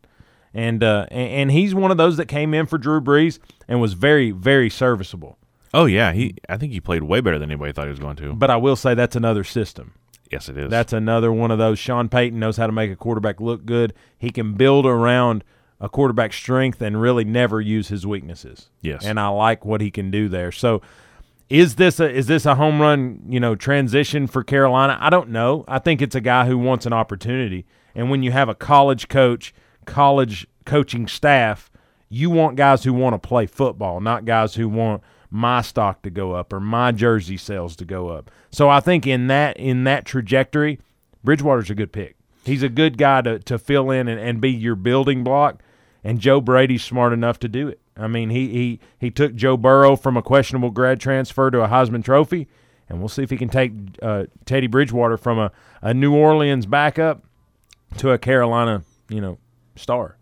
And, 0.52 0.82
uh, 0.82 1.06
and 1.10 1.32
and 1.32 1.50
he's 1.52 1.74
one 1.74 1.90
of 1.90 1.96
those 1.96 2.16
that 2.16 2.26
came 2.26 2.54
in 2.54 2.66
for 2.66 2.78
Drew 2.78 3.00
Brees 3.00 3.38
and 3.68 3.80
was 3.80 3.92
very 3.92 4.30
very 4.30 4.70
serviceable. 4.70 5.38
Oh 5.72 5.84
yeah, 5.84 6.12
he. 6.12 6.34
I 6.48 6.56
think 6.56 6.72
he 6.72 6.80
played 6.80 7.04
way 7.04 7.20
better 7.20 7.38
than 7.38 7.50
anybody 7.50 7.72
thought 7.72 7.84
he 7.84 7.90
was 7.90 8.00
going 8.00 8.16
to. 8.16 8.32
But 8.34 8.50
I 8.50 8.56
will 8.56 8.76
say 8.76 8.94
that's 8.94 9.14
another 9.14 9.44
system. 9.44 9.94
Yes, 10.30 10.48
it 10.48 10.56
is. 10.56 10.70
That's 10.70 10.92
another 10.92 11.32
one 11.32 11.50
of 11.50 11.58
those. 11.58 11.78
Sean 11.78 12.08
Payton 12.08 12.38
knows 12.38 12.56
how 12.56 12.66
to 12.66 12.72
make 12.72 12.90
a 12.90 12.96
quarterback 12.96 13.40
look 13.40 13.64
good. 13.64 13.94
He 14.18 14.30
can 14.30 14.54
build 14.54 14.86
around 14.86 15.44
a 15.80 15.88
quarterback's 15.88 16.36
strength 16.36 16.82
and 16.82 17.00
really 17.00 17.24
never 17.24 17.60
use 17.60 17.88
his 17.88 18.06
weaknesses. 18.06 18.68
Yes. 18.82 19.04
And 19.04 19.18
I 19.18 19.28
like 19.28 19.64
what 19.64 19.80
he 19.80 19.90
can 19.90 20.10
do 20.10 20.28
there. 20.28 20.52
So 20.52 20.82
is 21.48 21.74
this 21.76 21.98
a 21.98 22.08
is 22.08 22.26
this 22.26 22.46
a 22.46 22.54
home 22.54 22.80
run, 22.80 23.22
you 23.28 23.40
know, 23.40 23.54
transition 23.56 24.26
for 24.26 24.44
Carolina? 24.44 24.96
I 25.00 25.10
don't 25.10 25.30
know. 25.30 25.64
I 25.66 25.78
think 25.78 26.00
it's 26.00 26.14
a 26.14 26.20
guy 26.20 26.46
who 26.46 26.56
wants 26.56 26.86
an 26.86 26.92
opportunity. 26.92 27.66
And 27.94 28.10
when 28.10 28.22
you 28.22 28.30
have 28.30 28.48
a 28.48 28.54
college 28.54 29.08
coach, 29.08 29.52
college 29.84 30.46
coaching 30.64 31.08
staff, 31.08 31.70
you 32.08 32.30
want 32.30 32.56
guys 32.56 32.84
who 32.84 32.92
want 32.92 33.20
to 33.20 33.28
play 33.28 33.46
football, 33.46 34.00
not 34.00 34.24
guys 34.24 34.54
who 34.54 34.68
want 34.68 35.02
my 35.30 35.62
stock 35.62 36.02
to 36.02 36.10
go 36.10 36.32
up 36.32 36.52
or 36.52 36.60
my 36.60 36.92
jersey 36.92 37.36
sales 37.36 37.76
to 37.76 37.84
go 37.84 38.08
up. 38.08 38.30
So 38.50 38.68
I 38.68 38.80
think 38.80 39.06
in 39.06 39.28
that 39.28 39.56
in 39.56 39.84
that 39.84 40.04
trajectory, 40.04 40.80
Bridgewater's 41.22 41.70
a 41.70 41.74
good 41.74 41.92
pick. 41.92 42.16
He's 42.44 42.62
a 42.62 42.68
good 42.68 42.98
guy 42.98 43.22
to, 43.22 43.38
to 43.40 43.58
fill 43.58 43.90
in 43.90 44.08
and, 44.08 44.18
and 44.18 44.40
be 44.40 44.50
your 44.50 44.74
building 44.74 45.22
block. 45.22 45.62
And 46.02 46.18
Joe 46.18 46.40
Brady's 46.40 46.82
smart 46.82 47.12
enough 47.12 47.38
to 47.40 47.48
do 47.48 47.68
it. 47.68 47.78
I 47.96 48.06
mean, 48.06 48.30
he 48.30 48.48
he 48.48 48.80
he 48.98 49.10
took 49.10 49.34
Joe 49.34 49.56
Burrow 49.56 49.96
from 49.96 50.16
a 50.16 50.22
questionable 50.22 50.70
grad 50.70 50.98
transfer 50.98 51.50
to 51.50 51.60
a 51.60 51.68
Heisman 51.68 52.02
Trophy, 52.02 52.48
and 52.88 52.98
we'll 52.98 53.08
see 53.08 53.22
if 53.22 53.28
he 53.28 53.36
can 53.36 53.50
take 53.50 53.72
uh, 54.00 54.24
Teddy 54.46 54.66
Bridgewater 54.66 55.18
from 55.18 55.38
a, 55.38 55.52
a 55.82 55.92
New 55.92 56.14
Orleans 56.14 56.64
backup 56.64 57.22
to 57.98 58.10
a 58.10 58.18
Carolina, 58.18 58.82
you 59.10 59.20
know, 59.20 59.36
star. 59.76 60.16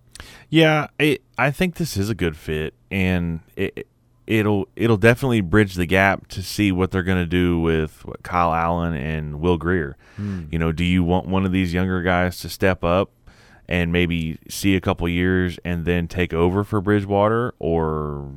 Yeah, 0.50 0.88
it, 0.98 1.22
I 1.36 1.52
think 1.52 1.76
this 1.76 1.96
is 1.96 2.10
a 2.10 2.14
good 2.14 2.36
fit, 2.36 2.74
and 2.90 3.40
it, 3.54 3.86
it'll 4.28 4.68
it'll 4.76 4.98
definitely 4.98 5.40
bridge 5.40 5.74
the 5.74 5.86
gap 5.86 6.28
to 6.28 6.42
see 6.42 6.70
what 6.70 6.90
they're 6.90 7.02
going 7.02 7.18
to 7.18 7.26
do 7.26 7.58
with 7.58 8.04
what, 8.04 8.22
Kyle 8.22 8.52
Allen 8.52 8.94
and 8.94 9.40
Will 9.40 9.56
Grier. 9.56 9.96
Hmm. 10.16 10.44
You 10.50 10.58
know, 10.58 10.70
do 10.70 10.84
you 10.84 11.02
want 11.02 11.26
one 11.26 11.46
of 11.46 11.52
these 11.52 11.72
younger 11.72 12.02
guys 12.02 12.38
to 12.40 12.48
step 12.48 12.84
up 12.84 13.10
and 13.66 13.90
maybe 13.90 14.38
see 14.48 14.76
a 14.76 14.80
couple 14.80 15.08
years 15.08 15.58
and 15.64 15.84
then 15.86 16.08
take 16.08 16.34
over 16.34 16.62
for 16.62 16.80
Bridgewater, 16.80 17.54
or 17.58 18.30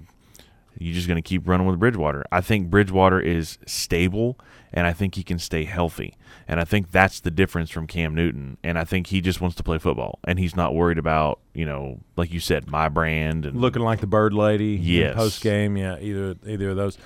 you 0.77 0.93
just 0.93 1.07
going 1.07 1.21
to 1.21 1.27
keep 1.27 1.47
running 1.47 1.67
with 1.67 1.77
Bridgewater? 1.77 2.23
I 2.31 2.39
think 2.39 2.69
Bridgewater 2.69 3.19
is 3.19 3.57
stable, 3.65 4.39
and 4.73 4.87
I 4.87 4.93
think 4.93 5.15
he 5.15 5.23
can 5.23 5.37
stay 5.39 5.63
healthy, 5.65 6.15
and 6.47 6.59
I 6.59 6.63
think 6.65 6.91
that's 6.91 7.19
the 7.19 7.31
difference 7.31 7.69
from 7.69 7.87
Cam 7.87 8.15
Newton. 8.15 8.57
And 8.63 8.77
I 8.79 8.83
think 8.83 9.07
he 9.07 9.21
just 9.21 9.41
wants 9.41 9.55
to 9.57 9.63
play 9.63 9.77
football, 9.77 10.19
and 10.25 10.39
he's 10.39 10.55
not 10.55 10.73
worried 10.73 10.97
about 10.97 11.39
you 11.53 11.65
know, 11.65 11.99
like 12.15 12.31
you 12.31 12.39
said, 12.39 12.69
my 12.69 12.87
brand 12.89 13.45
and 13.45 13.59
Looking 13.59 13.81
like 13.81 13.99
the 13.99 14.07
bird 14.07 14.33
lady. 14.33 14.79
Yes. 14.81 15.15
Post 15.15 15.41
game, 15.43 15.75
yeah, 15.77 15.97
either 15.99 16.35
either 16.47 16.69
of 16.69 16.77
those. 16.77 16.97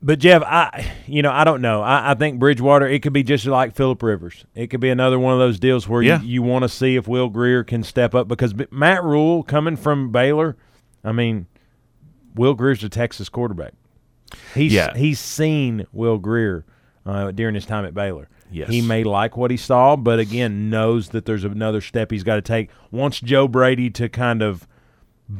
But 0.00 0.20
Jeff, 0.20 0.42
I 0.44 0.92
you 1.06 1.22
know 1.22 1.32
I 1.32 1.42
don't 1.42 1.60
know. 1.60 1.82
I, 1.82 2.12
I 2.12 2.14
think 2.14 2.38
Bridgewater 2.38 2.86
it 2.86 3.02
could 3.02 3.12
be 3.12 3.24
just 3.24 3.44
like 3.46 3.74
Philip 3.74 4.00
Rivers. 4.02 4.44
It 4.54 4.68
could 4.68 4.78
be 4.80 4.90
another 4.90 5.18
one 5.18 5.32
of 5.32 5.40
those 5.40 5.58
deals 5.58 5.88
where 5.88 6.02
Yeah. 6.02 6.20
you, 6.20 6.28
you 6.28 6.42
want 6.42 6.62
to 6.62 6.68
see 6.68 6.94
if 6.94 7.08
Will 7.08 7.28
Grier 7.28 7.64
can 7.64 7.82
step 7.82 8.14
up 8.14 8.28
because 8.28 8.54
Matt 8.70 9.02
Rhule 9.02 9.42
coming 9.42 9.74
from 9.74 10.12
Baylor, 10.12 10.56
I 11.02 11.10
mean, 11.10 11.46
Will 12.36 12.54
Grier's 12.54 12.84
a 12.84 12.88
Texas 12.88 13.28
quarterback. 13.28 13.74
He's 14.54 14.72
Yeah. 14.72 14.96
he's 14.96 15.18
seen 15.20 15.86
Will 15.92 16.18
Grier 16.18 16.64
uh, 17.06 17.30
during 17.32 17.54
his 17.54 17.66
time 17.66 17.84
at 17.84 17.94
Baylor. 17.94 18.28
Yes. 18.50 18.70
He 18.70 18.80
may 18.80 19.04
like 19.04 19.36
what 19.36 19.50
he 19.50 19.56
saw, 19.58 19.94
but 19.96 20.18
again 20.18 20.70
knows 20.70 21.10
that 21.10 21.26
there's 21.26 21.44
another 21.44 21.80
step 21.82 22.10
he's 22.10 22.24
got 22.24 22.36
to 22.36 22.42
take. 22.42 22.70
Wants 22.90 23.20
Joe 23.20 23.46
Brady 23.46 23.90
to 23.90 24.08
kind 24.08 24.42
of 24.42 24.66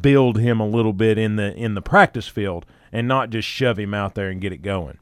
build 0.01 0.37
him 0.37 0.59
a 0.59 0.67
little 0.67 0.93
bit 0.93 1.17
in 1.17 1.35
the 1.35 1.53
in 1.55 1.73
the 1.73 1.81
practice 1.81 2.27
field 2.27 2.65
and 2.91 3.07
not 3.07 3.29
just 3.31 3.47
shove 3.47 3.79
him 3.79 3.93
out 3.93 4.13
there 4.15 4.29
and 4.29 4.39
get 4.41 4.51
it 4.53 4.61
going. 4.61 4.97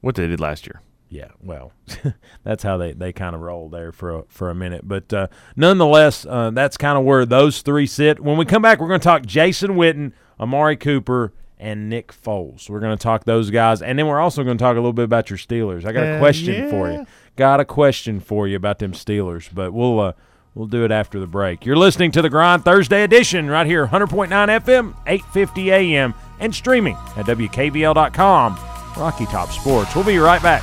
what 0.00 0.14
they 0.16 0.26
did 0.26 0.40
last 0.40 0.66
year. 0.66 0.82
Yeah, 1.10 1.28
well, 1.42 1.72
that's 2.44 2.62
how 2.62 2.76
they, 2.76 2.92
they 2.92 3.12
kind 3.14 3.34
of 3.34 3.40
rolled 3.40 3.72
there 3.72 3.92
for 3.92 4.14
a, 4.18 4.22
for 4.28 4.50
a 4.50 4.54
minute. 4.54 4.86
But 4.86 5.10
uh, 5.12 5.28
nonetheless, 5.56 6.26
uh, 6.28 6.50
that's 6.50 6.76
kind 6.76 6.98
of 6.98 7.04
where 7.04 7.24
those 7.24 7.62
three 7.62 7.86
sit. 7.86 8.20
When 8.20 8.36
we 8.36 8.44
come 8.44 8.60
back, 8.60 8.78
we're 8.78 8.88
going 8.88 9.00
to 9.00 9.04
talk 9.04 9.24
Jason 9.24 9.70
Witten, 9.72 10.12
Amari 10.38 10.76
Cooper, 10.76 11.32
and 11.58 11.88
Nick 11.90 12.12
Foles. 12.12 12.70
We're 12.70 12.80
going 12.80 12.96
to 12.96 13.02
talk 13.02 13.24
those 13.24 13.50
guys, 13.50 13.82
and 13.82 13.98
then 13.98 14.06
we're 14.06 14.20
also 14.20 14.44
going 14.44 14.56
to 14.58 14.62
talk 14.62 14.74
a 14.74 14.80
little 14.80 14.92
bit 14.92 15.04
about 15.04 15.28
your 15.30 15.38
Steelers. 15.38 15.84
I 15.84 15.92
got 15.92 16.04
a 16.04 16.16
Uh, 16.16 16.18
question 16.18 16.70
for 16.70 16.90
you. 16.90 17.06
Got 17.36 17.60
a 17.60 17.64
question 17.64 18.20
for 18.20 18.46
you 18.48 18.56
about 18.56 18.78
them 18.78 18.92
Steelers, 18.92 19.48
but 19.52 19.72
we'll 19.72 19.98
uh, 20.00 20.12
we'll 20.54 20.66
do 20.66 20.84
it 20.84 20.90
after 20.90 21.20
the 21.20 21.26
break. 21.26 21.64
You're 21.66 21.76
listening 21.76 22.10
to 22.12 22.22
the 22.22 22.30
Grind 22.30 22.64
Thursday 22.64 23.02
edition 23.04 23.48
right 23.48 23.66
here, 23.66 23.86
100.9 23.86 24.28
FM, 24.28 24.94
8:50 25.06 25.66
a.m. 25.66 26.14
and 26.40 26.54
streaming 26.54 26.96
at 27.16 27.26
WKVL.com. 27.26 28.58
Rocky 28.96 29.26
Top 29.26 29.50
Sports. 29.50 29.94
We'll 29.94 30.04
be 30.04 30.18
right 30.18 30.42
back. 30.42 30.62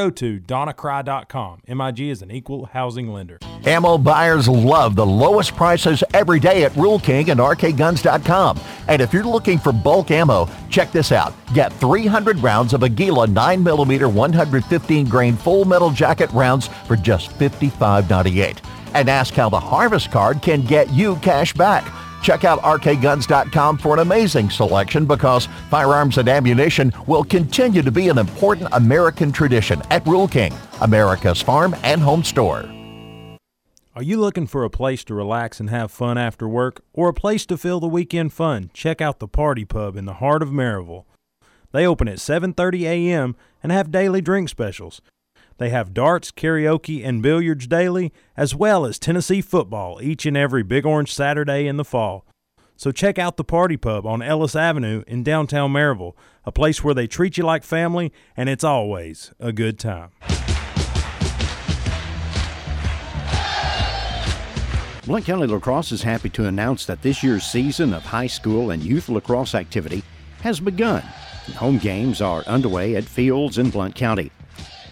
to 0.09 0.39
donnacry.com. 0.39 1.61
MIG 1.67 1.99
is 1.99 2.21
an 2.21 2.31
equal 2.31 2.65
housing 2.65 3.09
lender. 3.09 3.37
Ammo 3.65 3.97
buyers 3.97 4.47
love 4.47 4.95
the 4.95 5.05
lowest 5.05 5.55
prices 5.55 6.03
every 6.13 6.39
day 6.39 6.63
at 6.63 6.75
Rural 6.75 6.99
King 6.99 7.29
and 7.29 7.39
RKGuns.com. 7.39 8.59
And 8.87 9.01
if 9.01 9.13
you're 9.13 9.23
looking 9.23 9.59
for 9.59 9.71
bulk 9.71 10.09
ammo, 10.09 10.49
check 10.69 10.91
this 10.91 11.11
out. 11.11 11.33
Get 11.53 11.71
300 11.73 12.39
rounds 12.39 12.73
of 12.73 12.83
Aguila 12.83 13.27
9mm 13.27 14.13
115 14.13 15.07
grain 15.07 15.35
full 15.35 15.65
metal 15.65 15.91
jacket 15.91 16.31
rounds 16.31 16.67
for 16.87 16.95
just 16.95 17.31
$55.98. 17.37 18.59
And 18.93 19.09
ask 19.09 19.33
how 19.33 19.49
the 19.49 19.59
Harvest 19.59 20.11
card 20.11 20.41
can 20.41 20.63
get 20.63 20.89
you 20.91 21.15
cash 21.17 21.53
back. 21.53 21.85
Check 22.21 22.43
out 22.43 22.59
RKGuns.com 22.61 23.77
for 23.77 23.93
an 23.93 23.99
amazing 23.99 24.49
selection 24.49 25.05
because 25.05 25.47
firearms 25.69 26.17
and 26.17 26.29
ammunition 26.29 26.91
will 27.07 27.23
continue 27.23 27.81
to 27.81 27.91
be 27.91 28.09
an 28.09 28.17
important 28.17 28.69
American 28.73 29.31
tradition 29.31 29.81
at 29.89 30.05
Rural 30.05 30.27
King, 30.27 30.53
America's 30.81 31.41
farm 31.41 31.75
and 31.83 32.01
home 32.01 32.23
store. 32.23 32.69
Are 33.93 34.03
you 34.03 34.17
looking 34.21 34.47
for 34.47 34.63
a 34.63 34.69
place 34.69 35.03
to 35.03 35.13
relax 35.13 35.59
and 35.59 35.69
have 35.69 35.91
fun 35.91 36.17
after 36.17 36.47
work 36.47 36.81
or 36.93 37.09
a 37.09 37.13
place 37.13 37.45
to 37.47 37.57
fill 37.57 37.81
the 37.81 37.89
weekend 37.89 38.31
fun? 38.31 38.71
Check 38.73 39.01
out 39.01 39.19
the 39.19 39.27
Party 39.27 39.65
Pub 39.65 39.97
in 39.97 40.05
the 40.05 40.13
heart 40.13 40.41
of 40.41 40.49
Maryville. 40.49 41.03
They 41.73 41.85
open 41.85 42.07
at 42.07 42.19
7:30 42.19 42.83
a.m. 42.83 43.35
and 43.61 43.71
have 43.71 43.91
daily 43.91 44.21
drink 44.21 44.47
specials. 44.47 45.01
They 45.57 45.69
have 45.69 45.93
darts, 45.93 46.31
karaoke, 46.31 47.05
and 47.05 47.21
billiards 47.21 47.67
daily, 47.67 48.11
as 48.35 48.55
well 48.55 48.85
as 48.85 48.97
Tennessee 48.97 49.41
football 49.41 50.01
each 50.01 50.25
and 50.25 50.35
every 50.35 50.63
Big 50.63 50.85
Orange 50.85 51.13
Saturday 51.13 51.67
in 51.67 51.77
the 51.77 51.85
fall. 51.85 52.25
So 52.75 52.91
check 52.91 53.19
out 53.19 53.37
the 53.37 53.43
Party 53.43 53.77
Pub 53.77 54.07
on 54.07 54.23
Ellis 54.23 54.55
Avenue 54.55 55.03
in 55.05 55.21
downtown 55.21 55.71
Maryville, 55.71 56.15
a 56.45 56.51
place 56.51 56.83
where 56.83 56.95
they 56.95 57.05
treat 57.05 57.37
you 57.37 57.43
like 57.43 57.63
family 57.63 58.11
and 58.35 58.49
it's 58.49 58.63
always 58.63 59.31
a 59.39 59.53
good 59.53 59.77
time. 59.77 60.09
Blount 65.05 65.25
County 65.25 65.47
Lacrosse 65.47 65.91
is 65.91 66.03
happy 66.03 66.29
to 66.29 66.45
announce 66.45 66.85
that 66.85 67.01
this 67.01 67.21
year's 67.21 67.43
season 67.43 67.93
of 67.93 68.03
high 68.03 68.27
school 68.27 68.71
and 68.71 68.81
youth 68.81 69.09
lacrosse 69.09 69.53
activity 69.53 70.03
has 70.41 70.59
begun. 70.59 71.01
Home 71.57 71.79
games 71.79 72.21
are 72.21 72.43
underway 72.43 72.95
at 72.95 73.03
fields 73.03 73.57
in 73.57 73.71
Blount 73.71 73.93
County. 73.93 74.31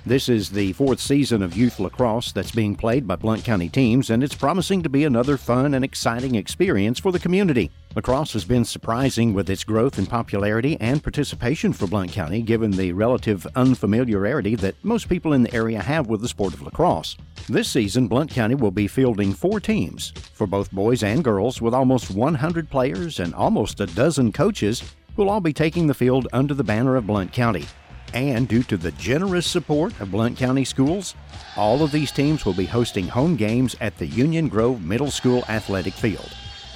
This 0.10 0.28
is 0.28 0.50
the 0.50 0.74
fourth 0.74 1.00
season 1.00 1.44
of 1.44 1.56
youth 1.56 1.80
lacrosse 1.80 2.32
that's 2.32 2.50
being 2.50 2.74
played 2.74 3.08
by 3.08 3.16
Blount 3.16 3.44
County 3.44 3.70
teams, 3.70 4.10
and 4.10 4.24
it's 4.24 4.34
promising 4.34 4.82
to 4.82 4.90
be 4.90 5.04
another 5.04 5.38
fun 5.38 5.76
and 5.76 5.86
exciting 5.86 6.34
experience 6.34 6.98
for 6.98 7.12
the 7.12 7.20
community. 7.20 7.70
Lacrosse 7.96 8.34
has 8.34 8.44
been 8.44 8.66
surprising 8.66 9.36
with 9.36 9.52
its 9.52 9.64
growth 9.64 10.00
in 10.00 10.08
popularity 10.08 10.78
and 10.82 11.04
participation 11.04 11.74
for 11.74 11.86
Blount 11.86 12.12
County, 12.12 12.42
given 12.42 12.72
the 12.72 12.92
relative 12.92 13.46
unfamiliarity 13.56 14.56
that 14.56 14.84
most 14.84 15.08
people 15.08 15.34
in 15.34 15.44
the 15.44 15.54
area 15.54 15.80
have 15.80 16.08
with 16.08 16.22
the 16.22 16.28
sport 16.28 16.56
of 16.56 16.64
lacrosse. 16.64 17.16
This 17.48 17.70
season, 17.70 18.08
Blount 18.08 18.32
County 18.32 18.56
will 18.56 18.72
be 18.72 18.88
fielding 18.88 19.32
four 19.32 19.60
teams 19.60 20.12
for 20.34 20.48
both 20.48 20.72
boys 20.72 21.04
and 21.04 21.24
girls, 21.24 21.62
with 21.62 21.76
almost 21.76 22.10
100 22.10 22.68
players 22.68 23.20
and 23.20 23.36
almost 23.36 23.80
a 23.80 23.86
dozen 23.86 24.32
coaches 24.32 24.82
who 25.16 25.22
will 25.22 25.30
all 25.30 25.40
be 25.40 25.54
taking 25.54 25.86
the 25.86 25.94
field 25.94 26.28
under 26.34 26.56
the 26.56 26.64
banner 26.64 26.96
of 26.96 27.06
Blount 27.06 27.32
County. 27.32 27.68
And 28.14 28.48
due 28.48 28.64
to 28.64 28.78
the 28.78 28.92
generous 28.94 29.46
support 29.46 30.00
of 30.00 30.10
Blount 30.12 30.38
County 30.38 30.64
schools, 30.66 31.14
all 31.56 31.84
of 31.84 31.92
these 31.92 32.12
teams 32.12 32.44
will 32.46 32.54
be 32.54 32.66
hosting 32.66 33.08
home 33.08 33.36
games 33.36 33.76
at 33.82 33.98
the 33.98 34.08
Union 34.08 34.48
Grove 34.48 34.84
Middle 34.84 35.12
School 35.12 35.44
Athletic 35.48 35.94
Field. 35.94 36.34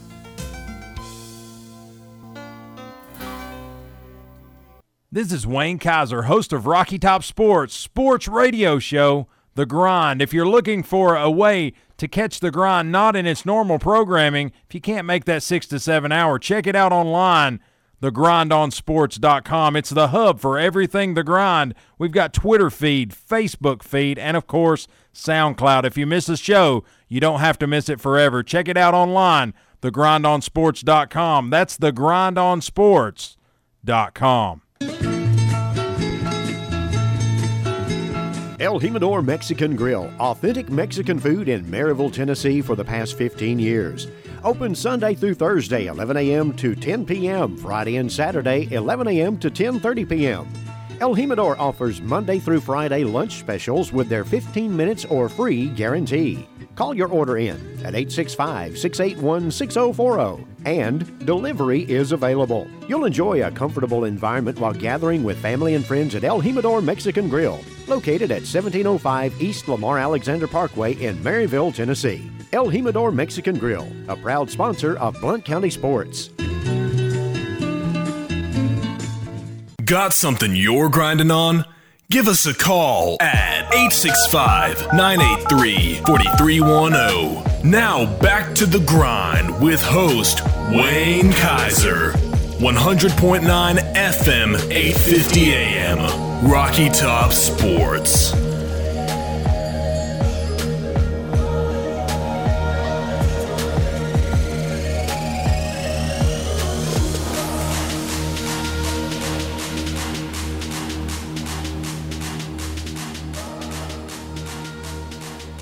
This 5.13 5.33
is 5.33 5.45
Wayne 5.45 5.77
Kaiser, 5.77 6.21
host 6.21 6.53
of 6.53 6.65
Rocky 6.65 6.97
Top 6.97 7.25
Sports, 7.25 7.75
sports 7.75 8.29
radio 8.29 8.79
show, 8.79 9.27
The 9.55 9.65
Grind. 9.65 10.21
If 10.21 10.33
you're 10.33 10.47
looking 10.47 10.83
for 10.83 11.17
a 11.17 11.29
way 11.29 11.73
to 11.97 12.07
catch 12.07 12.39
The 12.39 12.49
Grind 12.49 12.93
not 12.93 13.17
in 13.17 13.25
its 13.25 13.45
normal 13.45 13.77
programming, 13.77 14.53
if 14.69 14.73
you 14.73 14.79
can't 14.79 15.05
make 15.05 15.25
that 15.25 15.43
six 15.43 15.67
to 15.67 15.81
seven 15.81 16.13
hour, 16.13 16.39
check 16.39 16.65
it 16.65 16.77
out 16.77 16.93
online, 16.93 17.59
thegrindonsports.com. 18.01 19.75
It's 19.75 19.89
the 19.89 20.07
hub 20.07 20.39
for 20.39 20.57
everything 20.57 21.15
The 21.15 21.25
Grind. 21.25 21.75
We've 21.97 22.13
got 22.13 22.33
Twitter 22.33 22.69
feed, 22.69 23.11
Facebook 23.11 23.83
feed, 23.83 24.17
and 24.17 24.37
of 24.37 24.47
course, 24.47 24.87
SoundCloud. 25.13 25.83
If 25.83 25.97
you 25.97 26.05
miss 26.05 26.29
a 26.29 26.37
show, 26.37 26.85
you 27.09 27.19
don't 27.19 27.41
have 27.41 27.59
to 27.59 27.67
miss 27.67 27.89
it 27.89 27.99
forever. 27.99 28.43
Check 28.43 28.69
it 28.69 28.77
out 28.77 28.93
online, 28.93 29.53
thegrindonsports.com. 29.81 31.49
That's 31.49 31.77
thegrindonsports.com. 31.77 34.61
El 38.61 38.79
Jimador 38.79 39.25
Mexican 39.25 39.75
Grill, 39.75 40.13
authentic 40.19 40.69
Mexican 40.69 41.19
food 41.19 41.49
in 41.49 41.65
Maryville, 41.65 42.13
Tennessee 42.13 42.61
for 42.61 42.75
the 42.75 42.85
past 42.85 43.17
15 43.17 43.57
years. 43.57 44.07
Open 44.43 44.75
Sunday 44.75 45.15
through 45.15 45.33
Thursday, 45.33 45.87
11 45.87 46.15
a.m. 46.15 46.53
to 46.53 46.75
10 46.75 47.05
p.m. 47.05 47.57
Friday 47.57 47.97
and 47.97 48.11
Saturday, 48.11 48.71
11 48.71 49.07
a.m. 49.07 49.37
to 49.39 49.49
10:30 49.49 50.07
p.m. 50.07 50.47
El 50.99 51.15
Jimador 51.15 51.57
offers 51.57 52.01
Monday 52.01 52.37
through 52.37 52.61
Friday 52.61 53.03
lunch 53.03 53.39
specials 53.39 53.91
with 53.91 54.07
their 54.07 54.23
15 54.23 54.77
minutes 54.77 55.05
or 55.05 55.27
free 55.27 55.67
guarantee. 55.69 56.47
Call 56.75 56.95
your 56.95 57.09
order 57.09 57.37
in 57.37 57.57
at 57.79 57.95
865 57.95 58.77
681 58.77 59.51
6040 59.51 60.45
and 60.65 61.25
delivery 61.25 61.81
is 61.89 62.11
available. 62.11 62.67
You'll 62.87 63.05
enjoy 63.05 63.45
a 63.45 63.51
comfortable 63.51 64.05
environment 64.05 64.59
while 64.59 64.73
gathering 64.73 65.23
with 65.23 65.37
family 65.37 65.75
and 65.75 65.85
friends 65.85 66.15
at 66.15 66.23
El 66.23 66.41
Jimador 66.41 66.83
Mexican 66.83 67.29
Grill, 67.29 67.59
located 67.87 68.31
at 68.31 68.41
1705 68.41 69.41
East 69.41 69.67
Lamar 69.67 69.97
Alexander 69.97 70.47
Parkway 70.47 70.93
in 70.93 71.17
Maryville, 71.17 71.73
Tennessee. 71.73 72.29
El 72.53 72.67
Jimador 72.67 73.13
Mexican 73.13 73.57
Grill, 73.57 73.87
a 74.07 74.15
proud 74.15 74.49
sponsor 74.49 74.97
of 74.97 75.19
Blount 75.21 75.45
County 75.45 75.69
Sports. 75.69 76.29
Got 79.85 80.13
something 80.13 80.55
you're 80.55 80.89
grinding 80.89 81.31
on? 81.31 81.65
Give 82.11 82.27
us 82.27 82.45
a 82.45 82.53
call 82.53 83.15
at 83.21 83.73
865 83.73 84.91
983 84.91 85.95
4310. 86.05 87.71
Now 87.71 88.05
back 88.19 88.53
to 88.55 88.65
the 88.65 88.79
grind 88.79 89.61
with 89.61 89.81
host 89.81 90.41
Wayne 90.71 91.31
Kaiser. 91.31 92.11
100.9 92.59 93.39
FM, 93.93 94.55
850 94.69 95.53
AM. 95.53 96.51
Rocky 96.51 96.89
Top 96.89 97.31
Sports. 97.31 98.33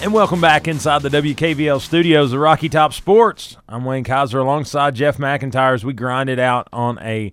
And 0.10 0.16
welcome 0.16 0.42
back 0.42 0.68
inside 0.68 1.04
the 1.04 1.10
WKVL 1.10 1.80
studios 1.80 2.34
of 2.34 2.40
Rocky 2.40 2.68
Top 2.68 2.94
Sports. 2.94 3.58
I'm 3.70 3.86
Wayne 3.86 4.04
Kaiser 4.04 4.40
alongside 4.40 4.96
Jeff 4.96 5.20
McIntyre 5.20 5.76
as 5.76 5.86
we 5.86 5.94
grind 5.94 6.32
it 6.32 6.40
out 6.40 6.68
on 6.74 6.98
a 6.98 7.32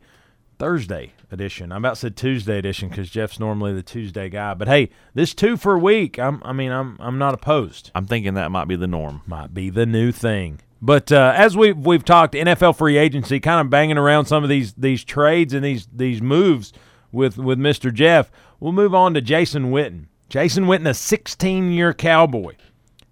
Thursday 0.58 1.14
edition. 1.30 1.72
I'm 1.72 1.78
about 1.78 1.94
to 1.94 2.00
say 2.00 2.10
Tuesday 2.10 2.58
edition 2.58 2.90
because 2.90 3.08
Jeff's 3.08 3.40
normally 3.40 3.72
the 3.72 3.82
Tuesday 3.82 4.28
guy. 4.28 4.52
But 4.52 4.68
hey, 4.68 4.90
this 5.14 5.32
two 5.32 5.56
for 5.56 5.72
a 5.72 5.78
week, 5.78 6.18
I'm, 6.18 6.42
I 6.44 6.52
mean, 6.52 6.70
I'm 6.70 6.98
I'm 7.00 7.16
not 7.16 7.32
opposed. 7.32 7.92
I'm 7.94 8.04
thinking 8.04 8.34
that 8.34 8.50
might 8.50 8.68
be 8.68 8.76
the 8.76 8.86
norm. 8.86 9.22
Might 9.26 9.54
be 9.54 9.70
the 9.70 9.86
new 9.86 10.12
thing. 10.12 10.60
But 10.82 11.10
uh, 11.10 11.32
as 11.34 11.56
we've 11.56 11.78
we've 11.78 12.04
talked 12.04 12.34
NFL 12.34 12.76
free 12.76 12.98
agency, 12.98 13.40
kind 13.40 13.62
of 13.62 13.70
banging 13.70 13.96
around 13.96 14.26
some 14.26 14.42
of 14.42 14.50
these 14.50 14.74
these 14.74 15.02
trades 15.02 15.54
and 15.54 15.64
these 15.64 15.88
these 15.90 16.20
moves 16.20 16.74
with 17.10 17.38
with 17.38 17.58
Mr. 17.58 17.90
Jeff, 17.90 18.30
we'll 18.60 18.72
move 18.72 18.94
on 18.94 19.14
to 19.14 19.22
Jason 19.22 19.70
Witten. 19.70 20.08
Jason 20.28 20.64
Witten, 20.64 20.88
a 20.88 20.94
16 20.94 21.70
year 21.70 21.94
Cowboy, 21.94 22.56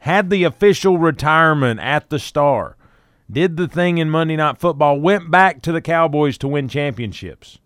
had 0.05 0.29
the 0.29 0.45
official 0.45 0.99
retirement 0.99 1.81
at 1.81 2.11
the 2.11 2.19
Star, 2.19 2.77
did 3.31 3.57
the 3.57 3.67
thing 3.67 3.97
in 3.97 4.11
Monday 4.11 4.37
Night 4.37 4.59
Football, 4.59 5.01
went 5.01 5.31
back 5.31 5.63
to 5.63 5.73
the 5.73 5.81
Cowboys 5.81 6.37
to 6.39 6.49
win 6.49 6.69
championships. 6.69 7.59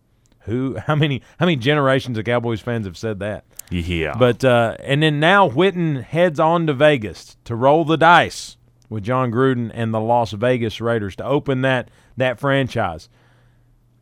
Who? 0.42 0.76
How 0.86 0.94
many? 0.94 1.20
How 1.40 1.46
many 1.46 1.56
generations 1.56 2.16
of 2.16 2.24
Cowboys 2.24 2.60
fans 2.60 2.86
have 2.86 2.96
said 2.96 3.18
that? 3.18 3.44
Yeah. 3.70 4.14
But 4.16 4.44
uh, 4.44 4.76
and 4.84 5.02
then 5.02 5.18
now 5.18 5.48
Witten 5.48 6.04
heads 6.04 6.38
on 6.38 6.68
to 6.68 6.74
Vegas 6.74 7.36
to 7.42 7.56
roll 7.56 7.84
the 7.84 7.96
dice 7.96 8.56
with 8.88 9.02
Jon 9.02 9.32
Gruden 9.32 9.72
and 9.74 9.92
the 9.92 10.00
Las 10.00 10.30
Vegas 10.30 10.80
Raiders 10.80 11.16
to 11.16 11.24
open 11.24 11.62
that 11.62 11.90
that 12.16 12.38
franchise. 12.38 13.08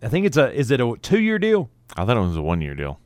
I 0.03 0.09
think 0.09 0.27
it's 0.27 0.37
a 0.37 0.53
is 0.53 0.71
it 0.71 0.79
a 0.79 0.95
two 1.01 1.21
year 1.21 1.39
deal? 1.39 1.71
I 1.97 2.05
thought 2.05 2.19
it 2.19 2.21
was 2.21 2.37
a 2.37 2.43
one 2.43 2.61
year 2.61 2.75
deal. 2.75 3.01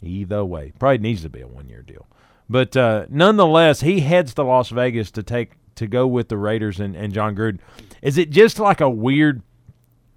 Either 0.00 0.44
way, 0.44 0.72
probably 0.78 0.98
needs 0.98 1.22
to 1.22 1.28
be 1.28 1.40
a 1.40 1.48
one 1.48 1.68
year 1.68 1.82
deal. 1.82 2.06
But 2.50 2.76
uh, 2.76 3.06
nonetheless, 3.08 3.80
he 3.80 4.00
heads 4.00 4.34
to 4.34 4.42
Las 4.42 4.70
Vegas 4.70 5.12
to 5.12 5.22
take 5.22 5.52
to 5.76 5.86
go 5.86 6.04
with 6.08 6.28
the 6.28 6.36
Raiders 6.36 6.80
and, 6.80 6.96
and 6.96 7.12
Jon 7.12 7.36
Gruden. 7.36 7.60
Is 8.02 8.18
it 8.18 8.30
just 8.30 8.58
like 8.58 8.80
a 8.80 8.90
weird? 8.90 9.42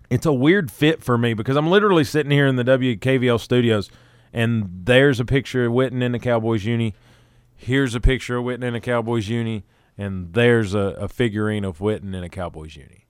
It's 0.09 0.25
a 0.25 0.33
weird 0.33 0.71
fit 0.71 1.03
for 1.03 1.15
me 1.15 1.35
because 1.35 1.55
I'm 1.55 1.67
literally 1.67 2.03
sitting 2.03 2.31
here 2.31 2.47
in 2.47 2.55
the 2.55 2.63
WKVL 2.63 3.39
studios, 3.39 3.91
and 4.33 4.67
there's 4.83 5.19
a 5.19 5.25
picture 5.25 5.65
of 5.65 5.73
Witten 5.73 6.01
in 6.01 6.11
the 6.11 6.17
Cowboys 6.17 6.65
uni. 6.65 6.95
Here's 7.55 7.93
a 7.93 8.01
picture 8.01 8.37
of 8.37 8.45
Witten 8.45 8.63
in 8.63 8.73
a 8.73 8.81
Cowboys 8.81 9.29
uni, 9.29 9.63
and 9.95 10.33
there's 10.33 10.73
a, 10.73 10.97
a 10.99 11.07
figurine 11.07 11.63
of 11.63 11.77
Witten 11.77 12.15
in 12.15 12.23
a 12.23 12.29
Cowboys 12.29 12.75
uni. 12.75 13.05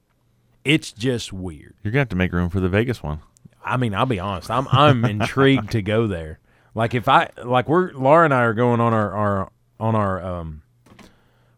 It's 0.65 0.91
just 0.91 1.32
weird. 1.32 1.76
You're 1.82 1.93
gonna 1.93 2.01
have 2.01 2.09
to 2.09 2.17
make 2.17 2.34
room 2.34 2.49
for 2.49 2.59
the 2.59 2.69
Vegas 2.69 3.01
one. 3.01 3.21
I 3.63 3.78
mean, 3.78 3.95
I'll 3.95 4.05
be 4.05 4.19
honest. 4.19 4.51
I'm 4.51 4.67
I'm 4.67 5.05
intrigued 5.05 5.71
to 5.71 5.82
go 5.82 6.07
there. 6.07 6.39
Like 6.76 6.93
if 6.95 7.07
I 7.07 7.30
like 7.43 7.67
we're 7.69 7.91
Laura 7.93 8.26
and 8.26 8.34
I 8.34 8.41
are 8.43 8.53
going 8.53 8.80
on 8.80 8.93
our, 8.93 9.11
our 9.13 9.51
on 9.80 9.95
our 9.95 10.24
um 10.24 10.61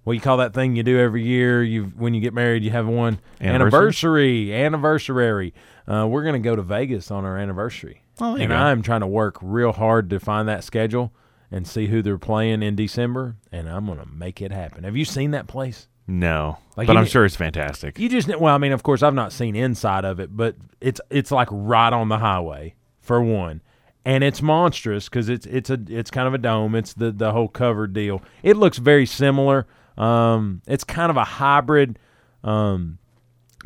what 0.03 0.13
do 0.13 0.16
you 0.16 0.22
call 0.22 0.38
that 0.38 0.53
thing 0.53 0.76
you 0.76 0.84
do 0.84 0.99
every 0.99 1.24
year. 1.24 1.63
You 1.63 1.86
when 1.97 2.13
you 2.13 2.22
get 2.22 2.34
married, 2.34 2.63
you 2.63 2.72
have 2.72 2.88
one 2.88 3.20
Anniversary? 3.41 4.53
anniversary. 4.53 4.53
Anniversary. 4.53 5.53
Uh, 5.88 6.07
we're 6.07 6.24
gonna 6.24 6.39
go 6.39 6.55
to 6.55 6.61
Vegas 6.61 7.11
on 7.11 7.26
our 7.26 7.38
anniversary, 7.38 8.01
Oh, 8.20 8.36
and. 8.36 8.51
I'm 8.53 8.82
trying 8.82 9.01
to 9.01 9.07
work 9.07 9.38
real 9.41 9.72
hard 9.72 10.09
to 10.11 10.20
find 10.20 10.47
that 10.47 10.63
schedule 10.63 11.11
and 11.51 11.68
see 11.68 11.88
who 11.88 12.01
they're 12.01 12.18
playing 12.18 12.61
in 12.63 12.76
December, 12.76 13.36
and 13.51 13.70
I'm 13.70 13.86
gonna 13.86 14.05
make 14.11 14.41
it 14.41 14.51
happen. 14.51 14.84
Have 14.84 14.95
you 14.97 15.05
seen 15.05 15.32
that 15.32 15.47
place? 15.47 15.88
No, 16.07 16.59
Like 16.78 16.86
but 16.86 16.97
I'm 16.97 17.05
sure 17.05 17.26
it's 17.26 17.36
fantastic. 17.36 17.97
You 17.97 18.09
just 18.09 18.28
well, 18.28 18.53
I 18.53 18.59
mean, 18.59 18.74
of 18.74 18.84
course, 18.84 19.01
I've 19.01 19.16
not 19.16 19.32
seen 19.32 19.55
inside 19.55 20.05
of 20.05 20.20
it, 20.20 20.36
but 20.36 20.55
it's 20.82 21.01
it's 21.09 21.32
like 21.32 21.47
right 21.51 21.91
on 21.93 22.09
the 22.09 22.20
highway 22.20 22.76
for 22.99 23.22
one, 23.24 23.61
and 24.06 24.24
it's 24.24 24.41
monstrous 24.41 25.10
because 25.10 25.30
it's 25.30 25.45
it's 25.47 25.70
a 25.70 25.80
it's 25.88 26.12
kind 26.12 26.28
of 26.28 26.34
a 26.34 26.38
dome. 26.38 26.76
It's 26.76 26.93
the 26.93 27.12
the 27.12 27.32
whole 27.32 27.47
covered 27.47 27.93
deal. 27.93 28.22
It 28.43 28.56
looks 28.58 28.78
very 28.78 29.06
similar, 29.06 29.66
Um, 29.97 30.62
it's 30.68 30.84
kind 30.84 31.10
of 31.10 31.18
a 31.18 31.24
hybrid 31.24 31.97
um, 32.43 32.99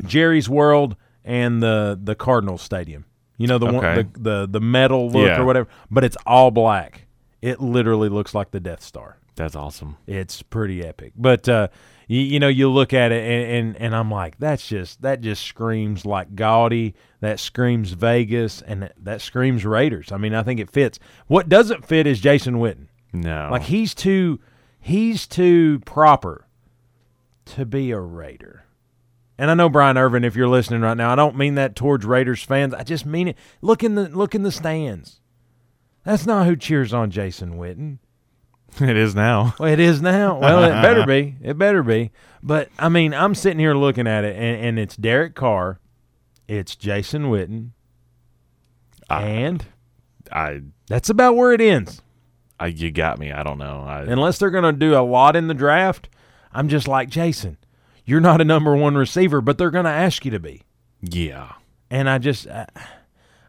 Jerry's 0.04 0.48
World 0.48 0.96
and 1.24 1.62
the 1.62 1.98
the 2.02 2.14
Cardinals 2.14 2.62
Stadium. 2.62 3.04
You 3.36 3.46
know 3.46 3.58
the 3.58 3.66
one 3.66 3.82
the, 3.94 4.08
the 4.18 4.46
the 4.50 4.60
metal 4.60 5.10
look 5.10 5.26
Yeah. 5.26 5.40
or 5.40 5.44
whatever, 5.44 5.68
but 5.90 6.04
it's 6.04 6.16
all 6.26 6.50
black. 6.50 7.06
It 7.42 7.60
literally 7.60 8.08
looks 8.10 8.34
like 8.34 8.50
the 8.50 8.60
Death 8.60 8.82
Star. 8.82 9.16
That's 9.34 9.56
awesome. 9.56 9.96
It's 10.06 10.42
pretty 10.42 10.84
epic. 10.84 11.12
But 11.16 11.48
uh, 11.48 11.68
you, 12.10 12.22
you 12.22 12.40
know, 12.40 12.48
you 12.48 12.68
look 12.68 12.92
at 12.92 13.12
it 13.12 13.22
and, 13.22 13.52
and 13.52 13.76
and 13.76 13.94
I'm 13.94 14.10
like, 14.10 14.36
that's 14.40 14.66
just 14.66 15.00
that 15.02 15.20
just 15.20 15.44
screams 15.44 16.04
like 16.04 16.34
gaudy. 16.34 16.96
That 17.20 17.38
screams 17.38 17.92
Vegas, 17.92 18.62
and 18.62 18.82
that, 18.82 18.94
that 19.04 19.20
screams 19.20 19.64
Raiders. 19.64 20.10
I 20.10 20.16
mean, 20.16 20.34
I 20.34 20.42
think 20.42 20.58
it 20.58 20.72
fits. 20.72 20.98
What 21.28 21.48
doesn't 21.48 21.86
fit 21.86 22.08
is 22.08 22.18
Jason 22.18 22.56
Witten. 22.56 22.88
No. 23.12 23.48
Like 23.52 23.62
he's 23.62 23.94
too 23.94 24.40
he's 24.80 25.28
too 25.28 25.78
proper 25.86 26.48
to 27.44 27.64
be 27.64 27.92
a 27.92 28.00
Raider. 28.00 28.64
And 29.38 29.48
I 29.48 29.54
know 29.54 29.68
Brian 29.68 29.96
Irvin, 29.96 30.24
if 30.24 30.34
you're 30.34 30.48
listening 30.48 30.80
right 30.80 30.96
now, 30.96 31.12
I 31.12 31.14
don't 31.14 31.36
mean 31.36 31.54
that 31.54 31.76
towards 31.76 32.04
Raiders 32.04 32.42
fans. 32.42 32.74
I 32.74 32.82
just 32.82 33.06
mean 33.06 33.28
it. 33.28 33.38
Look 33.62 33.84
in 33.84 33.94
the 33.94 34.08
look 34.08 34.34
in 34.34 34.42
the 34.42 34.50
stands. 34.50 35.20
That's 36.04 36.26
not 36.26 36.46
who 36.46 36.56
cheers 36.56 36.92
on 36.92 37.12
Jason 37.12 37.56
Witten. 37.56 37.98
it 38.80 38.96
is 38.96 39.14
now. 39.14 39.54
Well, 39.58 39.72
it 39.72 39.80
is 39.80 40.00
now. 40.02 40.38
Well, 40.38 40.64
it 40.64 40.82
better 40.82 41.06
be. 41.06 41.36
It 41.42 41.58
better 41.58 41.82
be. 41.82 42.10
But 42.42 42.68
I 42.78 42.88
mean, 42.88 43.12
I'm 43.14 43.34
sitting 43.34 43.58
here 43.58 43.74
looking 43.74 44.06
at 44.06 44.24
it, 44.24 44.34
and, 44.36 44.64
and 44.64 44.78
it's 44.78 44.96
Derek 44.96 45.34
Carr, 45.34 45.78
it's 46.48 46.74
Jason 46.76 47.24
Witten, 47.24 47.70
and 49.08 49.64
I, 50.32 50.62
that's 50.86 51.10
about 51.10 51.36
where 51.36 51.52
it 51.52 51.60
ends. 51.60 52.02
I 52.58 52.66
you 52.66 52.90
got 52.90 53.18
me. 53.18 53.32
I 53.32 53.42
don't 53.42 53.58
know. 53.58 53.80
I, 53.86 54.02
Unless 54.02 54.38
they're 54.38 54.50
going 54.50 54.64
to 54.64 54.72
do 54.72 54.94
a 54.94 55.00
lot 55.02 55.34
in 55.36 55.48
the 55.48 55.54
draft, 55.54 56.08
I'm 56.52 56.68
just 56.68 56.86
like 56.86 57.08
Jason. 57.08 57.56
You're 58.04 58.20
not 58.20 58.40
a 58.40 58.44
number 58.44 58.74
one 58.76 58.96
receiver, 58.96 59.40
but 59.40 59.56
they're 59.58 59.70
going 59.70 59.84
to 59.84 59.90
ask 59.90 60.24
you 60.24 60.30
to 60.30 60.40
be. 60.40 60.62
yeah. 61.02 61.52
And 61.92 62.08
I 62.08 62.18
just, 62.18 62.46
I, 62.46 62.66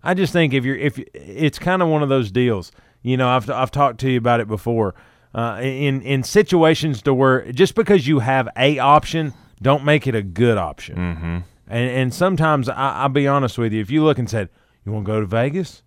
I 0.04 0.16
just 0.16 0.34
think 0.34 0.54
if 0.54 0.66
you're, 0.66 0.76
if 0.76 0.98
it's 1.14 1.60
kind 1.60 1.84
of 1.84 1.90
one 1.90 2.02
of 2.02 2.10
those 2.10 2.32
deals, 2.32 2.72
you 3.04 3.16
know, 3.18 3.30
I've 3.30 3.48
I've 3.52 3.70
talked 3.70 4.00
to 4.00 4.10
you 4.10 4.18
about 4.18 4.40
it 4.40 4.48
before. 4.48 4.96
Uh, 5.34 5.60
in 5.62 6.02
in 6.02 6.24
situations 6.24 7.02
to 7.02 7.14
where 7.14 7.52
just 7.54 7.74
because 7.74 8.06
you 8.06 8.20
have 8.20 8.50
a 8.58 8.80
option, 8.80 9.34
don't 9.62 9.86
make 9.86 10.06
it 10.06 10.16
a 10.16 10.22
good 10.22 10.58
option. 10.58 10.96
Mm-hmm. 10.98 11.38
And 11.68 11.90
and 11.90 12.14
sometimes 12.14 12.68
I, 12.68 13.04
I'll 13.04 13.10
be 13.10 13.28
honest 13.28 13.58
with 13.58 13.72
you, 13.72 13.80
if 13.82 13.90
you 13.90 14.04
look 14.04 14.20
and 14.20 14.30
said 14.30 14.50
you 14.86 14.92
want 14.92 15.06
to 15.06 15.12
go 15.12 15.20
to 15.22 15.26
Vegas, 15.26 15.84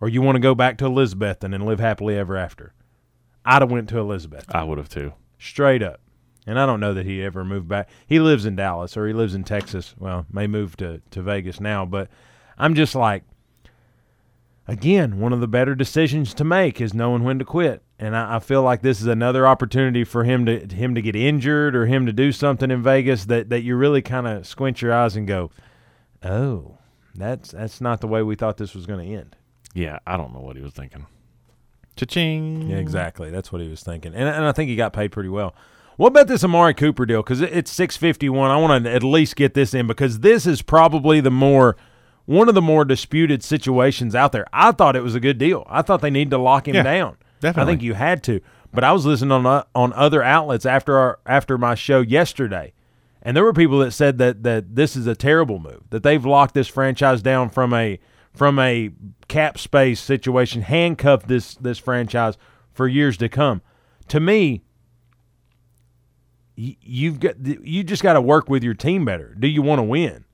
or 0.00 0.08
you 0.08 0.22
want 0.22 0.36
to 0.36 0.40
go 0.40 0.54
back 0.54 0.78
to 0.78 0.84
Elizabethton 0.84 1.54
and 1.54 1.66
live 1.66 1.80
happily 1.80 2.16
ever 2.16 2.36
after, 2.36 2.74
I'd 3.44 3.62
have 3.62 3.70
went 3.70 3.88
to 3.88 3.98
Elizabeth 3.98 4.44
I 4.54 4.62
would 4.62 4.78
have 4.78 4.88
too. 4.88 5.12
straight 5.38 5.82
up. 5.82 6.00
And 6.46 6.58
I 6.58 6.66
don't 6.66 6.80
know 6.80 6.92
that 6.92 7.06
he 7.06 7.22
ever 7.22 7.42
moved 7.44 7.68
back. 7.68 7.88
He 8.06 8.20
lives 8.20 8.44
in 8.44 8.54
Dallas 8.54 8.96
or 8.98 9.06
he 9.06 9.14
lives 9.14 9.34
in 9.34 9.44
Texas. 9.44 9.94
Well, 9.98 10.26
may 10.30 10.46
move 10.46 10.76
to, 10.76 11.00
to 11.12 11.22
Vegas 11.22 11.58
now, 11.58 11.86
but 11.86 12.10
I'm 12.58 12.74
just 12.74 12.94
like, 12.94 13.24
again, 14.68 15.18
one 15.20 15.32
of 15.32 15.40
the 15.40 15.48
better 15.48 15.74
decisions 15.74 16.34
to 16.34 16.44
make 16.44 16.82
is 16.82 16.92
knowing 16.92 17.24
when 17.24 17.38
to 17.38 17.44
quit. 17.46 17.82
And 17.98 18.16
I, 18.16 18.36
I 18.36 18.38
feel 18.40 18.62
like 18.62 18.82
this 18.82 19.00
is 19.00 19.06
another 19.06 19.46
opportunity 19.46 20.02
for 20.04 20.24
him 20.24 20.46
to 20.46 20.66
him 20.66 20.94
to 20.96 21.02
get 21.02 21.14
injured 21.14 21.76
or 21.76 21.86
him 21.86 22.06
to 22.06 22.12
do 22.12 22.32
something 22.32 22.70
in 22.70 22.82
Vegas 22.82 23.26
that, 23.26 23.50
that 23.50 23.62
you 23.62 23.76
really 23.76 24.02
kind 24.02 24.26
of 24.26 24.46
squint 24.46 24.82
your 24.82 24.92
eyes 24.92 25.14
and 25.16 25.26
go, 25.28 25.50
oh, 26.22 26.78
that's 27.14 27.52
that's 27.52 27.80
not 27.80 28.00
the 28.00 28.08
way 28.08 28.22
we 28.22 28.34
thought 28.34 28.56
this 28.56 28.74
was 28.74 28.86
going 28.86 29.06
to 29.06 29.14
end. 29.16 29.36
Yeah, 29.74 29.98
I 30.06 30.16
don't 30.16 30.32
know 30.32 30.40
what 30.40 30.56
he 30.56 30.62
was 30.62 30.72
thinking. 30.72 31.06
Cha-ching. 31.96 32.70
Yeah, 32.70 32.78
exactly. 32.78 33.30
That's 33.30 33.52
what 33.52 33.60
he 33.62 33.68
was 33.68 33.82
thinking, 33.82 34.14
and 34.14 34.28
and 34.28 34.44
I 34.44 34.52
think 34.52 34.68
he 34.68 34.76
got 34.76 34.92
paid 34.92 35.12
pretty 35.12 35.28
well. 35.28 35.54
What 35.96 36.08
about 36.08 36.26
this 36.26 36.42
Amari 36.42 36.74
Cooper 36.74 37.06
deal? 37.06 37.22
Because 37.22 37.40
it's 37.40 37.70
six 37.70 37.96
fifty 37.96 38.28
one. 38.28 38.50
I 38.50 38.56
want 38.56 38.84
to 38.84 38.90
at 38.92 39.04
least 39.04 39.36
get 39.36 39.54
this 39.54 39.72
in 39.74 39.86
because 39.86 40.20
this 40.20 40.44
is 40.44 40.60
probably 40.60 41.20
the 41.20 41.30
more 41.30 41.76
one 42.26 42.48
of 42.48 42.56
the 42.56 42.62
more 42.62 42.84
disputed 42.84 43.44
situations 43.44 44.16
out 44.16 44.32
there. 44.32 44.46
I 44.52 44.72
thought 44.72 44.96
it 44.96 45.04
was 45.04 45.14
a 45.14 45.20
good 45.20 45.38
deal. 45.38 45.64
I 45.68 45.82
thought 45.82 46.00
they 46.00 46.10
needed 46.10 46.30
to 46.30 46.38
lock 46.38 46.66
him 46.66 46.74
Yeah, 46.74 46.82
down. 46.82 47.16
Definitely. 47.44 47.72
I 47.72 47.72
think 47.72 47.82
you 47.82 47.94
had 47.94 48.22
to. 48.24 48.40
But 48.72 48.82
I 48.82 48.92
was 48.92 49.06
listening 49.06 49.30
on 49.32 49.46
uh, 49.46 49.64
on 49.74 49.92
other 49.92 50.22
outlets 50.22 50.66
after 50.66 50.96
our 50.98 51.18
after 51.26 51.56
my 51.56 51.76
show 51.76 52.00
yesterday, 52.00 52.72
and 53.22 53.36
there 53.36 53.44
were 53.44 53.52
people 53.52 53.78
that 53.78 53.92
said 53.92 54.18
that 54.18 54.42
that 54.42 54.74
this 54.74 54.96
is 54.96 55.06
a 55.06 55.14
terrible 55.14 55.60
move. 55.60 55.82
That 55.90 56.02
they've 56.02 56.24
locked 56.24 56.54
this 56.54 56.66
franchise 56.66 57.22
down 57.22 57.50
from 57.50 57.72
a 57.72 58.00
from 58.32 58.58
a 58.58 58.90
cap 59.28 59.58
space 59.58 60.00
situation, 60.00 60.62
handcuffed 60.62 61.28
this 61.28 61.54
this 61.54 61.78
franchise 61.78 62.36
for 62.72 62.88
years 62.88 63.16
to 63.18 63.28
come. 63.28 63.62
To 64.08 64.18
me, 64.18 64.64
y- 66.58 66.76
you've 66.80 67.20
got 67.20 67.36
you 67.44 67.84
just 67.84 68.02
got 68.02 68.14
to 68.14 68.20
work 68.20 68.48
with 68.48 68.64
your 68.64 68.74
team 68.74 69.04
better. 69.04 69.36
Do 69.38 69.46
you 69.46 69.62
want 69.62 69.78
to 69.78 69.84
win? 69.84 70.24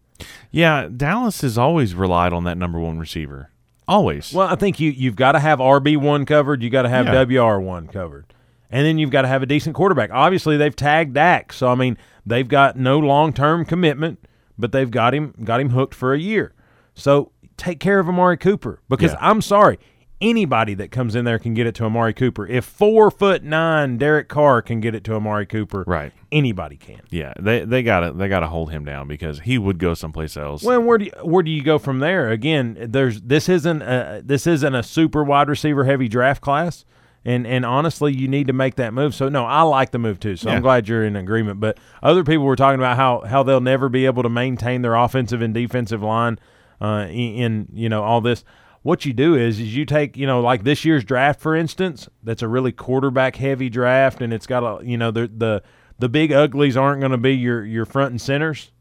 Yeah, 0.50 0.88
Dallas 0.94 1.42
has 1.42 1.56
always 1.58 1.94
relied 1.94 2.32
on 2.32 2.44
that 2.44 2.58
number 2.58 2.78
one 2.78 2.98
receiver. 2.98 3.50
Always. 3.90 4.32
Well, 4.32 4.46
I 4.46 4.54
think 4.54 4.78
you 4.78 4.90
you've 4.90 5.16
got 5.16 5.32
to 5.32 5.40
have 5.40 5.58
RB 5.58 5.96
one 5.96 6.24
covered. 6.24 6.62
You 6.62 6.70
got 6.70 6.82
to 6.82 6.88
have 6.88 7.06
Yeah. 7.06 7.24
WR 7.24 7.58
one 7.60 7.88
covered, 7.88 8.32
and 8.70 8.86
then 8.86 8.98
you've 8.98 9.10
got 9.10 9.22
to 9.22 9.28
have 9.28 9.42
a 9.42 9.46
decent 9.46 9.74
quarterback. 9.74 10.10
Obviously, 10.12 10.56
they've 10.56 10.74
tagged 10.76 11.14
Dak, 11.14 11.52
so 11.52 11.68
I 11.68 11.74
mean 11.74 11.98
they've 12.24 12.46
got 12.48 12.76
no 12.76 12.98
long 13.00 13.32
term 13.32 13.64
commitment, 13.64 14.20
but 14.56 14.70
they've 14.72 14.90
got 14.90 15.12
him 15.12 15.34
got 15.42 15.60
him 15.60 15.70
hooked 15.70 15.94
for 15.94 16.14
a 16.14 16.18
year. 16.18 16.54
So 16.94 17.32
take 17.56 17.80
care 17.80 17.98
of 17.98 18.08
Amari 18.08 18.36
Cooper 18.36 18.80
because 18.88 19.12
Yeah. 19.12 19.18
I'm 19.20 19.40
sorry, 19.42 19.78
anybody 20.20 20.74
that 20.74 20.90
comes 20.90 21.14
in 21.14 21.24
there 21.24 21.38
can 21.38 21.54
get 21.54 21.66
it 21.66 21.74
to 21.76 21.84
Amari 21.84 22.12
Cooper. 22.12 22.46
If 22.46 22.64
four 22.64 23.10
foot 23.10 23.42
nine 23.42 23.96
Derek 23.98 24.28
Carr 24.28 24.62
can 24.62 24.80
get 24.80 24.94
it 24.94 25.04
to 25.04 25.14
Amari 25.14 25.46
Cooper, 25.46 25.84
Right. 25.86 26.12
Anybody 26.32 26.76
can. 26.76 27.00
yeah, 27.10 27.32
they 27.40 27.64
they 27.64 27.82
got 27.82 28.00
to 28.00 28.12
they 28.12 28.28
got 28.28 28.40
to 28.40 28.46
hold 28.46 28.70
him 28.70 28.84
down 28.84 29.08
because 29.08 29.40
he 29.40 29.58
would 29.58 29.78
go 29.78 29.94
someplace 29.94 30.36
else. 30.36 30.62
Well, 30.62 30.80
where 30.80 30.98
do 30.98 31.06
you, 31.06 31.12
where 31.22 31.42
do 31.42 31.50
you 31.50 31.62
go 31.62 31.78
from 31.78 31.98
there? 31.98 32.30
Again, 32.30 32.76
there's 32.88 33.20
this 33.22 33.48
isn't 33.48 33.82
a, 33.82 34.22
this 34.24 34.46
isn't 34.46 34.74
a 34.74 34.82
super 34.82 35.24
wide 35.24 35.48
receiver 35.48 35.84
heavy 35.84 36.06
draft 36.08 36.40
class, 36.40 36.84
and 37.24 37.46
and 37.46 37.64
honestly, 37.66 38.14
you 38.14 38.28
need 38.28 38.46
to 38.46 38.52
make 38.52 38.76
that 38.76 38.94
move. 38.94 39.14
So 39.14 39.28
no, 39.28 39.44
I 39.44 39.62
like 39.62 39.90
the 39.90 39.98
move 39.98 40.20
too. 40.20 40.36
So 40.36 40.48
Yeah. 40.48 40.56
I'm 40.56 40.62
glad 40.62 40.86
you're 40.88 41.04
in 41.04 41.16
agreement. 41.16 41.58
But 41.58 41.78
other 42.02 42.22
people 42.22 42.44
were 42.44 42.54
talking 42.56 42.78
about 42.78 42.96
how 42.96 43.22
how 43.22 43.42
they'll 43.42 43.60
never 43.60 43.88
be 43.88 44.06
able 44.06 44.22
to 44.22 44.28
maintain 44.30 44.82
their 44.82 44.94
offensive 44.94 45.42
and 45.42 45.52
defensive 45.52 46.02
line 46.02 46.38
uh, 46.80 47.06
in, 47.08 47.16
in 47.34 47.68
you 47.72 47.88
know 47.88 48.04
all 48.04 48.20
this. 48.20 48.44
What 48.82 49.04
you 49.04 49.12
do 49.12 49.34
is 49.34 49.60
is 49.60 49.76
you 49.76 49.84
take 49.84 50.16
you 50.16 50.26
know 50.26 50.40
like 50.40 50.64
this 50.64 50.84
year's 50.84 51.04
draft 51.04 51.40
for 51.40 51.54
instance, 51.54 52.08
that's 52.22 52.42
a 52.42 52.48
really 52.48 52.72
quarterback 52.72 53.36
heavy 53.36 53.68
draft, 53.68 54.20
and 54.22 54.32
it's 54.32 54.46
got 54.46 54.62
a 54.64 54.84
you 54.84 54.96
know 54.96 55.10
the 55.10 55.30
the 55.34 55.62
the 55.98 56.08
big 56.08 56.32
uglies 56.32 56.76
aren't 56.76 57.00
going 57.00 57.12
to 57.12 57.18
be 57.18 57.34
your 57.36 57.64
your 57.64 57.84
front 57.84 58.10
and 58.12 58.20
centers 58.20 58.72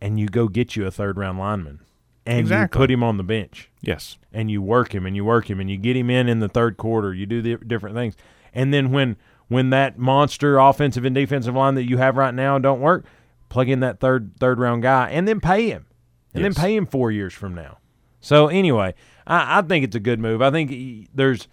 and 0.00 0.20
you 0.20 0.28
go 0.28 0.46
get 0.46 0.76
you 0.76 0.86
a 0.86 0.90
third 0.90 1.16
round 1.16 1.38
lineman 1.38 1.80
and 2.26 2.38
Exactly. 2.38 2.78
you 2.78 2.82
put 2.82 2.90
him 2.90 3.02
on 3.02 3.16
the 3.16 3.22
bench 3.24 3.70
yes. 3.80 4.18
and 4.32 4.50
you 4.50 4.60
work 4.62 4.94
him 4.94 5.06
and 5.06 5.16
you 5.16 5.24
work 5.24 5.48
him 5.50 5.58
and 5.58 5.70
you 5.70 5.76
get 5.78 5.96
him 5.96 6.10
in 6.10 6.28
in 6.28 6.38
the 6.40 6.48
third 6.48 6.76
quarter 6.76 7.12
you 7.14 7.24
do 7.26 7.40
the 7.42 7.56
different 7.56 7.96
things 7.96 8.14
and 8.54 8.72
then 8.74 8.92
when 8.92 9.16
when 9.48 9.70
that 9.70 9.98
monster 9.98 10.58
offensive 10.58 11.04
and 11.06 11.14
defensive 11.14 11.54
line 11.54 11.74
that 11.76 11.88
you 11.88 11.96
have 11.96 12.16
right 12.18 12.34
now 12.34 12.58
don't 12.58 12.80
work 12.80 13.06
plug 13.48 13.68
in 13.70 13.80
that 13.80 13.98
third 13.98 14.32
third 14.38 14.58
round 14.60 14.82
guy 14.82 15.08
and 15.10 15.26
then 15.26 15.40
pay 15.40 15.68
him 15.70 15.86
and 16.34 16.44
Yes. 16.44 16.54
then 16.54 16.62
pay 16.64 16.76
him 16.76 16.84
four 16.86 17.10
years 17.10 17.32
from 17.32 17.54
now 17.54 17.78
so 18.20 18.48
anyway 18.48 18.94
I, 19.26 19.58
I 19.58 19.62
think 19.62 19.84
it's 19.84 19.96
a 19.96 20.00
good 20.00 20.20
move 20.20 20.40
i 20.42 20.50
think 20.50 20.70
he- 20.70 21.08
there's 21.14 21.48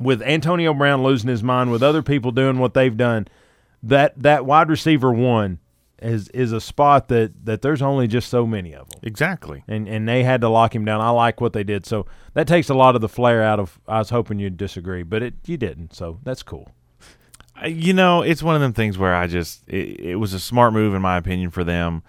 with 0.00 0.22
Antonio 0.22 0.72
Brown 0.72 1.02
losing 1.02 1.28
his 1.28 1.42
mind, 1.42 1.70
with 1.70 1.82
other 1.82 2.00
people 2.00 2.30
doing 2.30 2.58
what 2.58 2.72
they've 2.72 2.96
done, 2.96 3.28
that 3.82 4.14
that 4.22 4.46
wide 4.46 4.70
receiver 4.70 5.12
one 5.12 5.58
is 6.00 6.28
is 6.28 6.50
a 6.50 6.62
spot 6.62 7.08
that 7.08 7.44
that 7.44 7.60
there's 7.60 7.82
only 7.82 8.06
just 8.08 8.30
so 8.30 8.46
many 8.46 8.72
of 8.74 8.88
them, 8.88 9.00
Exactly. 9.02 9.62
and 9.68 9.86
and 9.86 10.08
they 10.08 10.22
had 10.24 10.40
to 10.40 10.48
lock 10.48 10.74
him 10.74 10.86
down. 10.86 11.02
I 11.02 11.10
like 11.10 11.42
what 11.42 11.52
they 11.52 11.62
did, 11.62 11.84
so 11.84 12.06
that 12.32 12.48
takes 12.48 12.70
a 12.70 12.74
lot 12.74 12.94
of 12.94 13.02
the 13.02 13.08
flair 13.08 13.42
out 13.42 13.60
of. 13.60 13.78
I 13.86 13.98
was 13.98 14.08
hoping 14.08 14.38
you'd 14.38 14.56
disagree, 14.56 15.02
but 15.02 15.22
it 15.22 15.34
you 15.46 15.58
didn't, 15.58 15.94
so 15.94 16.20
that's 16.22 16.42
cool. 16.42 16.70
You 17.66 17.92
know, 17.92 18.22
it's 18.22 18.42
one 18.42 18.54
of 18.54 18.62
them 18.62 18.72
things 18.72 18.96
where 18.96 19.14
I 19.14 19.26
just 19.26 19.62
it, 19.68 20.00
it 20.00 20.16
was 20.16 20.32
a 20.32 20.40
smart 20.40 20.72
move 20.72 20.94
in 20.94 21.02
my 21.02 21.18
opinion 21.18 21.50
for 21.50 21.64
them. 21.64 22.02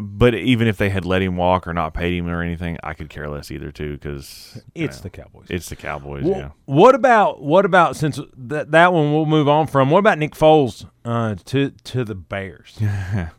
But 0.00 0.34
even 0.34 0.68
if 0.68 0.76
they 0.76 0.90
had 0.90 1.04
let 1.04 1.22
him 1.22 1.36
walk 1.36 1.66
or 1.66 1.72
not 1.72 1.94
paid 1.94 2.16
him 2.16 2.28
or 2.28 2.42
anything, 2.42 2.76
I 2.82 2.92
could 2.94 3.08
care 3.08 3.28
less 3.28 3.50
either 3.50 3.70
too 3.72 3.92
because 3.94 4.60
It's 4.74 5.00
the 5.00 5.10
Cowboys. 5.10 5.46
it's 5.48 5.68
the 5.68 5.76
Cowboys. 5.76 6.24
Wh- 6.24 6.28
yeah. 6.28 6.50
What 6.64 6.94
about 6.94 7.42
what 7.42 7.64
about 7.64 7.96
since 7.96 8.18
that 8.36 8.70
that 8.72 8.92
one 8.92 9.12
we'll 9.12 9.26
move 9.26 9.48
on 9.48 9.66
from? 9.66 9.90
What 9.90 9.98
about 10.00 10.18
Nick 10.18 10.34
Foles 10.34 10.88
uh, 11.04 11.36
to 11.46 11.70
to 11.70 12.04
the 12.04 12.14
Bears? 12.14 12.78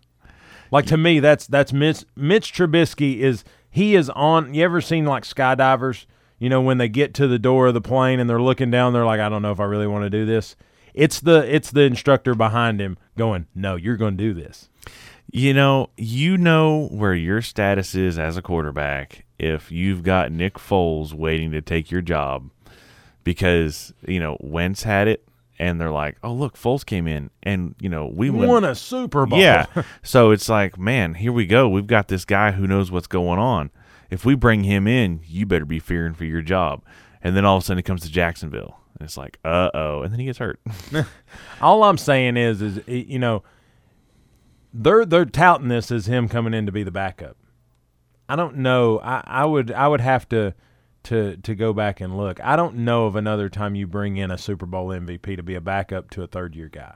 like 0.71 0.85
to 0.87 0.97
me, 0.97 1.19
that's 1.19 1.47
that's 1.47 1.73
Mitch, 1.73 2.05
Mitch 2.15 2.53
Trubisky 2.53 3.19
is 3.19 3.43
he 3.69 3.95
is 3.95 4.09
on. 4.11 4.53
You 4.53 4.63
ever 4.63 4.81
seen 4.81 5.05
like 5.05 5.23
skydivers? 5.23 6.05
You 6.39 6.49
know 6.49 6.61
when 6.61 6.77
they 6.77 6.89
get 6.89 7.13
to 7.15 7.27
the 7.27 7.39
door 7.39 7.67
of 7.67 7.73
the 7.73 7.81
plane 7.81 8.19
and 8.19 8.29
they're 8.29 8.41
looking 8.41 8.69
down, 8.71 8.93
they're 8.93 9.05
like, 9.05 9.19
I 9.19 9.27
don't 9.29 9.41
know 9.41 9.51
if 9.51 9.59
I 9.59 9.63
really 9.65 9.87
want 9.87 10.03
to 10.03 10.09
do 10.09 10.25
this. 10.25 10.55
It's 10.93 11.19
the 11.19 11.39
it's 11.53 11.71
the 11.71 11.81
instructor 11.81 12.35
behind 12.35 12.79
him 12.79 12.97
going, 13.17 13.47
No, 13.53 13.75
you're 13.75 13.97
going 13.97 14.17
to 14.17 14.23
do 14.23 14.33
this. 14.33 14.69
You 15.31 15.53
know, 15.53 15.89
you 15.97 16.37
know 16.37 16.87
where 16.87 17.13
your 17.13 17.41
status 17.41 17.95
is 17.95 18.17
as 18.17 18.37
a 18.37 18.41
quarterback 18.41 19.25
if 19.37 19.71
you've 19.71 20.03
got 20.03 20.31
Nick 20.31 20.55
Foles 20.55 21.13
waiting 21.13 21.51
to 21.51 21.61
take 21.61 21.91
your 21.91 22.01
job 22.01 22.49
because, 23.23 23.93
you 24.07 24.19
know, 24.19 24.37
Wentz 24.39 24.83
had 24.83 25.07
it 25.07 25.27
and 25.59 25.81
they're 25.81 25.91
like, 25.91 26.17
"Oh, 26.23 26.33
look, 26.33 26.55
Foles 26.55 26.85
came 26.85 27.07
in, 27.07 27.29
and 27.43 27.75
you 27.79 27.89
know 27.89 28.07
we 28.07 28.29
Won 28.29 28.63
a 28.63 28.75
Super 28.75 29.25
Bowl. 29.25 29.39
yeah." 29.39 29.65
so 30.03 30.31
it's 30.31 30.49
like, 30.49 30.77
man, 30.77 31.15
here 31.15 31.31
we 31.31 31.45
go. 31.45 31.67
We've 31.67 31.87
got 31.87 32.07
this 32.07 32.25
guy 32.25 32.51
who 32.51 32.67
knows 32.67 32.91
what's 32.91 33.07
going 33.07 33.39
on. 33.39 33.71
If 34.09 34.23
we 34.23 34.35
bring 34.35 34.63
him 34.63 34.87
in, 34.87 35.21
you 35.25 35.45
better 35.45 35.65
be 35.65 35.79
fearing 35.79 36.13
for 36.13 36.25
your 36.25 36.41
job. 36.41 36.83
And 37.21 37.35
then 37.35 37.43
all 37.43 37.57
of 37.57 37.63
a 37.63 37.65
sudden, 37.65 37.79
it 37.79 37.83
comes 37.83 38.01
to 38.01 38.11
Jacksonville, 38.11 38.79
and 38.97 39.05
it's 39.05 39.17
like, 39.17 39.39
uh 39.43 39.71
oh, 39.73 40.03
and 40.03 40.11
then 40.11 40.19
he 40.19 40.25
gets 40.25 40.39
hurt. 40.39 40.59
All 41.61 41.83
I'm 41.83 41.97
saying 41.97 42.37
is, 42.37 42.61
is 42.61 42.79
you 42.87 43.19
know, 43.19 43.43
they're 44.77 45.05
they're 45.05 45.25
touting 45.25 45.67
this 45.69 45.91
as 45.91 46.05
him 46.05 46.27
coming 46.29 46.53
in 46.53 46.65
to 46.65 46.71
be 46.71 46.83
the 46.83 46.91
backup. 46.91 47.37
I 48.29 48.35
don't 48.35 48.57
know. 48.57 48.99
I, 48.99 49.23
I 49.25 49.45
would 49.45 49.71
I 49.71 49.87
would 49.87 50.01
have 50.01 50.29
to 50.29 50.53
to 51.03 51.37
to 51.37 51.55
go 51.55 51.73
back 51.73 51.99
and 51.99 52.15
look. 52.15 52.39
I 52.43 52.55
don't 52.55 52.75
know 52.77 53.05
of 53.05 53.15
another 53.15 53.49
time 53.49 53.75
you 53.75 53.87
bring 53.87 54.17
in 54.17 54.29
a 54.31 54.37
Super 54.37 54.65
Bowl 54.65 54.89
MVP 54.89 55.35
to 55.35 55.43
be 55.43 55.55
a 55.55 55.61
backup 55.61 56.09
to 56.11 56.23
a 56.23 56.27
third 56.27 56.55
year 56.55 56.69
guy. 56.69 56.95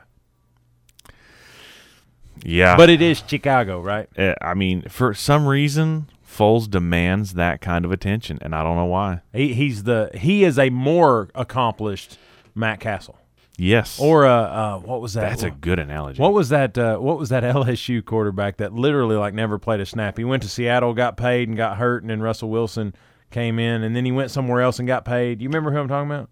yeah, 2.43 2.75
But 2.77 2.89
it 2.89 3.01
is 3.01 3.23
Chicago, 3.25 3.81
right? 3.81 4.07
Uh, 4.17 4.35
I 4.41 4.53
mean, 4.53 4.83
for 4.83 5.13
some 5.13 5.47
reason, 5.47 6.09
Foles 6.27 6.69
demands 6.69 7.33
that 7.33 7.61
kind 7.61 7.85
of 7.85 7.91
attention, 7.91 8.37
and 8.41 8.53
I 8.53 8.63
don't 8.63 8.75
know 8.75 8.85
why. 8.85 9.21
He 9.33 9.53
he's 9.53 9.83
the 9.83 10.11
he 10.13 10.43
is 10.43 10.59
a 10.59 10.69
more 10.69 11.29
accomplished 11.33 12.17
Matt 12.53 12.79
Cassel 12.79 13.17
Yes, 13.61 13.99
or 13.99 14.25
uh, 14.25 14.31
uh 14.31 14.79
what 14.79 15.01
was 15.01 15.13
that? 15.13 15.29
that's 15.29 15.43
a 15.43 15.51
good 15.51 15.77
analogy. 15.77 16.21
What 16.21 16.33
was 16.33 16.49
that? 16.49 16.77
Uh, 16.77 16.97
what 16.97 17.19
was 17.19 17.29
that 17.29 17.43
LSU 17.55 18.03
quarterback 18.03 18.57
that 18.57 18.73
literally 18.73 19.15
like 19.15 19.33
never 19.33 19.59
played 19.59 19.79
a 19.79 19.85
snap? 19.85 20.17
He 20.17 20.23
went 20.23 20.41
to 20.43 20.49
Seattle, 20.49 20.93
got 20.93 21.15
paid, 21.15 21.47
and 21.47 21.55
got 21.55 21.77
hurt, 21.77 22.01
and 22.01 22.09
then 22.09 22.21
Russell 22.21 22.49
Wilson 22.49 22.95
came 23.29 23.59
in, 23.59 23.83
and 23.83 23.95
then 23.95 24.03
he 24.03 24.11
went 24.11 24.31
somewhere 24.31 24.61
else 24.61 24.79
and 24.79 24.87
got 24.87 25.05
paid. 25.05 25.41
You 25.41 25.49
remember 25.49 25.71
who 25.71 25.77
I'm 25.77 25.87
talking 25.87 26.09
about? 26.09 26.29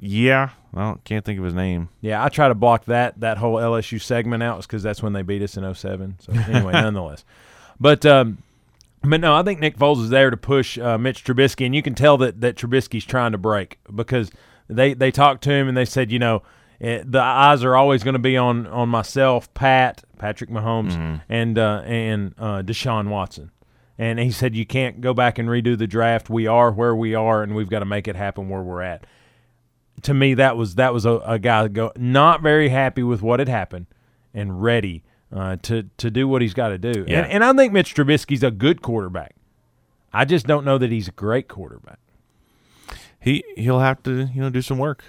yeah, 0.00 0.50
I 0.74 0.82
don't, 0.82 1.04
can't 1.04 1.24
think 1.24 1.38
of 1.38 1.44
his 1.44 1.54
name. 1.54 1.88
Yeah, 2.00 2.22
I 2.22 2.28
try 2.28 2.48
to 2.48 2.54
block 2.54 2.84
that 2.86 3.20
that 3.20 3.38
whole 3.38 3.56
LSU 3.56 4.00
segment 4.00 4.42
out 4.42 4.60
because 4.62 4.82
that's 4.82 5.02
when 5.02 5.12
they 5.12 5.22
beat 5.22 5.42
us 5.42 5.56
in 5.56 5.74
07. 5.74 6.16
So 6.18 6.32
anyway, 6.32 6.72
nonetheless, 6.74 7.24
but 7.80 8.04
um, 8.04 8.38
but 9.02 9.20
no, 9.20 9.34
I 9.34 9.42
think 9.42 9.60
Nick 9.60 9.78
Foles 9.78 10.02
is 10.02 10.10
there 10.10 10.30
to 10.30 10.36
push 10.36 10.78
uh, 10.78 10.98
Mitch 10.98 11.24
Trubisky, 11.24 11.64
and 11.64 11.74
you 11.74 11.82
can 11.82 11.94
tell 11.94 12.18
that 12.18 12.40
that 12.40 12.56
Trubisky's 12.56 13.04
trying 13.04 13.32
to 13.32 13.38
break 13.38 13.78
because 13.94 14.30
they 14.68 14.92
they 14.92 15.10
talked 15.10 15.42
to 15.44 15.50
him 15.50 15.68
and 15.68 15.76
they 15.76 15.84
said, 15.84 16.10
you 16.10 16.18
know, 16.18 16.42
eh, 16.80 17.02
the 17.04 17.20
eyes 17.20 17.64
are 17.64 17.76
always 17.76 18.02
going 18.02 18.14
to 18.14 18.18
be 18.18 18.36
on 18.36 18.66
on 18.66 18.88
myself, 18.88 19.52
Pat, 19.54 20.04
Patrick 20.18 20.50
Mahomes, 20.50 21.20
and 21.28 21.58
uh, 21.58 21.82
and 21.84 22.34
uh, 22.38 22.62
Deshaun 22.62 23.08
Watson. 23.08 23.50
And 23.96 24.18
he 24.18 24.32
said, 24.32 24.56
you 24.56 24.66
can't 24.66 25.00
go 25.00 25.14
back 25.14 25.38
and 25.38 25.48
redo 25.48 25.78
the 25.78 25.86
draft. 25.86 26.28
We 26.28 26.48
are 26.48 26.72
where 26.72 26.96
we 26.96 27.14
are, 27.14 27.44
and 27.44 27.54
we've 27.54 27.70
got 27.70 27.78
to 27.78 27.84
make 27.84 28.08
it 28.08 28.16
happen 28.16 28.48
where 28.48 28.62
we're 28.62 28.82
at 28.82 29.06
to 30.02 30.14
me 30.14 30.34
that 30.34 30.56
was 30.56 30.74
that 30.76 30.92
was 30.92 31.04
a, 31.04 31.12
a 31.24 31.38
guy 31.38 31.66
go 31.68 31.92
not 31.96 32.42
very 32.42 32.68
happy 32.68 33.02
with 33.02 33.22
what 33.22 33.38
had 33.38 33.48
happened 33.48 33.86
and 34.32 34.62
ready 34.62 35.02
uh, 35.32 35.56
to 35.62 35.84
to 35.96 36.10
do 36.10 36.28
what 36.28 36.42
he's 36.42 36.54
got 36.54 36.68
to 36.68 36.78
do. 36.78 37.04
Yeah. 37.06 37.20
And, 37.22 37.32
and 37.32 37.44
I 37.44 37.52
think 37.52 37.72
Mitch 37.72 37.94
Trubisky's 37.94 38.42
a 38.42 38.50
good 38.50 38.82
quarterback. 38.82 39.34
I 40.12 40.24
just 40.24 40.46
don't 40.46 40.64
know 40.64 40.78
that 40.78 40.90
he's 40.90 41.08
a 41.08 41.12
great 41.12 41.48
quarterback. 41.48 41.98
He 43.20 43.44
he'll 43.56 43.80
have 43.80 44.02
to 44.04 44.28
you 44.34 44.42
know 44.42 44.50
do 44.50 44.62
some 44.62 44.78
work, 44.78 45.04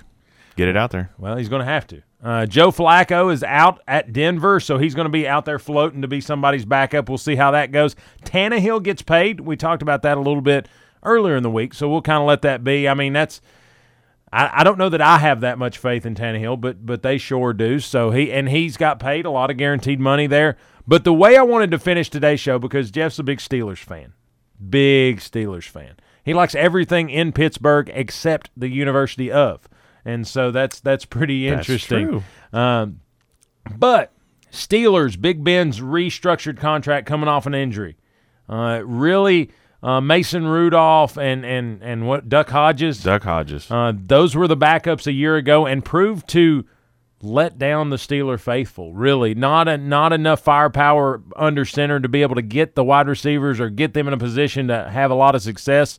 get 0.56 0.68
it 0.68 0.78
out 0.78 0.92
there. 0.92 1.12
Well, 1.18 1.38
he's 1.38 1.50
going 1.50 1.62
to 1.62 1.72
have 1.72 1.88
to. 1.88 2.02
Uh, 2.24 2.46
Joe 2.46 2.72
Flacco 2.72 3.32
is 3.32 3.44
out 3.44 3.82
at 3.88 4.12
Denver, 4.12 4.60
so 4.60 4.78
he's 4.78 4.96
going 4.96 5.06
to 5.06 5.12
be 5.12 5.28
out 5.28 5.46
there 5.46 5.60
floating 5.60 6.02
to 6.02 6.08
be 6.08 6.22
somebody's 6.22 6.66
backup. 6.66 7.08
We'll 7.08 7.18
see 7.18 7.36
how 7.36 7.52
that 7.52 7.72
goes. 7.72 7.96
Tannehill 8.24 8.82
gets 8.82 9.02
paid. 9.02 9.42
We 9.42 9.56
talked 9.56 9.84
about 9.84 10.02
that 10.04 10.18
a 10.18 10.22
little 10.22 10.42
bit 10.42 10.68
earlier 11.04 11.36
in 11.36 11.44
the 11.44 11.52
week, 11.52 11.74
so 11.74 11.88
we'll 11.88 12.02
kind 12.02 12.22
of 12.22 12.28
let 12.28 12.42
that 12.42 12.64
be. 12.64 12.88
I 12.88 12.96
mean, 12.96 13.14
that's 13.14 13.42
I, 14.36 14.62
I 14.62 14.64
don't 14.64 14.78
know 14.78 14.90
that 14.90 15.02
I 15.02 15.20
have 15.20 15.42
that 15.42 15.58
much 15.58 15.78
faith 15.78 16.06
in 16.06 16.14
Tannehill, 16.14 16.60
but 16.60 16.86
but 16.86 17.04
they 17.04 17.18
sure 17.18 17.54
do. 17.54 17.80
So 17.80 18.12
he 18.12 18.32
and 18.32 18.50
he's 18.50 18.76
got 18.76 19.00
paid 19.00 19.26
a 19.26 19.32
lot 19.32 19.50
of 19.50 19.58
guaranteed 19.58 20.00
money 20.00 20.28
there. 20.28 20.58
But 20.88 21.04
the 21.04 21.14
way 21.14 21.38
I 21.38 21.42
wanted 21.42 21.72
to 21.72 21.80
finish 21.80 22.10
today's 22.10 22.40
show 22.40 22.60
because 22.60 22.92
Jeff's 22.92 23.18
a 23.18 23.24
big 23.24 23.40
Steelers 23.40 23.80
fan, 23.80 24.14
big 24.70 25.20
Steelers 25.20 25.68
fan. 25.68 25.96
He 26.24 26.34
likes 26.34 26.54
everything 26.56 27.10
in 27.10 27.32
Pittsburgh 27.32 27.90
except 27.94 28.50
the 28.58 28.68
University 28.68 29.32
of, 29.32 29.70
and 30.06 30.28
so 30.28 30.52
that's 30.52 30.80
that's 30.80 31.06
pretty 31.06 31.50
That's 31.50 31.68
interesting. 31.68 32.08
true. 32.08 32.24
Um, 32.54 33.02
but 33.78 34.14
Steelers, 34.52 35.20
Big 35.20 35.44
Ben's 35.44 35.80
restructured 35.82 36.58
contract 36.58 37.08
coming 37.08 37.28
off 37.28 37.46
an 37.46 37.56
injury. 37.56 37.98
Uh, 38.48 38.82
really, 38.86 39.50
uh, 39.82 40.00
Mason 40.00 40.46
Rudolph 40.46 41.18
and 41.18 41.46
and 41.46 41.82
and 41.82 42.08
what 42.08 42.30
Duck 42.30 42.50
Hodges. 42.50 43.04
Duck 43.04 43.24
Hodges. 43.24 43.70
Uh, 43.70 43.94
those 43.96 44.36
were 44.36 44.48
the 44.48 44.58
backups 44.58 45.08
a 45.08 45.12
year 45.12 45.36
ago 45.36 45.66
and 45.66 45.84
proved 45.84 46.28
to 46.30 46.66
let 47.22 47.58
down 47.58 47.90
the 47.90 47.96
Steeler 47.96 48.40
faithful. 48.40 48.94
Really, 48.94 49.34
not 49.34 49.68
a, 49.68 49.78
not 49.78 50.14
enough 50.14 50.42
firepower 50.42 51.24
under 51.36 51.66
center 51.66 52.00
to 52.00 52.08
be 52.08 52.22
able 52.22 52.36
to 52.36 52.42
get 52.44 52.76
the 52.76 52.84
wide 52.84 53.08
receivers 53.08 53.60
or 53.60 53.70
get 53.70 53.94
them 53.94 54.08
in 54.08 54.14
a 54.14 54.18
position 54.18 54.68
to 54.68 54.90
have 54.90 55.10
a 55.12 55.16
lot 55.16 55.34
of 55.34 55.42
success. 55.42 55.98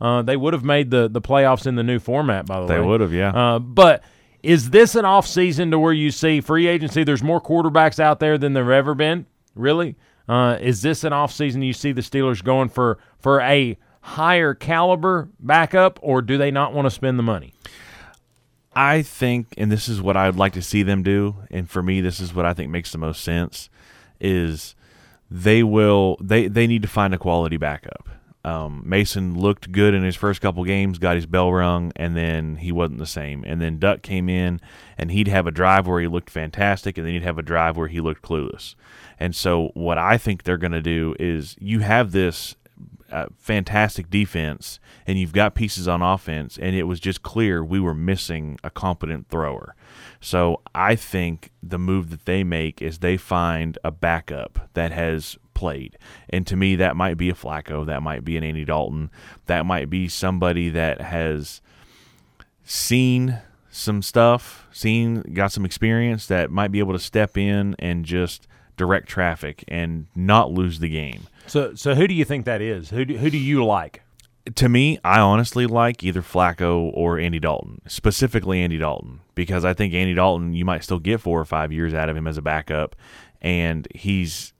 Uh, 0.00 0.22
they 0.22 0.36
would 0.36 0.52
have 0.52 0.64
made 0.64 0.90
the 0.90 1.08
the 1.08 1.20
playoffs 1.20 1.66
in 1.66 1.76
the 1.76 1.82
new 1.82 1.98
format. 1.98 2.46
By 2.46 2.60
the 2.60 2.66
way, 2.66 2.74
They 2.74 2.80
would 2.80 3.00
have, 3.00 3.12
yeah. 3.12 3.30
Uh, 3.30 3.58
but 3.58 4.02
is 4.42 4.70
this 4.70 4.94
an 4.94 5.04
off 5.04 5.26
season 5.26 5.70
to 5.70 5.78
where 5.78 5.92
you 5.92 6.10
see 6.10 6.40
free 6.40 6.66
agency? 6.66 7.04
There's 7.04 7.22
more 7.22 7.40
quarterbacks 7.40 7.98
out 7.98 8.20
there 8.20 8.36
than 8.36 8.52
there 8.52 8.72
ever 8.72 8.94
been. 8.94 9.26
Really, 9.54 9.96
uh, 10.28 10.58
is 10.60 10.82
this 10.82 11.04
an 11.04 11.12
off 11.12 11.32
season 11.32 11.62
you 11.62 11.72
see 11.72 11.92
the 11.92 12.02
Steelers 12.02 12.42
going 12.42 12.68
for 12.68 12.98
for 13.18 13.40
a 13.40 13.78
higher 14.00 14.52
caliber 14.52 15.30
backup, 15.40 15.98
or 16.02 16.20
do 16.20 16.36
they 16.36 16.50
not 16.50 16.74
want 16.74 16.86
to 16.86 16.90
spend 16.90 17.18
the 17.18 17.22
money? 17.22 17.54
I 18.76 19.02
think, 19.02 19.54
and 19.56 19.70
this 19.70 19.88
is 19.88 20.02
what 20.02 20.16
I 20.16 20.26
would 20.26 20.36
like 20.36 20.52
to 20.54 20.62
see 20.62 20.82
them 20.82 21.02
do, 21.04 21.36
and 21.50 21.70
for 21.70 21.82
me, 21.82 22.00
this 22.00 22.18
is 22.20 22.34
what 22.34 22.44
I 22.44 22.52
think 22.52 22.70
makes 22.70 22.90
the 22.90 22.98
most 22.98 23.22
sense, 23.22 23.70
is 24.20 24.74
they 25.30 25.62
will 25.62 26.18
they 26.20 26.48
they 26.48 26.66
need 26.66 26.82
to 26.82 26.88
find 26.88 27.14
a 27.14 27.18
quality 27.18 27.56
backup. 27.56 28.08
Um, 28.44 28.82
Mason 28.84 29.38
looked 29.38 29.72
good 29.72 29.94
in 29.94 30.02
his 30.02 30.16
first 30.16 30.42
couple 30.42 30.62
games, 30.64 30.98
got 30.98 31.16
his 31.16 31.24
bell 31.24 31.50
rung, 31.50 31.92
and 31.96 32.14
then 32.14 32.56
he 32.56 32.72
wasn't 32.72 32.98
the 32.98 33.06
same. 33.06 33.42
And 33.46 33.60
then 33.60 33.78
Duck 33.78 34.02
came 34.02 34.28
in, 34.28 34.60
and 34.98 35.10
he'd 35.10 35.28
have 35.28 35.46
a 35.46 35.50
drive 35.50 35.86
where 35.86 36.00
he 36.00 36.06
looked 36.06 36.28
fantastic, 36.28 36.98
and 36.98 37.06
then 37.06 37.14
he'd 37.14 37.22
have 37.22 37.38
a 37.38 37.42
drive 37.42 37.76
where 37.76 37.88
he 37.88 38.00
looked 38.00 38.22
clueless. 38.22 38.74
And 39.18 39.34
so, 39.34 39.70
what 39.74 39.96
I 39.96 40.18
think 40.18 40.42
they're 40.42 40.58
going 40.58 40.72
to 40.72 40.82
do 40.82 41.14
is 41.18 41.56
you 41.58 41.80
have 41.80 42.12
this 42.12 42.54
uh, 43.10 43.26
fantastic 43.38 44.10
defense 44.10 44.80
and 45.06 45.18
you've 45.18 45.32
got 45.32 45.54
pieces 45.54 45.86
on 45.86 46.02
offense 46.02 46.58
and 46.58 46.74
it 46.74 46.82
was 46.84 46.98
just 46.98 47.22
clear 47.22 47.62
we 47.62 47.78
were 47.78 47.94
missing 47.94 48.58
a 48.64 48.70
competent 48.70 49.28
thrower 49.28 49.76
so 50.20 50.60
i 50.74 50.96
think 50.96 51.52
the 51.62 51.78
move 51.78 52.10
that 52.10 52.24
they 52.24 52.42
make 52.42 52.82
is 52.82 52.98
they 52.98 53.16
find 53.16 53.78
a 53.84 53.90
backup 53.92 54.68
that 54.74 54.90
has 54.90 55.38
played 55.64 55.96
and 56.28 56.46
to 56.46 56.56
me 56.56 56.76
that 56.76 56.94
might 56.94 57.16
be 57.16 57.30
a 57.30 57.34
flacco 57.34 57.86
that 57.86 58.02
might 58.02 58.22
be 58.24 58.36
an 58.36 58.44
andy 58.44 58.64
dalton 58.64 59.10
that 59.46 59.64
might 59.64 59.88
be 59.88 60.08
somebody 60.08 60.68
that 60.68 61.00
has 61.00 61.62
seen 62.64 63.38
some 63.70 64.02
stuff 64.02 64.66
seen 64.72 65.22
got 65.32 65.50
some 65.50 65.64
experience 65.64 66.26
that 66.26 66.50
might 66.50 66.70
be 66.70 66.80
able 66.80 66.92
to 66.92 66.98
step 66.98 67.38
in 67.38 67.74
and 67.78 68.04
just 68.04 68.46
direct 68.76 69.08
traffic 69.08 69.64
and 69.68 70.06
not 70.14 70.50
lose 70.50 70.78
the 70.80 70.88
game 70.88 71.22
So, 71.46 71.74
so 71.74 71.94
who 71.94 72.06
do 72.06 72.14
you 72.14 72.24
think 72.24 72.44
that 72.46 72.60
is? 72.60 72.90
Who 72.90 73.04
do, 73.04 73.16
who 73.18 73.30
do 73.30 73.38
you 73.38 73.64
like? 73.64 74.04
to 74.56 74.68
me, 74.68 74.98
I 75.04 75.20
honestly 75.20 75.66
like 75.66 76.04
either 76.04 76.22
Flacco 76.22 76.90
or 76.94 77.18
Andy 77.18 77.38
Dalton, 77.38 77.80
specifically 77.86 78.60
Andy 78.60 78.78
Dalton, 78.78 79.20
because 79.34 79.64
I 79.64 79.72
think 79.74 79.94
Andy 79.94 80.14
Dalton, 80.14 80.52
you 80.52 80.64
might 80.64 80.84
still 80.84 80.98
get 80.98 81.20
four 81.20 81.40
or 81.40 81.44
five 81.44 81.72
years 81.72 81.94
out 81.94 82.08
of 82.08 82.16
him 82.16 82.26
as 82.26 82.36
a 82.36 82.42
backup, 82.42 82.94
and 83.40 83.88
he's. 83.94 84.52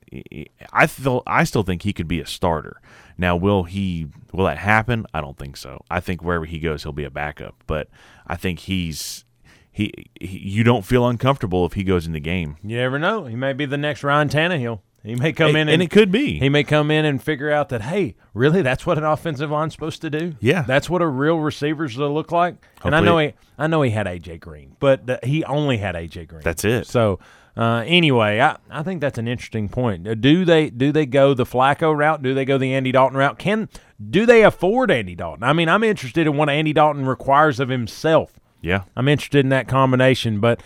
I 0.72 0.86
feel 0.86 1.22
I 1.26 1.44
still 1.44 1.62
think 1.62 1.82
he 1.82 1.92
could 1.92 2.08
be 2.08 2.20
a 2.20 2.26
starter. 2.26 2.80
Now, 3.16 3.36
will 3.36 3.64
he? 3.64 4.08
Will 4.32 4.44
that 4.46 4.58
happen? 4.58 5.06
I 5.14 5.20
don't 5.20 5.38
think 5.38 5.56
so. 5.56 5.84
I 5.90 6.00
think 6.00 6.22
wherever 6.22 6.44
he 6.44 6.58
goes, 6.58 6.82
he'll 6.82 6.92
be 6.92 7.04
a 7.04 7.10
backup. 7.10 7.54
But 7.66 7.88
I 8.26 8.36
think 8.36 8.60
he's 8.60 9.24
he. 9.70 9.92
he 10.20 10.38
you 10.38 10.64
don't 10.64 10.84
feel 10.84 11.06
uncomfortable 11.06 11.64
if 11.66 11.74
he 11.74 11.84
goes 11.84 12.06
in 12.06 12.12
the 12.12 12.20
game, 12.20 12.56
You 12.62 12.76
never 12.76 12.98
know. 12.98 13.26
He 13.26 13.36
may 13.36 13.52
be 13.52 13.66
the 13.66 13.78
next 13.78 14.02
Ryan 14.02 14.28
Tannehill. 14.28 14.80
He 15.04 15.14
may 15.16 15.34
come 15.34 15.50
in 15.50 15.68
and, 15.68 15.70
and 15.70 15.82
it 15.82 15.90
could 15.90 16.10
be. 16.10 16.38
He 16.38 16.48
may 16.48 16.64
come 16.64 16.90
in 16.90 17.04
and 17.04 17.22
figure 17.22 17.50
out 17.50 17.68
that 17.68 17.82
hey, 17.82 18.16
really, 18.32 18.62
that's 18.62 18.86
what 18.86 18.96
an 18.96 19.04
offensive 19.04 19.50
line's 19.50 19.74
supposed 19.74 20.00
to 20.00 20.08
do. 20.08 20.34
Yeah. 20.40 20.62
that's 20.62 20.88
what 20.88 21.02
a 21.02 21.06
real 21.06 21.36
receiver's 21.38 21.96
to 21.96 22.08
look 22.08 22.32
like. 22.32 22.56
and 22.82 22.96
I 22.96 23.00
know 23.00 23.18
he, 23.18 23.34
I 23.58 23.66
know 23.66 23.82
he 23.82 23.90
had 23.90 24.06
AJ 24.06 24.40
Green, 24.40 24.76
but 24.80 25.06
th- 25.06 25.18
he 25.22 25.44
only 25.44 25.76
had 25.76 25.94
AJ 25.94 26.28
Green. 26.28 26.40
That's 26.42 26.64
it. 26.64 26.86
So 26.86 27.18
uh, 27.57 27.84
anyway, 27.86 28.40
I, 28.40 28.57
I 28.70 28.82
think 28.82 29.00
that's 29.00 29.18
an 29.18 29.28
interesting 29.28 29.68
point. 29.68 30.09
Uh, 30.09 30.14
Do 30.14 30.44
they 30.44 30.70
do 30.70 30.90
they 30.92 31.07
go 31.07 31.34
the 31.34 31.44
Flacco 31.44 31.96
route? 31.96 32.22
Do 32.22 32.34
they 32.34 32.44
go 32.44 32.59
the 32.59 32.74
Andy 32.74 32.90
Dalton 32.92 33.16
route? 33.16 33.38
Can 33.38 33.68
do 34.11 34.26
they 34.26 34.42
afford 34.42 34.90
Andy 34.90 35.14
Dalton? 35.14 35.44
I 35.44 35.52
mean, 35.52 35.68
I'm 35.68 35.84
interested 35.84 36.26
in 36.26 36.36
what 36.36 36.48
Andy 36.50 36.72
Dalton 36.72 37.07
requires 37.07 37.61
of 37.61 37.68
himself. 37.68 38.32
yeah. 38.61 38.84
I'm 38.96 39.07
interested 39.09 39.40
in 39.44 39.50
that 39.50 39.68
combination, 39.68 40.40
but 40.40 40.61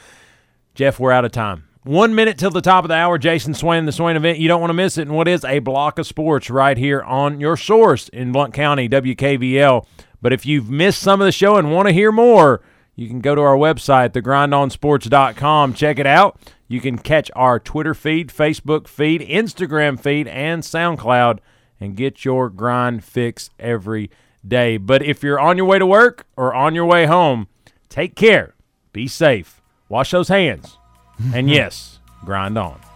Jeff, 0.74 0.98
we're 0.98 1.12
out 1.12 1.24
of 1.24 1.32
time. 1.32 1.64
One 1.84 2.14
minute 2.14 2.36
till 2.38 2.50
the 2.50 2.60
top 2.60 2.84
of 2.84 2.88
the 2.88 2.94
hour. 2.94 3.16
Jason 3.18 3.54
Swain, 3.54 3.86
the 3.86 3.92
Swain 3.92 4.16
event. 4.16 4.38
You 4.38 4.48
don't 4.48 4.60
want 4.60 4.70
to 4.70 4.74
miss 4.74 4.98
it. 4.98 5.02
And 5.02 5.16
what 5.16 5.26
is 5.28 5.44
a 5.44 5.58
block 5.60 5.98
of 5.98 6.06
sports 6.06 6.50
right 6.50 6.76
here 6.76 7.02
on 7.02 7.40
your 7.40 7.56
source 7.56 8.08
in 8.10 8.30
Blount 8.32 8.52
County, 8.52 8.88
WKVL. 8.88 9.86
But 10.20 10.32
if 10.32 10.44
you've 10.44 10.68
missed 10.68 11.00
some 11.00 11.20
of 11.20 11.24
the 11.24 11.32
show 11.32 11.56
and 11.56 11.72
want 11.72 11.86
to 11.88 11.94
hear 11.94 12.12
more, 12.12 12.60
you 12.98 13.06
can 13.06 13.20
go 13.20 13.36
to 13.36 13.40
our 13.40 13.56
website, 13.56 14.08
thegrindonsports.com, 14.08 15.74
check 15.74 16.00
it 16.00 16.06
out. 16.06 16.36
You 16.66 16.80
can 16.80 16.98
catch 16.98 17.30
our 17.36 17.60
Twitter 17.60 17.94
feed, 17.94 18.30
Facebook 18.30 18.88
feed, 18.88 19.20
Instagram 19.20 20.00
feed, 20.00 20.26
and 20.26 20.64
SoundCloud 20.64 21.38
and 21.78 21.94
get 21.94 22.24
your 22.24 22.50
grind 22.50 23.04
fix 23.04 23.50
every 23.56 24.10
day. 24.46 24.78
But 24.78 25.04
if 25.04 25.22
you're 25.22 25.38
on 25.38 25.56
your 25.56 25.66
way 25.66 25.78
to 25.78 25.86
work 25.86 26.26
or 26.36 26.52
on 26.52 26.74
your 26.74 26.86
way 26.86 27.06
home, 27.06 27.46
take 27.88 28.16
care, 28.16 28.56
be 28.92 29.06
safe, 29.06 29.62
wash 29.88 30.10
those 30.10 30.26
hands, 30.26 30.76
and 31.32 31.48
yes, 31.50 32.00
grind 32.24 32.58
on. 32.58 32.87